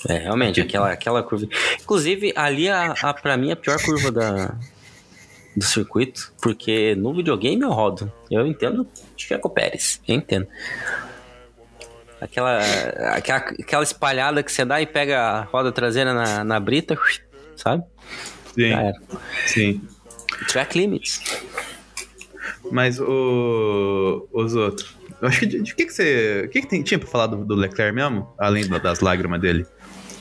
É, 0.08 0.18
realmente, 0.18 0.60
aquela, 0.60 0.92
aquela 0.92 1.22
curva. 1.24 1.48
Inclusive, 1.82 2.34
ali, 2.36 2.68
a, 2.70 2.94
a, 3.02 3.14
pra 3.14 3.38
mim, 3.38 3.52
a 3.52 3.56
pior 3.56 3.80
curva 3.84 4.12
da, 4.12 4.56
do 5.56 5.64
circuito, 5.64 6.34
porque 6.42 6.96
no 6.96 7.14
videogame 7.14 7.62
eu 7.62 7.70
rodo. 7.72 8.12
Eu 8.30 8.46
entendo 8.48 8.88
Checo 9.16 9.50
Pérez, 9.50 10.02
eu 10.08 10.16
entendo. 10.16 10.48
Aquela, 12.20 12.60
aquela, 13.16 13.40
aquela 13.40 13.84
espalhada 13.84 14.44
que 14.44 14.52
você 14.52 14.64
dá 14.64 14.80
e 14.82 14.86
pega 14.86 15.20
a 15.20 15.42
roda 15.44 15.72
traseira 15.72 16.14
na, 16.14 16.44
na 16.44 16.60
brita, 16.60 16.96
sabe? 17.56 17.84
Sim, 18.54 18.74
sim. 19.48 19.82
Track 20.48 20.78
limits. 20.78 21.22
Mas 22.72 23.00
o, 23.00 24.28
os 24.32 24.56
outros. 24.56 24.96
Eu 25.22 25.28
acho 25.28 25.40
que 25.40 25.46
de, 25.46 25.62
de 25.62 25.76
que, 25.76 25.86
que 25.86 25.92
você. 25.94 26.44
O 26.46 26.50
que, 26.50 26.62
que 26.62 26.68
tem, 26.68 26.82
tinha 26.84 27.00
pra 27.00 27.08
falar 27.08 27.28
do, 27.28 27.44
do 27.46 27.56
Leclerc 27.56 27.94
mesmo? 27.94 28.34
Além 28.38 28.68
da- 28.68 28.78
das 28.78 29.00
lágrimas 29.02 29.40
dele? 29.42 29.66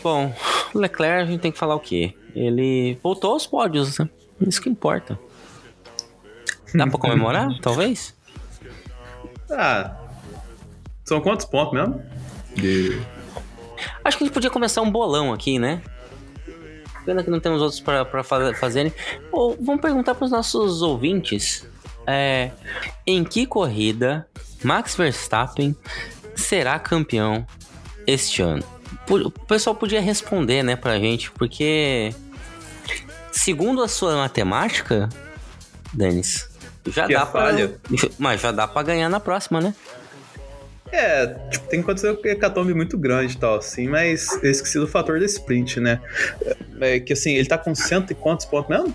Bom, 0.02 0.34
o 0.74 0.78
Leclerc 0.78 1.22
a 1.22 1.26
gente 1.26 1.40
tem 1.40 1.52
que 1.52 1.58
falar 1.58 1.74
o 1.74 1.80
quê? 1.80 2.14
Ele 2.34 2.98
voltou 3.02 3.32
aos 3.32 3.46
pódios, 3.46 3.98
né? 3.98 4.08
Isso 4.40 4.60
que 4.62 4.68
importa. 4.68 5.18
Dá 6.74 6.86
pra 6.86 6.98
comemorar, 6.98 7.48
talvez? 7.60 8.14
Ah. 9.50 9.96
São 11.04 11.20
quantos 11.20 11.44
pontos 11.44 11.74
mesmo? 11.74 12.02
De... 12.54 13.00
Acho 14.04 14.16
que 14.16 14.24
a 14.24 14.26
gente 14.26 14.34
podia 14.34 14.50
começar 14.50 14.80
um 14.82 14.90
bolão 14.90 15.32
aqui, 15.32 15.58
né? 15.58 15.82
Pena 17.04 17.22
que 17.24 17.30
não 17.30 17.40
temos 17.40 17.60
outros 17.60 17.80
fa- 17.80 18.06
fazerem. 18.54 18.92
Ou 19.32 19.56
vamos 19.60 19.80
perguntar 19.80 20.14
pros 20.14 20.30
nossos 20.30 20.82
ouvintes: 20.82 21.66
é, 22.06 22.52
em 23.06 23.24
que 23.24 23.46
corrida 23.46 24.26
Max 24.62 24.94
Verstappen 24.94 25.74
será 26.36 26.78
campeão 26.78 27.44
este 28.06 28.42
ano? 28.42 28.62
O 29.10 29.30
pessoal 29.30 29.74
podia 29.74 30.00
responder, 30.00 30.62
né, 30.62 30.76
pra 30.76 30.98
gente, 30.98 31.30
porque 31.32 32.14
segundo 33.32 33.82
a 33.82 33.88
sua 33.88 34.16
matemática, 34.16 35.08
Denis, 35.92 36.48
já 36.86 37.06
Que 37.06 37.14
é 37.14 37.18
dá 37.18 37.26
pra. 37.26 37.40
falha. 37.42 37.74
Mas 38.18 38.40
já 38.40 38.52
dá 38.52 38.68
pra 38.68 38.82
ganhar 38.82 39.08
na 39.08 39.18
próxima, 39.20 39.60
né? 39.60 39.74
É, 40.92 41.26
tipo, 41.50 41.68
tem 41.68 41.80
que 41.80 41.84
acontecer 41.84 42.10
um 42.10 42.18
hecatombe 42.24 42.74
muito 42.74 42.98
grande 42.98 43.34
e 43.34 43.38
tal, 43.38 43.56
assim, 43.58 43.86
mas 43.86 44.28
eu 44.42 44.50
esqueci 44.50 44.78
do 44.78 44.88
fator 44.88 45.20
da 45.20 45.26
sprint, 45.26 45.78
né? 45.78 46.00
É 46.80 46.98
que 46.98 47.12
assim, 47.12 47.34
ele 47.34 47.46
tá 47.48 47.56
com 47.56 47.74
cento 47.74 48.10
e 48.10 48.14
quantos 48.14 48.44
pontos 48.46 48.68
mesmo? 48.70 48.92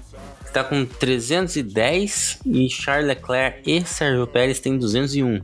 Tá 0.51 0.63
com 0.63 0.85
310 0.85 2.39
e 2.45 2.69
Charles 2.69 3.07
Leclerc 3.07 3.61
e 3.69 3.85
Sérgio 3.85 4.27
Pérez 4.27 4.59
tem 4.59 4.77
201. 4.77 5.41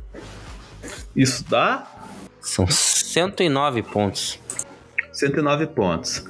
Isso 1.16 1.46
dá 1.50 1.86
São 2.42 2.66
109 2.68 3.84
pontos. 3.84 4.40
109 5.22 5.68
pontos. 5.68 6.24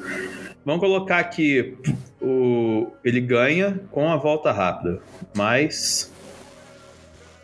Vamos 0.66 0.82
colocar 0.82 1.20
aqui 1.20 1.78
o 2.22 2.92
ele 3.04 3.22
ganha 3.22 3.80
com 3.90 4.12
a 4.12 4.18
volta 4.18 4.52
rápida, 4.52 5.02
mais 5.36 6.12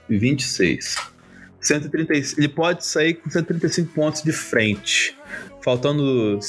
26. 0.09 0.95
136. 1.59 2.37
Ele 2.37 2.49
pode 2.49 2.85
sair 2.85 3.15
com 3.15 3.29
135 3.29 3.93
pontos 3.93 4.21
de 4.21 4.31
frente. 4.31 5.17
Faltando 5.63 6.39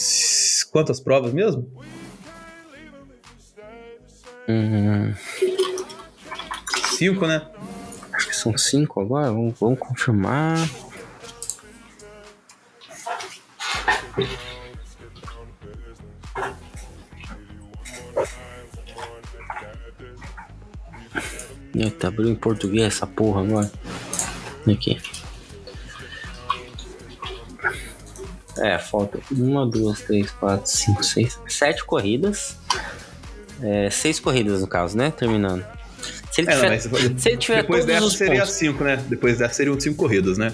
quantas 0.71 1.01
provas 1.01 1.33
mesmo? 1.33 1.71
Hum, 4.49 5.13
Cinco, 6.97 7.27
né? 7.27 7.47
acho 8.13 8.29
que 8.29 8.37
são 8.37 8.57
5 8.57 9.01
agora. 9.01 9.31
Vamos, 9.31 9.59
vamos 9.59 9.79
confirmar. 9.79 10.69
Eita, 21.79 22.09
abriu 22.09 22.29
em 22.29 22.35
português 22.35 22.85
essa 22.87 23.07
porra 23.07 23.43
agora. 23.43 23.71
Aqui. 24.71 24.99
É, 28.59 28.77
falta 28.79 29.21
uma, 29.31 29.65
duas, 29.65 30.01
três, 30.01 30.31
quatro, 30.33 30.69
cinco, 30.69 31.05
seis, 31.05 31.39
sete 31.47 31.85
corridas. 31.85 32.57
É, 33.63 33.89
seis 33.89 34.19
corridas 34.19 34.61
no 34.61 34.67
caso, 34.67 34.97
né? 34.97 35.13
Terminando. 35.13 35.65
Se 36.33 36.41
ele 36.41 36.51
É, 36.51 36.55
não, 36.55 36.57
tiver, 36.57 36.71
mas 36.71 37.23
se 37.23 37.29
ele 37.29 37.37
tiver 37.39 37.63
depois 37.63 37.85
dessa 37.87 38.11
seria 38.11 38.41
pontos. 38.41 38.55
cinco, 38.55 38.85
né? 38.85 38.97
Depois 39.09 39.39
dessa 39.39 39.55
seriam 39.55 39.79
cinco 39.79 39.97
corridas, 39.97 40.37
né? 40.39 40.53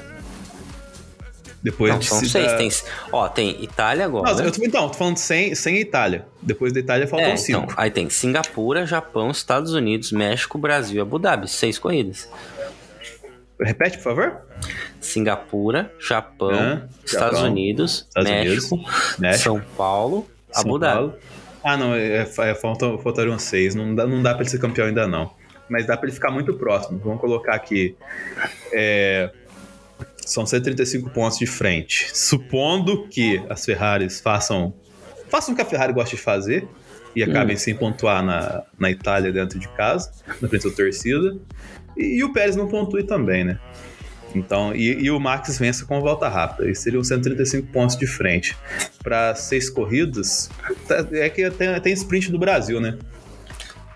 Depois 1.64 1.90
Não, 1.92 1.98
de 1.98 2.04
são 2.06 2.18
se 2.20 2.28
seis. 2.28 2.44
dar- 2.46 2.56
Tem, 2.58 2.70
ó, 3.10 3.26
tem 3.26 3.64
Itália 3.64 4.04
agora. 4.04 4.34
Não, 4.34 4.44
eu 4.44 4.52
tô, 4.52 4.62
então, 4.62 4.86
tô 4.90 4.94
falando 4.98 5.16
sem, 5.16 5.54
sem 5.54 5.78
Itália. 5.80 6.26
Depois 6.42 6.74
da 6.74 6.78
Itália 6.80 7.08
faltam 7.08 7.30
É, 7.30 7.36
cinco. 7.38 7.62
então, 7.64 7.74
aí 7.78 7.90
tem 7.90 8.10
Singapura, 8.10 8.84
Japão, 8.84 9.30
Estados 9.30 9.72
Unidos, 9.72 10.12
México, 10.12 10.58
Brasil 10.58 10.98
e 10.98 11.00
Abu 11.00 11.18
Dhabi. 11.18 11.48
Seis 11.48 11.78
corridas. 11.78 12.28
Repete, 13.58 13.96
por 13.96 14.02
favor? 14.04 14.36
Singapura, 15.00 15.90
Japão, 15.98 16.50
Hã? 16.50 16.88
Estados 17.04 17.38
Japão, 17.38 17.50
Unidos, 17.52 18.06
Estados 18.08 18.30
México, 18.30 18.74
Unidos, 18.74 19.16
México, 19.18 19.42
São 19.44 19.60
Paulo, 19.76 20.26
São 20.52 20.62
Abu 20.62 20.78
Dhabi. 20.78 20.94
Paulo. 20.96 21.14
Ah, 21.62 21.76
não, 21.78 21.94
é, 21.94 22.18
é, 22.18 22.54
faltam, 22.54 22.98
faltariam 22.98 23.38
seis. 23.38 23.74
Não 23.74 23.94
dá, 23.94 24.06
não 24.06 24.22
dá 24.22 24.34
pra 24.34 24.42
ele 24.42 24.50
ser 24.50 24.58
campeão 24.58 24.86
ainda, 24.86 25.06
não. 25.06 25.30
Mas 25.68 25.86
dá 25.86 25.96
pra 25.96 26.06
ele 26.06 26.14
ficar 26.14 26.30
muito 26.30 26.52
próximo. 26.54 27.00
Vamos 27.02 27.20
colocar 27.22 27.54
aqui. 27.54 27.96
é, 28.70 29.30
são 30.26 30.44
135 30.46 31.10
pontos 31.10 31.38
de 31.38 31.46
frente. 31.46 32.08
Supondo 32.16 33.06
que 33.08 33.42
as 33.48 33.64
Ferraris 33.64 34.20
façam. 34.20 34.74
Façam 35.28 35.52
o 35.52 35.56
que 35.56 35.62
a 35.62 35.66
Ferrari 35.66 35.92
gosta 35.92 36.14
de 36.16 36.20
fazer. 36.22 36.66
E 37.16 37.22
acabem 37.22 37.56
sem 37.56 37.74
pontuar 37.76 38.24
na, 38.24 38.64
na 38.78 38.90
Itália 38.90 39.30
dentro 39.32 39.56
de 39.58 39.68
casa, 39.68 40.10
na 40.40 40.48
frente 40.48 40.68
da 40.68 40.74
torcida. 40.74 41.36
E, 41.96 42.18
e 42.18 42.24
o 42.24 42.32
Pérez 42.32 42.56
não 42.56 42.66
pontue 42.66 43.04
também, 43.04 43.44
né? 43.44 43.58
Então, 44.34 44.74
e, 44.74 45.04
e 45.04 45.10
o 45.12 45.20
Max 45.20 45.56
vença 45.58 45.84
com 45.86 45.96
a 45.96 46.00
volta 46.00 46.28
rápida. 46.28 46.68
E 46.68 46.74
seriam 46.74 47.04
135 47.04 47.68
pontos 47.68 47.96
de 47.96 48.06
frente. 48.06 48.56
Para 49.00 49.32
seis 49.36 49.70
corridas, 49.70 50.50
tá- 50.88 51.06
é 51.12 51.28
que 51.30 51.48
tem, 51.52 51.80
tem 51.80 51.92
sprint 51.92 52.32
do 52.32 52.38
Brasil, 52.38 52.80
né? 52.80 52.98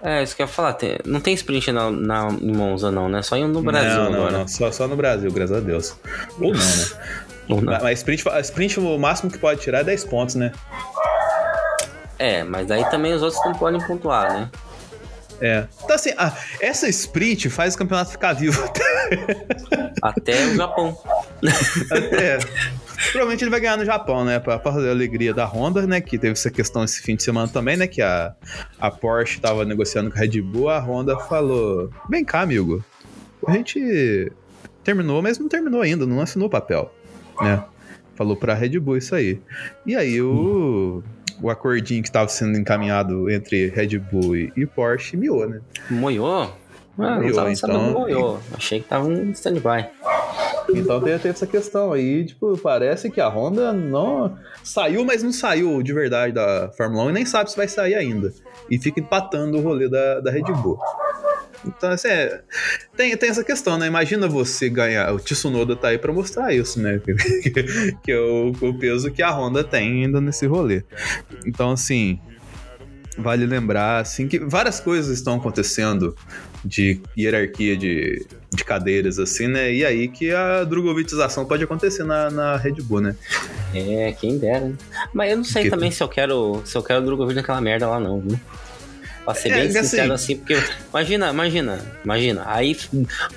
É, 0.01 0.23
isso 0.23 0.37
que 0.37 0.43
eu 0.43 0.47
ia 0.47 0.53
falar. 0.53 0.75
tem- 0.75 0.99
não 1.05 1.21
tem 1.21 1.35
sprint 1.35 1.73
na, 1.73 1.91
na, 1.91 2.29
em 2.41 2.53
Monza, 2.53 2.91
não, 2.91 3.09
né? 3.09 3.21
Só 3.23 3.37
no 3.37 3.63
Brasil 3.63 4.05
não, 4.05 4.11
não, 4.11 4.19
agora. 4.21 4.39
não. 4.39 4.49
Só, 4.49 4.71
só 4.71 4.87
no 4.87 4.97
Brasil, 4.97 5.31
graças 5.33 5.57
a 5.57 5.61
Deus. 5.61 5.97
Ou 6.41 6.53
não, 6.53 6.61
né? 6.61 6.87
Ou 7.49 7.61
não. 7.61 7.79
Mas 7.83 7.99
sprint, 8.01 8.29
a 8.29 8.41
sprint, 8.41 8.79
o 8.79 8.99
máximo 8.99 9.31
que 9.31 9.39
pode 9.39 9.61
tirar 9.61 9.81
é 9.81 9.85
10 9.85 10.05
pontos, 10.05 10.35
né? 10.35 10.53
É, 12.19 12.43
mas 12.45 12.71
aí 12.71 12.85
também 12.91 13.13
os 13.15 13.23
outros 13.23 13.43
não 13.45 13.55
podem 13.55 13.81
pontuar, 13.87 14.33
né? 14.33 14.51
É. 15.41 15.67
Então, 15.85 15.95
assim, 15.95 16.13
ah, 16.19 16.33
essa 16.61 16.89
sprint 16.89 17.49
faz 17.49 17.75
o 17.75 17.79
campeonato 17.79 18.11
ficar 18.11 18.33
vivo. 18.33 18.61
Até 20.03 20.47
o 20.47 20.57
Japão. 20.57 20.97
É. 22.13 22.39
Provavelmente 22.99 23.45
ele 23.45 23.51
vai 23.51 23.61
ganhar 23.61 23.77
no 23.77 23.85
Japão, 23.85 24.25
né? 24.25 24.41
Pra, 24.41 24.59
pra 24.59 24.73
fazer 24.73 24.89
a 24.89 24.91
alegria 24.91 25.33
da 25.33 25.45
Honda, 25.45 25.87
né? 25.87 26.01
Que 26.01 26.19
teve 26.19 26.33
essa 26.33 26.51
questão 26.51 26.83
esse 26.83 27.01
fim 27.01 27.15
de 27.15 27.23
semana 27.23 27.47
também, 27.49 27.77
né? 27.77 27.87
Que 27.87 28.03
a, 28.03 28.35
a 28.79 28.91
Porsche 28.91 29.41
tava 29.41 29.65
negociando 29.65 30.11
com 30.11 30.17
a 30.17 30.21
Red 30.21 30.41
Bull, 30.43 30.69
a 30.69 30.79
Honda 30.81 31.17
falou: 31.17 31.91
Vem 32.11 32.25
cá, 32.25 32.41
amigo. 32.41 32.85
A 33.47 33.53
gente 33.53 34.33
terminou, 34.83 35.23
mas 35.23 35.39
não 35.39 35.49
terminou 35.49 35.81
ainda, 35.81 36.05
não 36.05 36.21
assinou 36.21 36.49
o 36.49 36.51
papel, 36.51 36.93
né? 37.41 37.63
Falou 38.17 38.37
pra 38.37 38.53
Red 38.55 38.81
Bull 38.81 38.97
isso 38.97 39.15
aí. 39.15 39.41
E 39.87 39.95
aí 39.95 40.21
o. 40.21 41.03
O 41.41 41.49
acordinho 41.51 42.03
que 42.03 42.09
estava 42.09 42.29
sendo 42.29 42.59
encaminhado 42.59 43.31
entre 43.31 43.69
Red 43.69 43.97
Bull 43.97 44.35
e, 44.35 44.67
Porsche 44.67 45.17
miou, 45.17 45.49
né? 45.49 45.61
Moiou? 45.89 46.53
Ah, 46.99 47.21
não 47.21 47.33
tava 47.33 47.55
sabendo 47.55 47.79
então. 47.79 47.93
moiou. 47.93 48.41
Achei 48.53 48.81
que 48.81 48.89
tava 48.89 49.09
em 49.09 49.31
stand-by. 49.31 49.87
Então 50.74 51.01
tem, 51.01 51.18
tem 51.18 51.30
essa 51.30 51.47
questão 51.47 51.93
aí, 51.93 52.24
tipo, 52.24 52.57
parece 52.59 53.11
que 53.11 53.20
a 53.20 53.28
Honda 53.28 53.72
não 53.72 54.36
saiu, 54.62 55.05
mas 55.05 55.22
não 55.22 55.32
saiu 55.32 55.82
de 55.82 55.93
verdade 55.93 56.32
da 56.32 56.70
Fórmula 56.76 57.05
1 57.05 57.11
e 57.11 57.12
nem 57.12 57.26
sabe 57.26 57.51
se 57.51 57.57
vai 57.57 57.68
sair 57.68 57.95
ainda. 57.95 58.32
E 58.70 58.78
fica 58.78 59.01
empatando 59.01 59.59
o 59.59 59.61
rolê 59.61 59.89
da, 59.89 60.20
da 60.20 60.30
Red 60.30 60.53
Bull. 60.62 60.78
Então, 61.66 61.91
assim, 61.91 62.09
é, 62.09 62.41
tem, 62.97 63.16
tem 63.16 63.30
essa 63.30 63.43
questão, 63.43 63.78
né? 63.78 63.86
Imagina 63.86 64.28
você 64.28 64.68
ganhar. 64.68 65.12
O 65.12 65.18
Tsunoda 65.18 65.74
tá 65.74 65.89
aí 65.89 65.99
pra 65.99 66.12
mostrar 66.12 66.55
isso, 66.55 66.80
né? 66.80 67.01
que, 67.43 67.51
que 68.03 68.12
é 68.12 68.20
o, 68.20 68.53
o 68.61 68.78
peso 68.78 69.11
que 69.11 69.22
a 69.22 69.30
Honda 69.30 69.64
tem 69.64 70.05
ainda 70.05 70.20
nesse 70.20 70.47
rolê. 70.47 70.84
Então, 71.47 71.72
assim. 71.72 72.20
Vale 73.19 73.45
lembrar, 73.47 74.01
assim, 74.01 74.29
que 74.29 74.39
várias 74.39 74.81
coisas 74.81 75.16
estão 75.19 75.35
acontecendo 75.37 76.14
de 76.64 77.01
hierarquia 77.16 77.77
de, 77.77 78.27
de 78.53 78.64
cadeiras, 78.64 79.19
assim, 79.19 79.47
né? 79.49 79.73
E 79.73 79.85
aí 79.85 80.09
que 80.09 80.31
a 80.33 80.64
drogovitização 80.64 81.45
pode 81.45 81.64
acontecer 81.64 82.05
na, 82.05 82.31
na 82.31 82.57
Red 82.57 82.77
Bull, 82.83 83.01
né? 83.01 83.16
É, 83.75 84.12
quem 84.12 84.39
dera. 84.39 84.66
hein? 84.66 84.79
Mas 85.12 85.31
eu 85.31 85.37
não 85.37 85.45
sei 85.45 85.64
Que- 85.64 85.71
também 85.71 85.91
se 85.91 86.03
eu 86.03 86.09
quero 86.09 86.62
se 86.64 86.77
eu 86.77 86.83
quero 86.83 87.01
o 87.03 87.05
Drogovic 87.05 87.35
naquela 87.37 87.61
merda 87.61 87.87
lá 87.89 88.01
não, 88.01 88.21
viu? 88.21 88.39
Pra 89.29 89.35
ser 89.35 89.51
É, 89.51 89.55
bem 89.57 89.64
assim- 89.68 89.83
sincero 89.83 90.12
assim, 90.14 90.37
porque 90.37 90.57
imagina, 90.89 91.29
imagina, 91.31 91.79
imagina. 92.03 92.43
Aí 92.47 92.74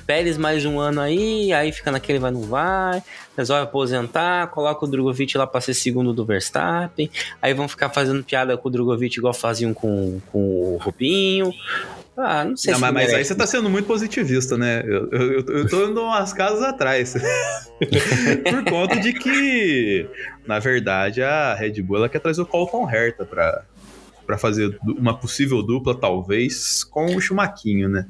Pérez 0.07 0.37
mais 0.37 0.65
um 0.65 0.79
ano 0.79 1.01
aí, 1.01 1.51
aí 1.51 1.69
fica 1.73 1.91
naquele 1.91 2.17
vai 2.17 2.31
não 2.31 2.43
vai, 2.43 3.03
resolve 3.37 3.63
aposentar, 3.63 4.47
coloca 4.47 4.85
o 4.85 4.87
Drogovic 4.87 5.37
lá 5.37 5.45
pra 5.45 5.59
ser 5.59 5.73
segundo 5.73 6.13
do 6.13 6.23
Verstappen, 6.25 7.11
aí 7.41 7.53
vão 7.53 7.67
ficar 7.67 7.89
fazendo 7.89 8.23
piada 8.23 8.55
com 8.57 8.69
o 8.69 8.71
Drogovic 8.71 9.17
igual 9.17 9.33
faziam 9.33 9.73
com, 9.73 10.21
com 10.31 10.39
o 10.39 10.77
Rubinho. 10.81 11.51
Ah, 12.15 12.45
não 12.45 12.55
sei 12.55 12.71
Não, 12.71 12.79
se 12.79 12.81
mas, 12.85 12.93
mas 12.93 13.13
aí 13.13 13.25
você 13.25 13.33
tá 13.35 13.45
sendo 13.47 13.69
muito 13.69 13.85
positivista, 13.85 14.57
né? 14.57 14.83
Eu, 14.85 15.09
eu, 15.11 15.31
eu- 15.33 15.45
eu 15.57 15.67
tô 15.69 15.87
indo 15.87 16.01
umas 16.01 16.31
casas 16.31 16.61
atrás. 16.61 17.15
Por 18.49 18.63
conta 18.69 18.99
de 18.99 19.13
que, 19.13 20.05
na 20.45 20.59
verdade, 20.59 21.21
a 21.23 21.53
Red 21.55 21.81
Bull 21.81 21.97
ela 21.97 22.09
quer 22.09 22.19
trazer 22.19 22.41
o 22.41 22.45
Colton 22.45 22.89
Herta 22.89 23.25
pra, 23.25 23.63
pra 24.31 24.37
fazer 24.37 24.79
uma 24.85 25.13
possível 25.17 25.61
dupla, 25.61 25.93
talvez, 25.93 26.85
com 26.85 27.15
o 27.15 27.19
Chumaquinho, 27.19 27.89
né? 27.89 28.05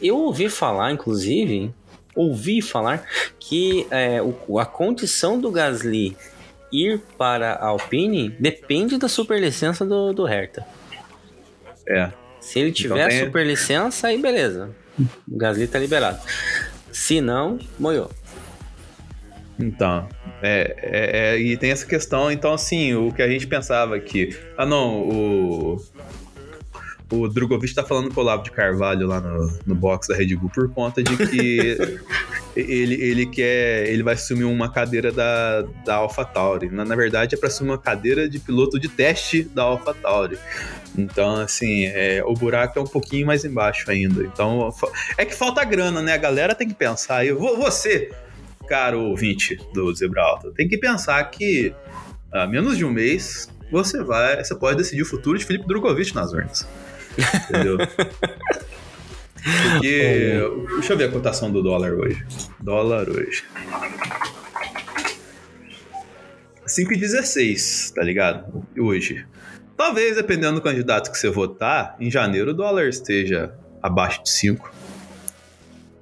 Eu 0.00 0.18
ouvi 0.18 0.50
falar, 0.50 0.92
inclusive, 0.92 1.72
ouvi 2.14 2.60
falar 2.60 3.02
que 3.40 3.86
é, 3.90 4.20
o- 4.20 4.58
a 4.58 4.66
condição 4.66 5.40
do 5.40 5.50
Gasly 5.50 6.14
ir 6.70 7.00
para 7.16 7.52
a 7.54 7.68
Alpine 7.68 8.28
depende 8.38 8.98
da 8.98 9.08
superlicença 9.08 9.86
do, 9.86 10.12
do 10.12 10.24
Hertha. 10.26 10.66
É. 11.88 12.12
Se 12.42 12.58
ele 12.58 12.72
tiver 12.72 13.08
tem- 13.08 13.24
superlicença, 13.24 14.08
aí 14.08 14.20
beleza. 14.20 14.68
O 15.26 15.36
Gasly 15.38 15.66
tá 15.66 15.78
liberado. 15.78 16.18
Se 16.92 17.22
não, 17.22 17.58
moiou. 17.78 18.10
Então, 19.60 20.08
é, 20.42 20.76
é- 20.82 21.34
é- 21.34 21.38
e 21.40 21.56
tem 21.56 21.70
essa 21.70 21.84
questão, 21.86 22.30
então 22.30 22.52
assim, 22.54 22.94
o 22.94 23.12
que 23.12 23.20
a 23.22 23.28
gente 23.28 23.46
pensava 23.46 23.98
que, 23.98 24.36
ah 24.56 24.64
não, 24.66 25.00
o 25.00 25.84
o 27.10 27.26
Drogovic 27.26 27.74
tá 27.74 27.82
falando 27.82 28.12
com 28.12 28.20
o 28.20 28.22
Olavo 28.22 28.42
de 28.42 28.50
Carvalho 28.50 29.06
lá 29.06 29.18
no, 29.18 29.50
no 29.66 29.74
box 29.74 30.08
da 30.08 30.14
Red 30.14 30.36
Bull 30.36 30.50
por 30.50 30.70
conta 30.74 31.02
de 31.02 31.16
que 31.16 31.78
ele, 32.54 32.94
ele 33.02 33.24
quer, 33.24 33.88
ele 33.88 34.02
vai 34.02 34.12
assumir 34.12 34.44
uma 34.44 34.70
cadeira 34.70 35.10
da, 35.10 35.62
da 35.86 35.94
AlphaTauri. 35.94 36.68
Na, 36.68 36.84
na 36.84 36.94
verdade 36.94 37.34
é 37.34 37.38
para 37.38 37.48
assumir 37.48 37.70
uma 37.70 37.78
cadeira 37.78 38.28
de 38.28 38.38
piloto 38.38 38.78
de 38.78 38.88
teste 38.88 39.42
da 39.42 39.62
AlphaTauri. 39.62 40.38
Então, 40.98 41.36
assim, 41.36 41.86
é, 41.86 42.22
o 42.26 42.34
buraco 42.34 42.78
é 42.78 42.82
um 42.82 42.86
pouquinho 42.86 43.26
mais 43.26 43.42
embaixo 43.42 43.90
ainda. 43.90 44.22
Então, 44.24 44.68
é 45.16 45.24
que 45.24 45.34
falta 45.34 45.64
grana, 45.64 46.02
né? 46.02 46.12
A 46.12 46.18
galera 46.18 46.54
tem 46.54 46.68
que 46.68 46.74
pensar. 46.74 47.24
Eu, 47.24 47.38
vo- 47.38 47.56
você, 47.56 48.10
caro 48.68 49.00
ouvinte 49.00 49.58
do 49.72 49.92
Zebra 49.94 50.22
Alta, 50.22 50.52
tem 50.52 50.68
que 50.68 50.78
pensar 50.78 51.22
que 51.24 51.74
a 52.32 52.46
menos 52.46 52.76
de 52.76 52.84
um 52.84 52.90
mês 52.90 53.48
você 53.70 54.02
vai, 54.02 54.42
você 54.42 54.54
pode 54.54 54.78
decidir 54.78 55.02
o 55.02 55.06
futuro 55.06 55.38
de 55.38 55.44
Felipe 55.44 55.66
Drogovic 55.66 56.14
nas 56.14 56.32
urnas. 56.32 56.66
Entendeu? 57.50 57.78
Porque. 59.42 60.40
Deixa 60.74 60.92
eu 60.92 60.96
ver 60.96 61.04
a 61.04 61.12
cotação 61.12 61.50
do 61.50 61.62
dólar 61.62 61.92
hoje. 61.92 62.24
Dólar 62.60 63.08
hoje. 63.08 63.44
5,16, 66.66 67.94
tá 67.94 68.02
ligado? 68.02 68.66
Hoje. 68.78 69.26
Talvez, 69.76 70.16
dependendo 70.16 70.56
do 70.56 70.60
candidato 70.60 71.10
que 71.10 71.16
você 71.16 71.30
votar, 71.30 71.96
em 72.00 72.10
janeiro 72.10 72.50
o 72.50 72.54
dólar 72.54 72.88
esteja 72.88 73.54
abaixo 73.82 74.22
de 74.22 74.30
5. 74.30 74.70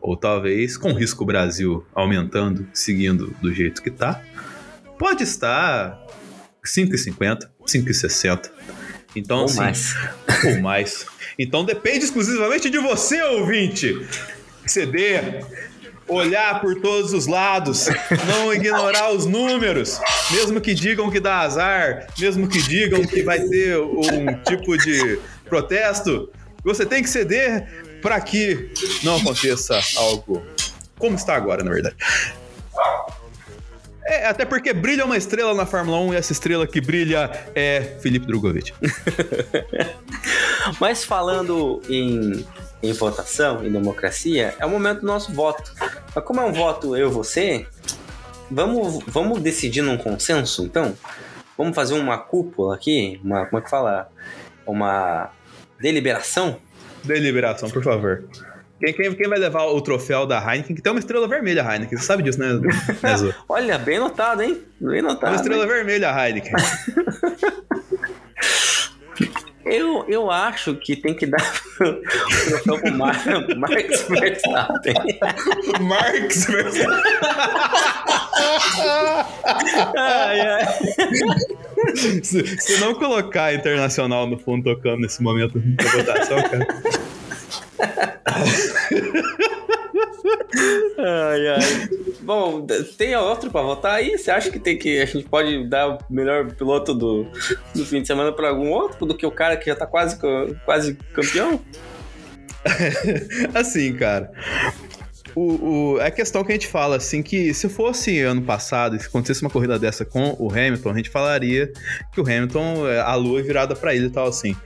Ou 0.07 0.17
talvez, 0.17 0.77
com 0.77 0.93
o 0.93 0.95
risco 0.95 1.25
Brasil 1.25 1.85
aumentando, 1.93 2.65
seguindo 2.73 3.35
do 3.43 3.53
jeito 3.53 3.83
que 3.83 3.91
tá, 3.91 4.23
pode 4.97 5.25
estar 5.25 6.01
5,50, 6.65 7.49
5,60. 7.67 8.49
Então, 9.17 9.39
Ou 9.39 9.45
assim, 9.47 9.57
mais. 9.57 9.95
ou 10.47 10.61
mais. 10.61 11.07
Então 11.37 11.65
depende 11.65 12.05
exclusivamente 12.05 12.71
de 12.71 12.79
você, 12.79 13.21
ouvinte. 13.21 14.07
Ceder, 14.65 15.45
olhar 16.07 16.61
por 16.61 16.81
todos 16.81 17.13
os 17.13 17.27
lados, 17.27 17.89
não 18.29 18.55
ignorar 18.55 19.11
os 19.11 19.27
números, 19.27 20.01
mesmo 20.31 20.61
que 20.61 20.73
digam 20.73 21.11
que 21.11 21.19
dá 21.19 21.41
azar, 21.41 22.07
mesmo 22.17 22.47
que 22.47 22.63
digam 22.63 23.05
que 23.05 23.25
vai 23.25 23.41
ter 23.41 23.77
um 23.81 24.41
tipo 24.45 24.79
de 24.79 25.19
protesto, 25.49 26.31
você 26.63 26.87
tem 26.87 27.03
que 27.03 27.09
ceder 27.09 27.86
para 28.07 28.21
que 28.21 28.71
não 29.03 29.17
aconteça 29.17 29.81
algo 29.97 30.41
como 30.97 31.17
está 31.17 31.35
agora, 31.35 31.65
na 31.65 31.73
verdade. 31.73 31.97
É, 34.05 34.29
até 34.29 34.45
porque 34.45 34.73
brilha 34.73 35.05
uma 35.05 35.17
estrela 35.17 35.53
na 35.53 35.67
Fórmula 35.67 35.99
1 35.99 36.15
e 36.15 36.17
essa 36.17 36.31
estrela 36.31 36.69
que 36.69 36.81
brilha 36.81 37.29
é 37.53 37.97
Felipe 38.01 38.25
Drogovic. 38.25 38.73
Mas 40.79 41.03
falando 41.03 41.83
em, 41.89 42.47
em 42.81 42.93
votação, 42.93 43.67
em 43.67 43.73
democracia, 43.73 44.55
é 44.57 44.65
o 44.65 44.71
momento 44.71 45.01
do 45.01 45.07
nosso 45.09 45.33
voto. 45.33 45.73
Mas 46.15 46.25
como 46.25 46.41
é 46.41 46.45
um 46.45 46.53
voto 46.53 46.97
eu 46.97 47.09
e 47.09 47.13
você, 47.13 47.67
vamos, 48.49 49.03
vamos 49.09 49.41
decidir 49.41 49.83
num 49.83 49.99
consenso, 49.99 50.63
então? 50.63 50.97
Vamos 51.59 51.75
fazer 51.75 51.95
uma 51.95 52.19
cúpula 52.19 52.77
aqui? 52.77 53.21
Uma, 53.25 53.47
como 53.47 53.59
é 53.59 53.65
que 53.65 53.69
fala? 53.69 54.09
Uma 54.65 55.33
deliberação? 55.81 56.61
Deliberação, 57.07 57.71
por 57.71 57.83
favor. 57.83 58.25
Quem, 58.79 58.93
quem, 58.93 59.15
quem 59.15 59.29
vai 59.29 59.39
levar 59.39 59.65
o 59.65 59.81
troféu 59.81 60.27
da 60.27 60.39
Heineken, 60.39 60.77
que 60.77 60.83
tem 60.83 60.93
uma 60.93 60.99
estrela 60.99 61.27
vermelha, 61.27 61.63
Heineken. 61.63 61.97
Você 61.97 62.05
sabe 62.05 62.23
disso, 62.23 62.39
né, 62.39 62.53
né? 62.53 62.69
Olha, 63.49 63.79
bem 63.79 63.99
notado, 63.99 64.43
hein? 64.43 64.61
Bem 64.79 65.01
Uma 65.01 65.13
notado. 65.15 65.35
estrela 65.35 65.63
hein? 65.63 65.69
vermelha, 65.69 66.11
Heineken. 66.11 66.53
Eu, 69.67 70.05
eu 70.09 70.31
acho 70.31 70.77
que 70.77 70.95
tem 70.95 71.13
que 71.13 71.27
dar 71.27 71.43
o 71.81 72.79
pro 72.79 72.93
Mar 72.97 73.21
Marcos 73.57 74.03
Verstappen. 74.09 74.95
Marx 75.81 76.47
Verstappen. 76.47 77.13
Ai, 79.97 80.41
ai. 80.47 80.67
se, 81.97 82.47
se 82.61 82.81
não 82.81 82.95
colocar 82.95 83.53
internacional 83.53 84.27
no 84.29 84.39
fundo 84.39 84.73
tocando 84.73 85.01
nesse 85.01 85.21
momento 85.21 85.59
da 85.59 85.91
votação, 85.91 86.43
cara. 86.43 86.67
Ai, 90.99 91.49
ai. 91.49 91.89
Bom, 92.23 92.67
tem 92.97 93.15
outro 93.17 93.51
pra 93.51 93.63
votar 93.63 93.95
aí? 93.95 94.19
Você 94.19 94.31
acha 94.31 94.51
que 94.51 94.59
tem 94.59 94.79
que. 94.79 95.01
A 95.01 95.07
gente 95.07 95.29
pode 95.29 95.69
dar 95.69 95.89
o 95.89 95.99
melhor 96.11 96.53
piloto 96.53 96.95
do, 96.95 97.27
do 97.75 97.85
fim 97.85 98.01
de 98.03 98.07
semana 98.07 98.33
pra 98.33 98.49
algum 98.49 98.71
outro 98.71 99.07
do 99.07 99.17
que 99.17 99.27
o 99.27 99.31
cara 99.31 99.57
que 99.57 99.67
já 99.67 99.77
tá 99.77 99.87
quase, 99.87 100.19
quase 100.65 100.95
campeão? 101.15 101.61
Assim, 103.55 103.95
cara. 103.95 104.33
O, 105.37 105.95
o, 105.95 106.01
é 106.01 106.07
a 106.07 106.11
questão 106.11 106.43
que 106.43 106.51
a 106.51 106.55
gente 106.55 106.67
fala, 106.67 106.97
assim, 106.97 107.23
que 107.23 107.53
se 107.53 107.69
fosse 107.69 108.23
ano 108.23 108.41
passado 108.41 108.99
se 108.99 109.07
acontecesse 109.07 109.43
uma 109.43 109.51
corrida 109.51 109.79
dessa 109.79 110.03
com 110.03 110.35
o 110.39 110.51
Hamilton, 110.51 110.91
a 110.91 110.97
gente 110.97 111.11
falaria 111.11 111.71
que 112.11 112.19
o 112.19 112.25
Hamilton, 112.25 112.89
é, 112.89 113.01
a 113.01 113.15
lua 113.17 113.41
é 113.41 113.43
virada 113.43 113.77
pra 113.77 113.95
ele 113.95 114.07
e 114.07 114.11
tal, 114.11 114.29
assim. 114.29 114.57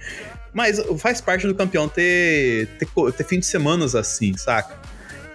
Mas 0.53 0.81
faz 0.99 1.21
parte 1.21 1.47
do 1.47 1.55
campeão 1.55 1.89
ter, 1.89 2.67
ter, 2.79 2.89
ter 3.17 3.25
fim 3.25 3.39
de 3.39 3.47
semanas 3.47 3.95
assim, 3.95 4.37
saca? 4.37 4.79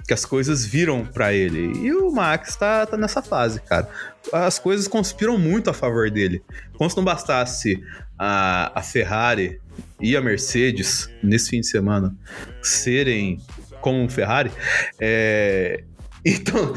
Que 0.08 0.14
as 0.14 0.24
coisas 0.26 0.66
viram 0.66 1.06
pra 1.06 1.34
ele. 1.34 1.72
E 1.80 1.92
o 1.94 2.12
Max 2.12 2.56
tá, 2.56 2.86
tá 2.86 2.96
nessa 2.98 3.22
fase, 3.22 3.60
cara. 3.62 3.88
As 4.32 4.60
coisas 4.60 4.88
conspiram 4.88 5.38
muito 5.38 5.70
a 5.70 5.74
favor 5.74 6.12
dele. 6.12 6.44
Como 6.78 6.90
se 6.90 6.96
não 6.98 7.04
bastasse 7.04 7.82
a, 8.20 8.72
a 8.78 8.84
Ferrari 8.84 9.60
e 10.00 10.16
a 10.16 10.22
Mercedes 10.22 11.10
nesse 11.24 11.50
fim 11.50 11.62
de 11.62 11.68
semana 11.68 12.16
serem 12.62 13.40
como 13.82 14.08
Ferrari, 14.10 14.52
é, 15.00 15.84
então 16.26 16.74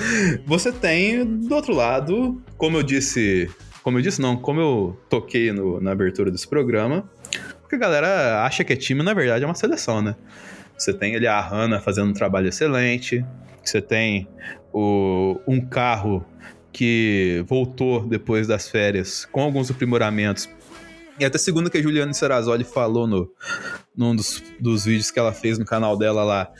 você 0.46 0.70
tem 0.72 1.24
do 1.24 1.54
outro 1.54 1.74
lado, 1.74 2.42
como 2.56 2.76
eu 2.76 2.82
disse, 2.82 3.48
como 3.82 3.98
eu 3.98 4.02
disse 4.02 4.20
não, 4.20 4.36
como 4.36 4.60
eu 4.60 5.00
toquei 5.08 5.50
no- 5.52 5.80
na 5.80 5.92
abertura 5.92 6.30
desse 6.30 6.46
programa, 6.46 7.08
porque 7.68 7.76
a 7.76 7.78
galera 7.78 8.44
acha 8.44 8.64
que 8.64 8.72
é 8.72 8.76
time, 8.76 9.02
na 9.02 9.12
verdade 9.12 9.44
é 9.44 9.46
uma 9.46 9.54
seleção, 9.54 10.00
né? 10.00 10.16
Você 10.78 10.94
tem 10.94 11.14
ali 11.14 11.26
a 11.26 11.38
Hanna 11.38 11.78
fazendo 11.82 12.08
um 12.08 12.14
trabalho 12.14 12.48
excelente, 12.48 13.22
você 13.62 13.82
tem 13.82 14.26
o, 14.72 15.38
um 15.46 15.60
carro 15.60 16.24
que 16.72 17.44
voltou 17.46 18.06
depois 18.06 18.46
das 18.46 18.70
férias 18.70 19.26
com 19.26 19.42
alguns 19.42 19.70
aprimoramentos. 19.70 20.48
E 21.20 21.26
até 21.26 21.36
segundo 21.36 21.68
que 21.68 21.76
a 21.76 21.82
Juliana 21.82 22.14
Serrazoli 22.14 22.64
falou 22.64 23.06
no, 23.06 23.30
num 23.94 24.16
dos, 24.16 24.42
dos 24.58 24.86
vídeos 24.86 25.10
que 25.10 25.18
ela 25.18 25.34
fez 25.34 25.58
no 25.58 25.66
canal 25.66 25.94
dela 25.94 26.24
lá, 26.24 26.50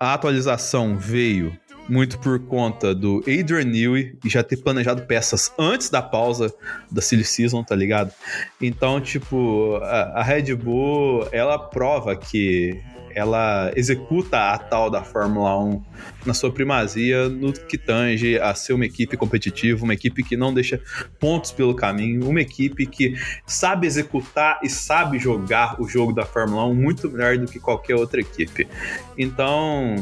a 0.00 0.14
atualização 0.14 0.98
veio 0.98 1.56
muito 1.88 2.18
por 2.18 2.38
conta 2.40 2.94
do 2.94 3.18
Adrian 3.20 3.64
Newey 3.64 4.18
e 4.24 4.28
já 4.28 4.42
ter 4.42 4.58
planejado 4.58 5.02
peças 5.02 5.52
antes 5.58 5.88
da 5.88 6.02
pausa 6.02 6.52
da 6.90 7.00
Silly 7.00 7.24
Season, 7.24 7.62
tá 7.64 7.74
ligado? 7.74 8.12
Então, 8.60 9.00
tipo, 9.00 9.78
a, 9.82 10.20
a 10.20 10.22
Red 10.22 10.54
Bull, 10.54 11.26
ela 11.32 11.58
prova 11.58 12.14
que 12.14 12.80
ela 13.18 13.72
executa 13.74 14.52
a 14.52 14.58
tal 14.58 14.88
da 14.88 15.02
Fórmula 15.02 15.58
1 15.58 15.82
na 16.24 16.34
sua 16.34 16.52
primazia 16.52 17.28
no 17.28 17.52
que 17.52 17.76
tange 17.76 18.38
a 18.38 18.54
ser 18.54 18.74
uma 18.74 18.84
equipe 18.84 19.16
competitiva, 19.16 19.82
uma 19.82 19.94
equipe 19.94 20.22
que 20.22 20.36
não 20.36 20.54
deixa 20.54 20.80
pontos 21.18 21.50
pelo 21.50 21.74
caminho, 21.74 22.28
uma 22.28 22.40
equipe 22.40 22.86
que 22.86 23.16
sabe 23.44 23.88
executar 23.88 24.60
e 24.62 24.68
sabe 24.68 25.18
jogar 25.18 25.80
o 25.80 25.88
jogo 25.88 26.12
da 26.12 26.24
Fórmula 26.24 26.64
1 26.66 26.74
muito 26.74 27.10
melhor 27.10 27.36
do 27.38 27.46
que 27.46 27.58
qualquer 27.58 27.96
outra 27.96 28.20
equipe. 28.20 28.68
Então, 29.16 29.96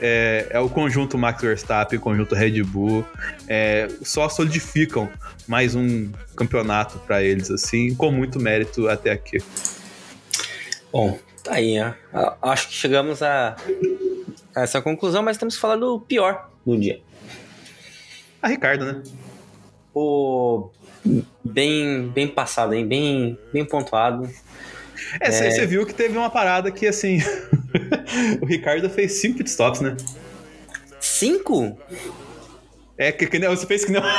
é, 0.00 0.46
é 0.50 0.58
o 0.60 0.68
conjunto 0.68 1.18
Max 1.18 1.42
Verstappen, 1.42 1.98
o 1.98 2.02
conjunto 2.02 2.34
Red 2.34 2.62
Bull, 2.62 3.04
é, 3.46 3.88
só 4.02 4.28
solidificam 4.28 5.08
mais 5.46 5.74
um 5.74 6.10
campeonato 6.36 6.98
para 7.00 7.22
eles, 7.22 7.50
assim, 7.50 7.94
com 7.94 8.10
muito 8.10 8.40
mérito 8.40 8.88
até 8.88 9.10
aqui. 9.10 9.38
Bom, 10.92 11.18
tá 11.42 11.54
aí, 11.54 11.78
né? 11.78 11.94
Acho 12.42 12.68
que 12.68 12.74
chegamos 12.74 13.22
a, 13.22 13.56
a 14.54 14.62
essa 14.62 14.80
conclusão, 14.80 15.22
mas 15.22 15.36
temos 15.36 15.54
que 15.54 15.60
falar 15.60 15.76
do 15.76 16.00
pior 16.00 16.50
do 16.64 16.78
dia. 16.78 17.00
A 18.42 18.48
Ricardo, 18.48 18.84
né? 18.84 19.02
O 19.94 20.70
bem, 21.44 22.08
bem 22.08 22.28
passado, 22.28 22.74
hein? 22.74 22.86
Bem, 22.86 23.38
bem 23.52 23.64
pontuado. 23.64 24.28
É, 25.18 25.30
você 25.50 25.66
viu 25.66 25.84
que 25.86 25.94
teve 25.94 26.16
uma 26.16 26.30
parada 26.30 26.70
que, 26.70 26.86
assim, 26.86 27.18
o 28.40 28.46
Ricardo 28.46 28.88
fez 28.90 29.20
cinco 29.20 29.38
pitstops, 29.38 29.80
né? 29.80 29.96
Cinco? 31.00 31.78
É, 32.98 33.10
que, 33.10 33.26
que 33.26 33.38
nem- 33.38 33.48
você 33.48 33.66
fez 33.66 33.84
que 33.84 33.92
não. 33.92 34.02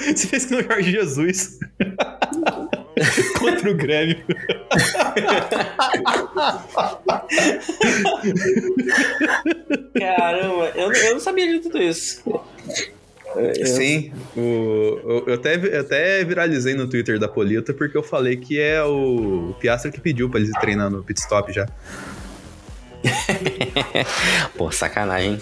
Você 0.00 0.26
fez 0.28 0.44
que 0.46 0.52
nem 0.54 0.60
o 0.64 0.68
Jorge 0.68 0.90
Jesus. 0.90 1.58
Contra 3.38 3.70
o 3.70 3.74
Grêmio. 3.74 4.24
Caramba, 9.98 10.72
eu, 10.74 10.92
eu 10.92 11.12
não 11.14 11.20
sabia 11.20 11.46
de 11.46 11.60
tudo 11.60 11.82
isso. 11.82 12.22
Eu- 13.38 13.66
Sim, 13.66 14.12
o, 14.36 14.40
eu, 15.04 15.24
eu 15.28 15.34
até, 15.34 15.54
eu 15.56 15.80
até 15.80 16.24
viralizei 16.24 16.74
no 16.74 16.86
Twitter 16.88 17.18
da 17.18 17.28
Polita 17.28 17.72
porque 17.74 17.96
eu 17.96 18.02
falei 18.02 18.36
que 18.36 18.58
é 18.60 18.82
o, 18.82 19.50
o 19.50 19.54
Piastra 19.60 19.90
que 19.90 20.00
pediu 20.00 20.28
pra 20.30 20.40
eles 20.40 20.50
treinar 20.60 20.90
no 20.90 21.02
pit 21.02 21.20
stop 21.20 21.52
já. 21.52 21.66
Pô, 24.56 24.70
sacanagem. 24.70 25.40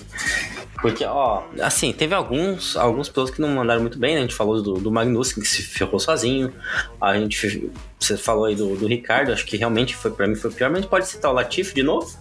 Porque, 0.80 1.02
ó, 1.04 1.44
assim, 1.62 1.92
teve 1.94 2.14
alguns, 2.14 2.76
alguns 2.76 3.08
pilotos 3.08 3.34
que 3.34 3.40
não 3.40 3.48
mandaram 3.48 3.80
muito 3.80 3.98
bem, 3.98 4.14
né? 4.14 4.18
A 4.18 4.22
gente 4.22 4.34
falou 4.34 4.60
do, 4.62 4.74
do 4.74 4.92
Magnussen, 4.92 5.42
que 5.42 5.48
se 5.48 5.62
ferrou 5.62 5.98
sozinho. 5.98 6.52
A 7.00 7.16
gente, 7.16 7.70
você 7.98 8.18
falou 8.18 8.44
aí 8.44 8.54
do, 8.54 8.76
do 8.76 8.86
Ricardo, 8.86 9.32
acho 9.32 9.46
que 9.46 9.56
realmente 9.56 9.96
foi, 9.96 10.10
pra 10.10 10.26
mim, 10.26 10.34
foi 10.34 10.50
pior. 10.50 10.68
Mas 10.68 10.78
a 10.78 10.80
gente 10.82 10.90
pode 10.90 11.06
citar 11.08 11.30
o 11.30 11.34
Latifi 11.34 11.74
de 11.74 11.82
novo? 11.82 12.14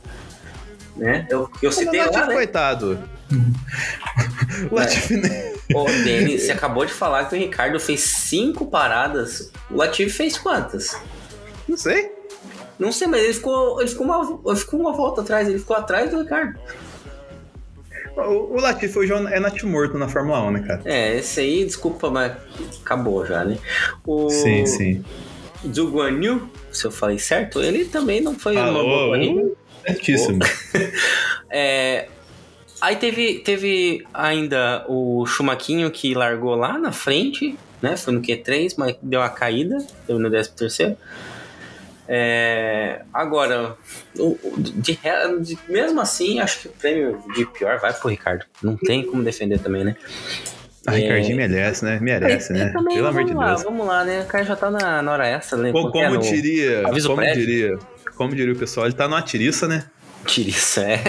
Né? 0.95 1.27
Eu, 1.29 1.49
eu 1.61 1.71
citei 1.73 1.99
o 1.99 2.03
lá, 2.05 2.09
Latifi, 2.11 2.27
né? 2.27 2.33
coitado. 2.35 2.99
O 4.71 4.75
Latifi, 4.75 5.17
né? 5.17 5.52
Ô, 5.75 5.85
Denis, 5.85 6.43
você 6.43 6.51
acabou 6.51 6.85
de 6.85 6.93
falar 6.93 7.25
que 7.25 7.35
o 7.35 7.39
Ricardo 7.39 7.79
fez 7.79 8.01
cinco 8.01 8.65
paradas. 8.67 9.51
O 9.69 9.75
Latifi 9.77 10.09
fez 10.09 10.37
quantas? 10.37 10.95
Não 11.67 11.77
sei. 11.77 12.11
Não 12.79 12.91
sei, 12.91 13.07
mas 13.07 13.23
ele 13.23 13.33
ficou, 13.33 13.79
ele 13.79 13.89
ficou, 13.89 14.05
uma, 14.05 14.41
ele 14.51 14.55
ficou 14.59 14.79
uma 14.79 14.93
volta 14.93 15.21
atrás, 15.21 15.47
ele 15.47 15.59
ficou 15.59 15.75
atrás 15.75 16.09
do 16.11 16.21
Ricardo. 16.21 16.59
O, 18.15 18.55
o 18.55 18.61
Latifi 18.61 18.97
hoje 18.99 19.11
é 19.13 19.39
nat 19.39 19.63
morto 19.63 19.97
na 19.97 20.07
Fórmula 20.07 20.41
1, 20.43 20.51
né, 20.51 20.59
cara? 20.67 20.81
É, 20.85 21.17
esse 21.17 21.39
aí, 21.39 21.65
desculpa, 21.65 22.09
mas 22.11 22.33
acabou 22.83 23.25
já, 23.25 23.43
né? 23.43 23.57
O 24.05 24.29
Sim, 24.29 24.65
sim. 24.65 25.03
Zhu 25.73 25.89
Guan 25.89 26.21
Yu, 26.23 26.49
se 26.71 26.85
eu 26.85 26.91
falei 26.91 27.17
certo, 27.17 27.61
ele 27.61 27.85
também 27.85 28.21
não 28.21 28.37
foi 28.37 28.55
uma 28.55 28.65
Alô, 28.67 28.83
boa 28.83 29.07
corrida. 29.17 29.51
certíssimo. 29.85 30.39
É, 31.55 32.07
aí 32.83 32.95
teve, 32.97 33.39
teve 33.39 34.05
ainda 34.13 34.85
o 34.87 35.25
Chumaquinho 35.25 35.89
que 35.89 36.13
largou 36.13 36.55
lá 36.55 36.77
na 36.77 36.91
frente, 36.91 37.57
né? 37.81 37.95
Foi 37.97 38.13
no 38.13 38.21
Q3, 38.21 38.75
mas 38.77 38.95
deu 39.01 39.21
a 39.21 39.29
caída, 39.29 39.77
deu 40.07 40.19
no 40.19 40.29
13 40.29 40.51
terceiro. 40.51 40.97
É, 42.07 43.01
agora, 43.13 43.77
de, 44.57 44.99
de- 45.41 45.59
mesmo 45.69 46.01
assim, 46.01 46.39
acho 46.39 46.59
que 46.59 46.67
o 46.67 46.71
prêmio 46.71 47.23
de 47.33 47.45
pior 47.45 47.79
vai 47.79 47.93
pro 47.93 48.09
Ricardo. 48.09 48.45
Não 48.61 48.75
tem 48.75 49.05
como 49.05 49.23
defender 49.23 49.59
também, 49.59 49.85
né? 49.85 49.95
A 50.85 50.91
Ricardinho 50.91 51.37
merece, 51.37 51.85
né? 51.85 51.97
Merece, 52.01 52.51
né? 52.51 52.69
também, 52.73 52.95
Pelo 52.97 53.07
amor 53.07 53.23
de 53.23 53.33
lá, 53.33 53.49
Deus. 53.51 53.63
Vamos 53.63 53.87
lá, 53.87 54.03
né? 54.03 54.21
O 54.21 54.25
cara 54.25 54.43
já 54.43 54.55
tá 54.55 54.69
na, 54.69 55.01
na 55.01 55.11
hora 55.13 55.25
extra, 55.27 55.57
né? 55.57 55.71
Como, 55.71 55.91
diria, 56.19 56.85
aviso 56.89 57.07
como 57.07 57.21
diria, 57.21 57.79
como 58.15 58.35
diria 58.35 58.53
o 58.53 58.57
pessoal, 58.57 58.85
ele 58.85 58.93
tá 58.93 59.07
numa 59.07 59.21
tiriça, 59.21 59.65
né? 59.65 59.85
Tiriça, 60.25 60.81
é. 60.81 61.01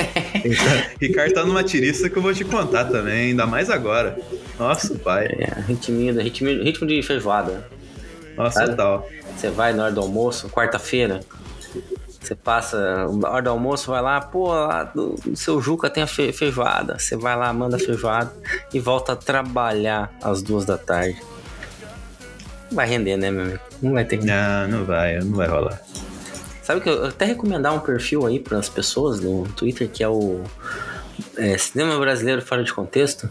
Ricardo 1.00 1.32
tá 1.34 1.44
numa 1.44 1.62
tiriça 1.62 2.10
que 2.10 2.16
eu 2.16 2.22
vou 2.22 2.34
te 2.34 2.44
contar 2.44 2.84
também, 2.86 3.30
ainda 3.30 3.46
mais 3.46 3.70
agora. 3.70 4.18
Nossa, 4.58 4.94
pai. 4.96 5.26
é 5.38 5.60
ritmo, 5.66 6.12
ritmo, 6.20 6.48
ritmo 6.48 6.86
de 6.86 7.02
feijoada. 7.02 7.66
Nossa, 8.36 8.66
total. 8.66 9.08
Você 9.36 9.50
vai 9.50 9.72
na 9.72 9.84
hora 9.84 9.92
do 9.92 10.00
almoço, 10.00 10.48
quarta-feira. 10.48 11.20
Você 12.20 12.34
passa, 12.34 13.06
na 13.12 13.28
hora 13.30 13.42
do 13.42 13.50
almoço, 13.50 13.90
vai 13.90 14.00
lá, 14.00 14.20
pô, 14.20 14.48
lá 14.48 14.84
do, 14.84 15.14
do 15.24 15.36
seu 15.36 15.60
Juca 15.60 15.90
tem 15.90 16.02
a 16.02 16.06
fe- 16.06 16.32
feijoada. 16.32 16.98
Você 16.98 17.16
vai 17.16 17.36
lá, 17.36 17.52
manda 17.52 17.76
a 17.76 17.78
feijoada 17.78 18.32
e 18.72 18.80
volta 18.80 19.12
a 19.12 19.16
trabalhar 19.16 20.10
às 20.22 20.40
duas 20.42 20.64
da 20.64 20.78
tarde. 20.78 21.20
Não 22.70 22.76
vai 22.76 22.88
render, 22.88 23.16
né, 23.16 23.30
meu 23.30 23.42
amigo? 23.42 23.60
Não 23.82 23.92
vai 23.92 24.04
ter. 24.04 24.24
Não, 24.24 24.68
não 24.68 24.84
vai, 24.84 25.18
não 25.20 25.36
vai 25.36 25.46
rolar. 25.48 25.80
Sabe 26.64 26.80
que 26.80 26.88
eu 26.88 26.94
eu 26.94 27.06
até 27.06 27.26
recomendar 27.26 27.74
um 27.74 27.80
perfil 27.80 28.24
aí 28.26 28.40
para 28.40 28.58
as 28.58 28.70
pessoas 28.70 29.20
no 29.20 29.46
Twitter 29.48 29.86
que 29.86 30.02
é 30.02 30.08
o 30.08 30.42
é, 31.36 31.58
Cinema 31.58 31.98
Brasileiro 31.98 32.40
Fora 32.40 32.64
de 32.64 32.72
Contexto. 32.72 33.30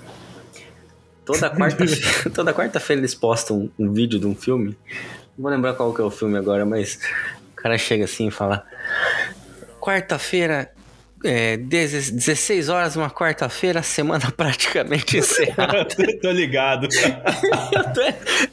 Toda 1.25 1.49
quarta 1.51 1.83
toda 2.33 2.53
quarta-feira 2.53 3.01
eles 3.01 3.15
postam 3.15 3.71
um, 3.79 3.87
um 3.87 3.91
vídeo 3.91 4.19
de 4.19 4.27
um 4.27 4.35
filme. 4.35 4.77
Não 5.35 5.43
vou 5.43 5.51
lembrar 5.51 5.73
qual 5.73 5.91
que 5.91 5.99
é 5.99 6.03
o 6.03 6.11
filme 6.11 6.37
agora, 6.37 6.63
mas 6.63 6.99
o 7.53 7.55
cara 7.55 7.75
chega 7.75 8.05
assim 8.05 8.27
e 8.27 8.31
fala: 8.31 8.63
Quarta-feira, 9.81 10.71
é, 11.23 11.57
16 11.57 12.69
horas, 12.69 12.95
uma 12.95 13.09
quarta-feira, 13.09 13.81
semana 13.81 14.29
praticamente 14.37 15.17
encerrada. 15.17 15.87
Tô 16.21 16.29
ligado. 16.29 16.87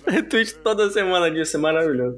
Eu 0.06 0.26
tweet 0.26 0.54
toda 0.54 0.88
semana 0.90 1.30
disso, 1.30 1.58
é 1.58 1.60
maravilhoso. 1.60 2.16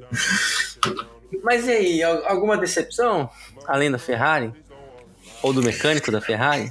Mas 1.41 1.65
e 1.67 1.71
aí, 1.71 2.03
al- 2.03 2.25
alguma 2.27 2.57
decepção? 2.57 3.29
Além 3.67 3.89
da 3.89 3.97
Ferrari? 3.97 4.51
Ou 5.41 5.53
do 5.53 5.63
mecânico 5.63 6.11
da 6.11 6.21
Ferrari? 6.21 6.69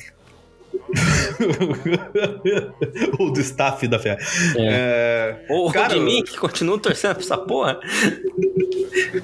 Ou 3.19 3.33
do 3.33 3.41
staff 3.41 3.87
da 3.89 3.99
Ferrari. 3.99 4.23
É, 4.59 5.37
Ou 5.49 5.73
Cara, 5.73 5.95
de 5.95 6.01
mim, 6.01 6.23
que 6.23 6.37
continuo 6.37 6.79
torcendo 6.79 7.15
pra 7.15 7.25
essa 7.25 7.39
porra? 7.39 7.81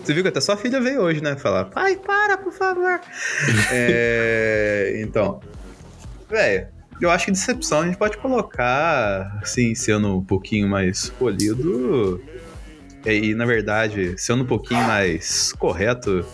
Você 0.05 0.14
viu 0.14 0.22
que 0.22 0.28
até 0.28 0.41
sua 0.41 0.57
filha 0.57 0.80
veio 0.80 1.01
hoje, 1.03 1.22
né? 1.22 1.36
Falar, 1.36 1.66
pai, 1.66 1.97
para, 1.97 2.36
por 2.39 2.53
favor. 2.53 3.01
É, 3.72 4.99
então, 5.03 5.41
velho, 6.28 6.68
eu 7.01 7.11
acho 7.11 7.26
que 7.26 7.30
decepção 7.32 7.80
a 7.82 7.86
gente 7.86 7.99
pode 7.99 8.16
colocar, 8.18 9.39
assim, 9.43 9.74
sendo 9.74 10.16
um 10.18 10.24
pouquinho 10.24 10.68
mais 10.68 11.11
polido. 11.11 12.22
E, 13.13 13.31
e, 13.31 13.35
na 13.35 13.45
verdade, 13.47 14.15
sendo 14.17 14.43
um 14.43 14.47
pouquinho 14.47 14.83
mais 14.85 15.53
correto, 15.59 16.25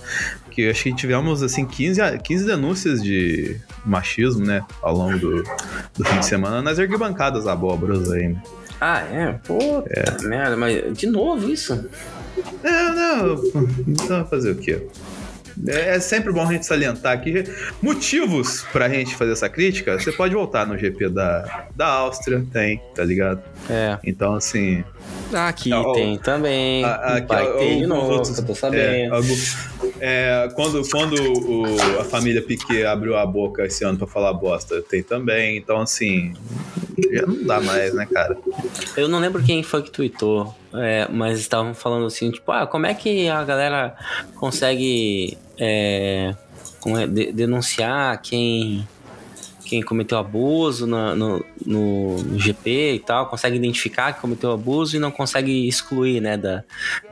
que 0.51 0.63
eu 0.63 0.71
acho 0.71 0.85
que 0.85 0.95
tivemos, 0.95 1.43
assim, 1.43 1.65
15, 1.67 2.01
a- 2.01 2.19
15 2.19 2.45
denúncias 2.47 3.03
de 3.03 3.57
machismo, 3.85 4.45
né? 4.45 4.63
Ao 4.83 4.95
longo 4.97 5.19
do, 5.19 5.43
do 5.97 6.05
fim 6.05 6.19
de 6.21 6.27
semana 6.27 6.63
nas 6.63 6.79
arquibancadas 6.79 7.47
abóboras 7.47 8.11
aí, 8.11 8.29
né? 8.29 8.43
Ah, 8.81 9.01
é? 9.01 9.33
Puta 9.33 10.29
merda, 10.29 10.57
mas 10.57 10.97
de 10.97 11.07
novo 11.07 11.49
isso? 11.51 11.89
Não, 12.63 12.95
não. 13.35 13.69
Então, 13.87 14.27
fazer 14.27 14.51
o 14.51 14.57
quê? 14.57 14.87
É 15.69 15.97
é 15.97 16.01
sempre 16.01 16.33
bom 16.33 16.43
a 16.43 16.53
gente 16.53 16.67
salientar 16.67 17.13
aqui 17.13 17.45
motivos 17.83 18.63
pra 18.73 18.89
gente 18.89 19.15
fazer 19.15 19.33
essa 19.33 19.49
crítica. 19.49 19.99
Você 19.99 20.11
pode 20.13 20.35
voltar 20.35 20.67
no 20.67 20.77
GP 20.77 21.09
da, 21.11 21.67
da 21.77 21.87
Áustria, 21.87 22.45
tem, 22.53 22.81
tá 22.95 23.05
ligado? 23.05 23.43
É. 23.71 23.99
Então, 24.05 24.35
assim. 24.35 24.83
Aqui 25.33 25.73
Ó, 25.73 25.93
tem 25.93 26.19
também. 26.19 26.85
a- 26.85 27.17
aqui, 27.17 27.27
vai 27.29 27.47
ó, 27.49 27.59
ter 27.59 27.77
de 27.79 27.87
novo, 27.87 28.13
outros- 28.13 28.39
eu 28.39 28.45
tô 28.45 28.53
É, 28.53 28.55
sabendo. 28.55 29.15
algo- 29.15 29.37
é, 30.01 30.49
quando 30.55 30.83
quando 30.91 31.15
o- 31.15 32.01
a 32.01 32.05
família 32.05 32.43
Piquet 32.43 32.85
abriu 32.85 33.17
a 33.17 33.25
boca 33.27 33.65
esse 33.65 33.85
ano 33.85 33.99
pra 33.99 34.07
falar 34.07 34.33
bosta, 34.33 34.81
tem 34.83 35.03
também. 35.03 35.57
Então, 35.57 35.81
assim. 35.81 36.35
Já 37.13 37.27
não 37.27 37.43
dá 37.45 37.61
mais, 37.61 37.93
né, 37.95 38.07
cara? 38.13 38.37
Eu 38.97 39.09
não 39.09 39.19
lembro 39.19 39.43
quem 39.43 39.63
foi 39.63 39.83
que 39.83 39.91
tweetou, 39.91 40.55
é, 40.75 41.07
mas 41.09 41.39
estavam 41.39 41.75
falando 41.75 42.07
assim, 42.07 42.31
tipo, 42.31 42.51
ah, 42.51 42.67
como 42.67 42.87
é 42.87 42.95
que 42.95 43.29
a 43.29 43.45
galera 43.45 43.95
consegue 44.37 45.39
é, 45.59 46.35
é, 46.87 47.07
de- 47.07 47.33
denunciar 47.33 48.21
quem 48.21 48.87
quem 49.65 49.83
cometeu 49.83 50.19
abuso 50.19 50.87
no, 50.87 51.17
no, 51.17 51.45
no 51.65 52.39
GP 52.39 52.95
e 52.97 52.99
tal, 52.99 53.27
consegue 53.27 53.57
identificar 53.57 54.13
que 54.13 54.21
cometeu 54.21 54.53
abuso 54.53 54.97
e 54.97 54.99
não 54.99 55.11
consegue 55.11 55.67
excluir, 55.67 56.21
né? 56.21 56.37
Da, 56.37 56.63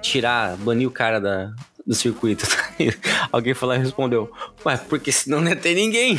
tirar, 0.03 0.57
banir 0.59 0.87
o 0.87 0.91
cara 0.91 1.19
da, 1.19 1.51
do 1.87 1.95
circuito. 1.95 2.47
Alguém 3.33 3.55
falou 3.55 3.75
e 3.75 3.79
respondeu: 3.79 4.31
Ué, 4.67 4.77
porque 4.77 5.11
senão 5.11 5.41
não 5.41 5.49
ia 5.49 5.57
ter 5.57 5.75
ninguém. 5.75 6.19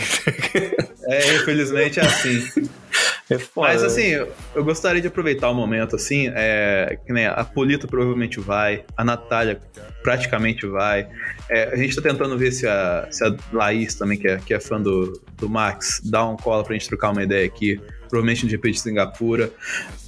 É, 1.04 1.36
infelizmente 1.36 2.00
é 2.00 2.06
assim. 2.06 2.44
É 3.30 3.38
foda, 3.39 3.69
Mas 3.69 3.82
né? 3.82 3.88
assim, 3.88 4.03
eu- 4.07 4.32
eu 4.53 4.63
gostaria 4.63 5.01
de 5.01 5.07
aproveitar 5.07 5.49
o 5.49 5.53
momento, 5.53 5.95
assim, 5.95 6.30
é, 6.36 6.97
que 7.05 7.13
nem 7.13 7.26
a 7.26 7.43
Polito 7.43 7.88
provavelmente 7.88 8.39
vai, 8.39 8.84
a 8.97 9.03
Natália 9.03 9.61
praticamente 10.03 10.65
vai. 10.65 11.07
É, 11.49 11.69
a 11.74 11.76
gente 11.78 11.95
tá 11.95 12.01
tentando 12.01 12.38
ver 12.38 12.51
se 12.51 12.67
a, 12.67 13.07
se 13.09 13.24
a 13.24 13.34
Laís 13.51 13.95
também, 13.95 14.17
que 14.17 14.28
é, 14.28 14.38
que 14.38 14.53
é 14.53 14.59
fã 14.59 14.80
do, 14.82 15.21
do 15.38 15.49
Max, 15.49 16.01
dá 16.03 16.26
um 16.28 16.36
cola 16.36 16.63
pra 16.63 16.74
gente 16.74 16.88
trocar 16.89 17.11
uma 17.11 17.24
ideia 17.24 17.45
aqui, 17.45 17.80
provavelmente 18.09 18.43
no 18.43 18.49
GP 18.51 18.71
de 18.71 18.80
Singapura. 18.80 19.49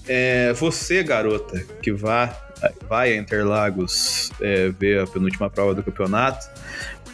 É, 0.08 0.52
você, 0.54 1.02
garota, 1.02 1.64
que 1.82 1.92
vá, 1.94 2.36
vai 2.88 3.14
a 3.14 3.18
Interlagos 3.18 4.30
é, 4.42 4.70
ver 4.70 5.02
a 5.02 5.08
penúltima 5.08 5.50
prova 5.50 5.74
do 5.74 5.82
campeonato, 5.84 6.46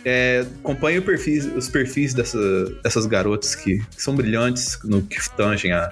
é, 0.06 0.46
acompanhe 0.60 1.00
perfis- 1.02 1.46
os 1.46 1.68
perfis 1.70 2.14
dessa- 2.14 2.66
dessas 2.84 3.06
garotas 3.06 3.56
que, 3.56 3.80
que 3.80 4.02
são 4.02 4.16
brilhantes 4.16 4.80
no 4.84 5.02
que 5.02 5.18
tangem 5.36 5.72
a 5.72 5.90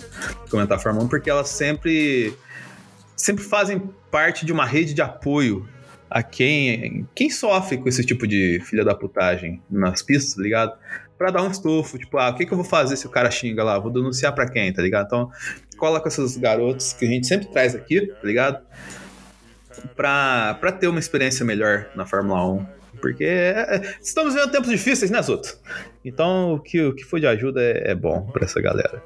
comentar 0.50 0.78
a 0.78 0.82
Fórmula 0.82 1.06
1, 1.06 1.10
porque 1.10 1.30
elas 1.30 1.50
sempre, 1.50 2.34
sempre 3.16 3.44
fazem 3.44 3.80
parte 4.12 4.46
de 4.46 4.52
uma 4.52 4.66
rede 4.66 4.94
de 4.94 5.02
apoio 5.02 5.68
a 6.10 6.24
quem, 6.24 7.08
quem 7.14 7.30
sofre 7.30 7.78
com 7.78 7.88
esse 7.88 8.04
tipo 8.04 8.26
de 8.28 8.60
filha 8.66 8.84
da 8.84 8.96
putagem 8.96 9.62
nas 9.70 10.02
pistas, 10.02 10.34
tá 10.36 10.42
ligado? 10.42 10.74
Pra 11.18 11.30
dar 11.30 11.44
um 11.44 11.52
estufo, 11.52 12.00
tipo, 12.00 12.18
ah, 12.18 12.30
o 12.30 12.36
que, 12.36 12.46
que 12.46 12.52
eu 12.52 12.58
vou 12.58 12.66
fazer 12.66 12.96
se 12.96 13.06
o 13.06 13.10
cara 13.10 13.30
xinga 13.30 13.64
lá? 13.64 13.78
Vou 13.78 13.92
denunciar 13.92 14.34
pra 14.34 14.50
quem, 14.50 14.72
tá 14.74 14.82
ligado? 14.82 15.06
Então, 15.06 15.30
cola 15.78 16.00
com 16.02 16.08
essas 16.08 16.36
garotas 16.38 16.94
que 16.94 17.06
a 17.06 17.08
gente 17.10 17.28
sempre 17.28 17.48
traz 17.52 17.76
aqui, 17.76 18.08
tá 18.08 18.26
ligado? 18.26 18.60
Pra, 19.96 20.58
pra 20.60 20.72
ter 20.72 20.88
uma 20.88 21.00
experiência 21.00 21.46
melhor 21.46 21.88
na 21.96 22.06
Fórmula 22.06 22.44
1. 22.54 22.79
Porque 23.02 23.24
é- 23.24 23.76
é- 23.78 23.96
estamos 24.02 24.34
vivendo 24.34 24.52
tempos 24.52 24.70
difíceis, 24.70 25.10
né, 25.12 25.22
Zoto? 25.22 25.58
Então, 26.04 26.54
o 26.54 26.60
que, 26.60 26.82
o 26.82 26.94
que 26.94 27.04
for 27.04 27.20
de 27.20 27.28
ajuda 27.28 27.62
é, 27.62 27.92
é 27.92 27.96
bom 27.96 28.22
pra 28.32 28.46
essa 28.46 28.62
galera. 28.62 29.02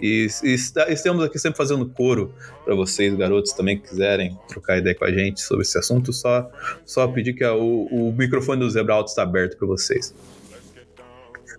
E, 0.00 0.26
e 0.42 0.54
estamos 0.54 1.24
aqui 1.24 1.38
sempre 1.38 1.56
fazendo 1.56 1.88
coro 1.88 2.34
pra 2.64 2.74
vocês, 2.74 3.14
garotos, 3.14 3.52
também 3.52 3.78
que 3.78 3.88
quiserem 3.88 4.38
trocar 4.48 4.76
ideia 4.76 4.94
com 4.94 5.04
a 5.06 5.10
gente 5.10 5.40
sobre 5.40 5.62
esse 5.62 5.78
assunto. 5.78 6.12
Só, 6.12 6.50
só 6.84 7.08
pedir 7.08 7.32
que 7.32 7.42
a- 7.44 7.54
o, 7.54 7.86
o 8.10 8.12
microfone 8.12 8.60
do 8.60 8.70
Zebra 8.70 8.94
Alto 8.94 9.08
está 9.08 9.22
aberto 9.22 9.56
pra 9.56 9.66
vocês. 9.66 10.14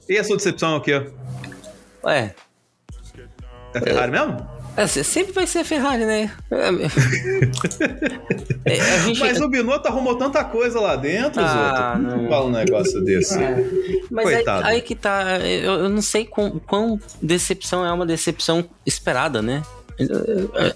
E 0.08 0.18
a 0.18 0.24
sua 0.24 0.38
decepção 0.38 0.78
o 0.78 0.82
quê? 0.82 1.06
Ué, 2.04 2.34
É 3.74 3.82
Ferrari 3.82 4.12
mesmo? 4.12 4.57
É, 4.78 4.88
c- 4.88 5.04
sempre 5.04 5.34
vai 5.34 5.48
ser 5.48 5.60
a 5.60 5.66
Ferrari, 5.66 6.06
né? 6.06 6.32
É, 6.52 6.70
é, 8.78 8.82
a 8.82 8.98
gente, 9.00 9.20
Mas 9.20 9.42
o 9.42 9.50
Binotto 9.50 9.88
arrumou 9.88 10.16
tanta 10.16 10.44
coisa 10.44 10.80
lá 10.80 10.96
dentro, 10.96 11.42
Ah, 11.44 11.96
Zoto. 11.98 12.08
Não 12.18 12.30
fala 12.30 12.46
um 12.46 12.52
negócio 12.52 13.04
desse. 13.04 13.38
Mas 14.12 14.28
aí, 14.28 14.34
Coitado. 14.36 14.68
aí 14.68 14.82
que 14.82 14.96
tá. 14.96 15.38
Eu, 15.40 15.74
eu 15.80 15.90
não 15.90 16.02
sei 16.02 16.26
quão, 16.26 16.60
quão 16.60 17.00
decepção 17.22 17.86
é 17.86 17.92
uma 17.92 18.06
decepção 18.06 18.70
esperada, 18.86 19.42
né? 19.42 19.64
Eu, 19.98 20.08
eu- 20.54 20.74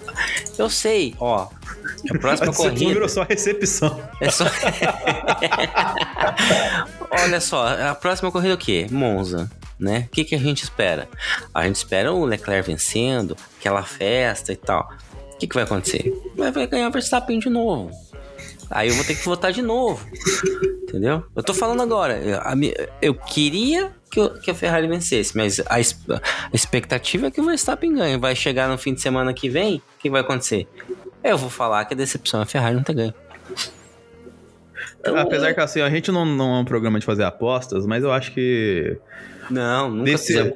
eu 0.57 0.69
sei, 0.69 1.13
ó. 1.19 1.47
A 2.09 2.17
próxima 2.17 2.51
corrida. 2.51 2.93
virou 2.93 3.07
só 3.07 3.23
recepção. 3.23 4.01
É 4.19 4.31
só. 4.31 4.45
Olha 7.11 7.39
só, 7.39 7.67
a 7.67 7.93
próxima 7.95 8.31
corrida 8.31 8.53
é 8.53 8.55
o 8.55 8.57
quê? 8.57 8.87
Monza, 8.89 9.49
né? 9.81 10.05
O 10.07 10.11
que, 10.11 10.23
que 10.23 10.35
a 10.35 10.39
gente 10.39 10.63
espera? 10.63 11.09
A 11.53 11.65
gente 11.65 11.77
espera 11.77 12.13
o 12.13 12.23
Leclerc 12.23 12.69
vencendo, 12.69 13.35
aquela 13.59 13.83
festa 13.83 14.53
e 14.53 14.55
tal. 14.55 14.87
O 15.33 15.37
que, 15.37 15.47
que 15.47 15.55
vai 15.55 15.63
acontecer? 15.63 16.13
Vai, 16.35 16.67
ganhar 16.67 16.87
o 16.87 16.91
Verstappen 16.91 17.39
de 17.39 17.49
novo. 17.49 17.91
Aí 18.69 18.87
eu 18.89 18.95
vou 18.95 19.03
ter 19.03 19.15
que 19.15 19.25
votar 19.25 19.51
de 19.51 19.61
novo. 19.61 20.07
Entendeu? 20.83 21.25
Eu 21.35 21.43
tô 21.43 21.53
falando 21.53 21.81
agora. 21.81 22.19
eu- 23.01 23.15
queria 23.15 23.91
que, 24.11 24.51
a 24.51 24.55
Ferrari 24.55 24.87
vencesse, 24.87 25.35
mas 25.35 25.59
a 25.67 25.79
expectativa 26.53 27.27
é 27.27 27.31
que 27.31 27.41
o 27.41 27.45
Verstappen 27.45 27.93
ganhe. 27.95 28.17
Vai 28.17 28.35
chegar 28.35 28.69
no 28.69 28.77
fim 28.77 28.93
de 28.93 29.01
semana 29.01 29.33
que 29.33 29.49
vem, 29.49 29.77
o 29.77 29.81
que 29.99 30.09
vai 30.09 30.21
acontecer? 30.21 30.67
Eu 31.23 31.37
vou 31.37 31.49
falar 31.49 31.85
que 31.85 31.93
a 31.93 31.97
decepção 31.97 32.39
é 32.39 32.43
a 32.43 32.45
Ferrari 32.45 32.75
não 32.75 32.83
ter 32.83 32.93
ganho. 32.93 33.13
Então, 34.99 35.17
Apesar 35.17 35.53
que 35.53 35.59
assim, 35.59 35.81
a 35.81 35.89
gente 35.89 36.11
não, 36.11 36.25
não 36.25 36.55
é 36.55 36.59
um 36.59 36.65
programa 36.65 36.99
de 36.99 37.05
fazer 37.05 37.23
apostas, 37.23 37.85
mas 37.85 38.03
eu 38.03 38.11
acho 38.11 38.31
que. 38.33 38.97
Não, 39.51 39.89
nunca 39.89 40.11
Desse... 40.11 40.53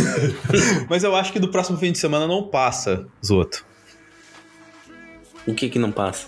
mas 0.88 1.04
eu 1.04 1.14
acho 1.14 1.32
que 1.32 1.38
do 1.38 1.50
próximo 1.50 1.78
fim 1.78 1.92
de 1.92 1.98
semana 1.98 2.26
não 2.26 2.48
passa, 2.48 3.06
Zoto. 3.24 3.64
O 5.46 5.54
que 5.54 5.68
que 5.68 5.78
não 5.78 5.92
passa? 5.92 6.26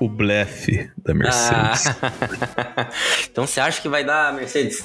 O 0.00 0.08
blefe 0.08 0.90
da 0.96 1.12
Mercedes. 1.12 1.86
Ah. 2.00 2.88
então 3.30 3.46
você 3.46 3.60
acha 3.60 3.82
que 3.82 3.88
vai 3.88 4.04
dar 4.04 4.28
a 4.28 4.32
Mercedes? 4.32 4.84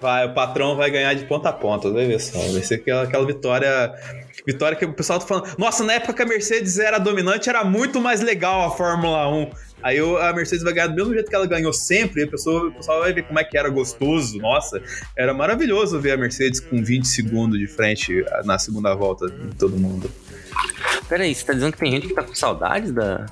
Vai, 0.00 0.26
o 0.26 0.32
patrão 0.32 0.76
vai 0.76 0.90
ganhar 0.90 1.12
de 1.14 1.24
ponta 1.24 1.48
a 1.48 1.52
ponta, 1.52 1.90
vai 1.90 2.06
ver 2.06 2.20
só. 2.20 2.38
Vai 2.38 2.62
ser 2.62 2.76
aquela, 2.76 3.02
aquela 3.02 3.26
vitória. 3.26 3.92
Vitória 4.46 4.76
que 4.76 4.84
o 4.84 4.92
pessoal 4.94 5.18
tá 5.18 5.26
falando. 5.26 5.54
Nossa, 5.58 5.84
na 5.84 5.94
época 5.94 6.14
que 6.14 6.22
a 6.22 6.26
Mercedes 6.26 6.78
era 6.78 6.98
dominante, 6.98 7.50
era 7.50 7.64
muito 7.64 8.00
mais 8.00 8.20
legal 8.20 8.66
a 8.66 8.70
Fórmula 8.70 9.28
1. 9.28 9.50
Aí 9.82 9.98
a 9.98 10.32
Mercedes 10.32 10.62
vai 10.62 10.72
ganhar 10.72 10.88
do 10.88 10.94
mesmo 10.94 11.14
jeito 11.14 11.28
que 11.28 11.34
ela 11.34 11.46
ganhou 11.46 11.72
sempre, 11.72 12.24
a 12.24 12.28
pessoa, 12.28 12.68
o 12.68 12.72
pessoal 12.72 13.00
vai 13.00 13.12
ver 13.12 13.22
como 13.22 13.38
é 13.38 13.44
que 13.44 13.56
era 13.56 13.68
gostoso. 13.68 14.38
Nossa, 14.38 14.82
era 15.16 15.32
maravilhoso 15.32 16.00
ver 16.00 16.12
a 16.12 16.16
Mercedes 16.16 16.60
com 16.60 16.82
20 16.82 17.06
segundos 17.06 17.58
de 17.58 17.66
frente 17.66 18.24
ah, 18.28 18.42
na 18.44 18.58
segunda 18.58 18.94
volta 18.94 19.28
de 19.28 19.54
todo 19.56 19.76
mundo. 19.76 20.10
Peraí, 21.08 21.34
você 21.34 21.44
tá 21.44 21.52
dizendo 21.52 21.72
que 21.72 21.78
tem 21.78 21.92
gente 21.92 22.08
que 22.08 22.14
tá 22.14 22.22
com 22.22 22.34
saudades 22.34 22.92
da. 22.92 23.26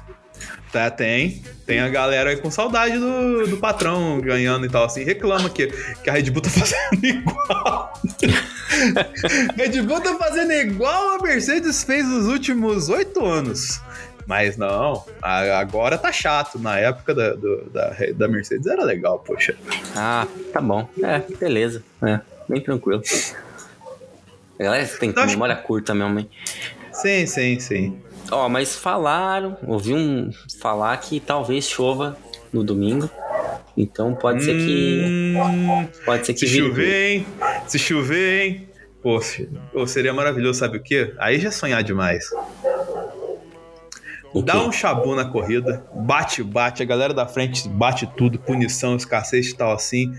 Tá, 0.72 0.90
tem. 0.90 1.42
Tem 1.64 1.80
a 1.80 1.88
galera 1.88 2.30
aí 2.30 2.36
com 2.36 2.51
saudade 2.51 2.99
do, 2.99 3.46
do 3.46 3.57
patrão 3.57 4.20
ganhando 4.20 4.66
e 4.66 4.68
tal, 4.68 4.84
assim. 4.84 5.03
Reclama 5.03 5.49
que, 5.49 5.68
que 6.03 6.11
a 6.11 6.12
Red 6.12 6.30
Bull 6.30 6.42
tá 6.42 6.51
fazendo 6.51 7.05
igual. 7.05 7.92
Red 9.57 9.82
Bull 9.82 10.01
tá 10.01 10.16
fazendo 10.16 10.53
igual 10.53 11.18
a 11.18 11.22
Mercedes 11.22 11.82
fez 11.82 12.07
nos 12.07 12.26
últimos 12.26 12.88
oito 12.88 13.24
anos. 13.24 13.80
Mas 14.29 14.59
não, 14.59 15.03
agora 15.22 15.97
tá 15.97 16.12
chato. 16.12 16.59
Na 16.59 16.79
época 16.79 17.14
da, 17.14 17.31
do- 17.35 17.64
da, 17.70 17.97
da 18.14 18.29
Mercedes 18.29 18.66
era 18.66 18.85
legal, 18.85 19.18
poxa. 19.20 19.57
Ah, 19.97 20.26
tá 20.53 20.61
bom. 20.61 20.87
É, 21.03 21.20
beleza. 21.41 21.83
É, 22.03 22.20
bem 22.47 22.61
tranquilo. 22.62 23.01
A 24.61 24.62
galera 24.62 24.87
tem 25.01 25.14
acho- 25.16 25.26
memória 25.26 25.57
curta 25.57 25.95
mesmo, 25.95 26.18
hein? 26.18 26.29
Sim, 26.93 27.26
sim, 27.26 27.59
sim. 27.59 28.03
Ó, 28.31 28.51
mas 28.51 28.76
falaram, 28.76 29.57
ouvi 29.66 29.95
um 29.95 30.31
falar 30.61 30.95
que 30.99 31.20
talvez 31.20 31.66
chova 31.66 32.14
no 32.53 32.62
domingo. 32.62 33.09
Então 33.74 34.14
pode 34.14 34.45
ser 34.45 34.55
que. 34.57 35.01
Hum, 35.07 35.89
Pode 36.05 36.26
ser 36.26 36.35
que 36.35 36.41
se 36.41 36.47
vire. 36.47 36.66
chover, 36.68 37.11
hein? 37.12 37.26
Se 37.66 37.79
chover, 37.79 38.43
hein? 38.43 38.68
Pô, 39.01 39.20
pô, 39.72 39.87
seria 39.87 40.12
maravilhoso, 40.12 40.59
sabe 40.59 40.76
o 40.76 40.83
quê? 40.83 41.14
Aí 41.18 41.39
já 41.39 41.49
é 41.49 41.53
sonhar 41.53 41.83
demais. 41.83 42.29
Dá 44.45 44.62
um 44.62 44.70
chabu 44.70 45.14
na 45.14 45.24
corrida, 45.24 45.85
bate, 45.95 46.43
bate, 46.43 46.83
a 46.83 46.87
galera 46.87 47.14
da 47.14 47.26
frente 47.26 47.68
bate 47.68 48.07
tudo, 48.16 48.39
punição, 48.39 48.97
escassez 48.97 49.49
e 49.49 49.57
tal 49.57 49.72
assim. 49.72 50.14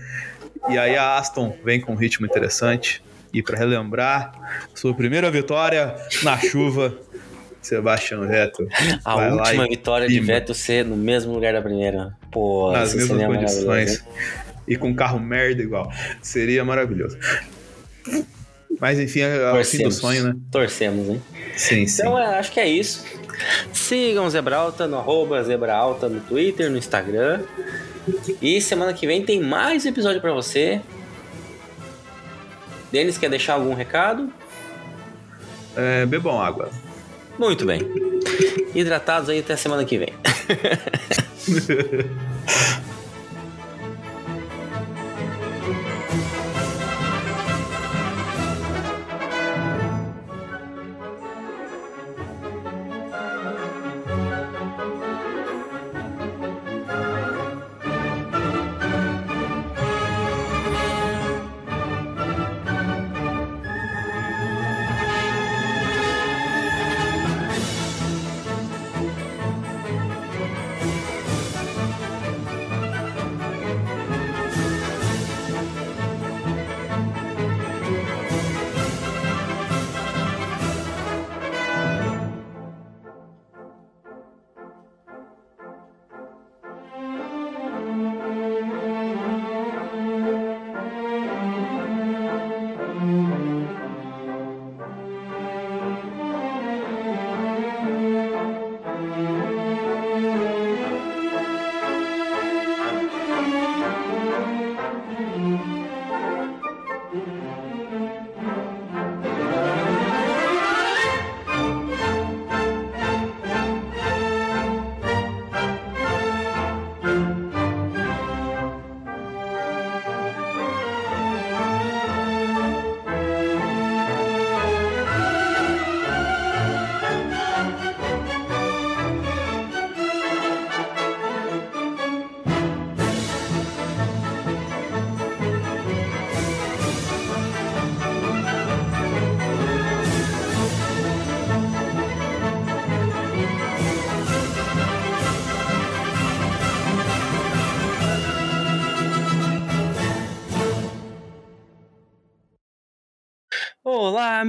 E 0.68 0.76
aí 0.76 0.96
a 0.96 1.16
Aston 1.16 1.56
vem 1.64 1.80
com 1.80 1.92
um 1.92 1.96
ritmo 1.96 2.26
interessante. 2.26 3.02
E 3.32 3.42
pra 3.42 3.56
relembrar, 3.56 4.32
sua 4.74 4.92
primeira 4.92 5.30
vitória 5.30 5.94
na 6.24 6.36
chuva, 6.36 6.92
Sebastian 7.62 8.26
Vettel. 8.26 8.66
A 9.04 9.16
última 9.16 9.68
vitória 9.68 10.08
de 10.08 10.18
Vettel 10.18 10.54
ser 10.54 10.84
no 10.84 10.96
mesmo 10.96 11.32
lugar 11.32 11.52
da 11.52 11.62
primeira. 11.62 12.16
Pô, 12.32 12.72
nas 12.72 12.92
mesmas 12.92 13.18
maravilhoso, 13.18 13.66
condições. 13.66 14.04
E 14.66 14.76
com 14.76 14.92
carro 14.94 15.20
merda 15.20 15.62
igual. 15.62 15.92
Seria 16.20 16.64
maravilhoso. 16.64 17.16
Mas 18.80 18.98
enfim, 18.98 19.20
é, 19.20 19.52
o 19.52 19.64
fim 19.64 19.82
do 19.82 19.92
sonho, 19.92 20.24
né? 20.24 20.34
Torcemos, 20.50 21.08
hein? 21.08 21.22
Sim, 21.56 21.86
sim. 21.86 22.02
Então, 22.02 22.18
é, 22.18 22.38
acho 22.38 22.50
que 22.50 22.58
é 22.58 22.66
isso. 22.66 23.04
Sigam 23.72 24.28
Zebralta 24.30 24.86
no 24.86 24.98
arroba 24.98 25.42
Zebralta 25.42 26.08
no 26.08 26.20
Twitter, 26.20 26.70
no 26.70 26.78
Instagram. 26.78 27.40
E 28.40 28.60
semana 28.60 28.92
que 28.92 29.06
vem 29.06 29.24
tem 29.24 29.40
mais 29.40 29.84
episódio 29.84 30.20
pra 30.20 30.32
você. 30.32 30.80
Denis, 32.90 33.18
quer 33.18 33.30
deixar 33.30 33.54
algum 33.54 33.74
recado? 33.74 34.32
É, 35.76 36.06
bebam 36.06 36.40
água. 36.40 36.70
Muito 37.38 37.64
bem. 37.64 37.80
Hidratados 38.74 39.28
aí 39.28 39.40
até 39.40 39.56
semana 39.56 39.84
que 39.84 39.98
vem. 39.98 40.12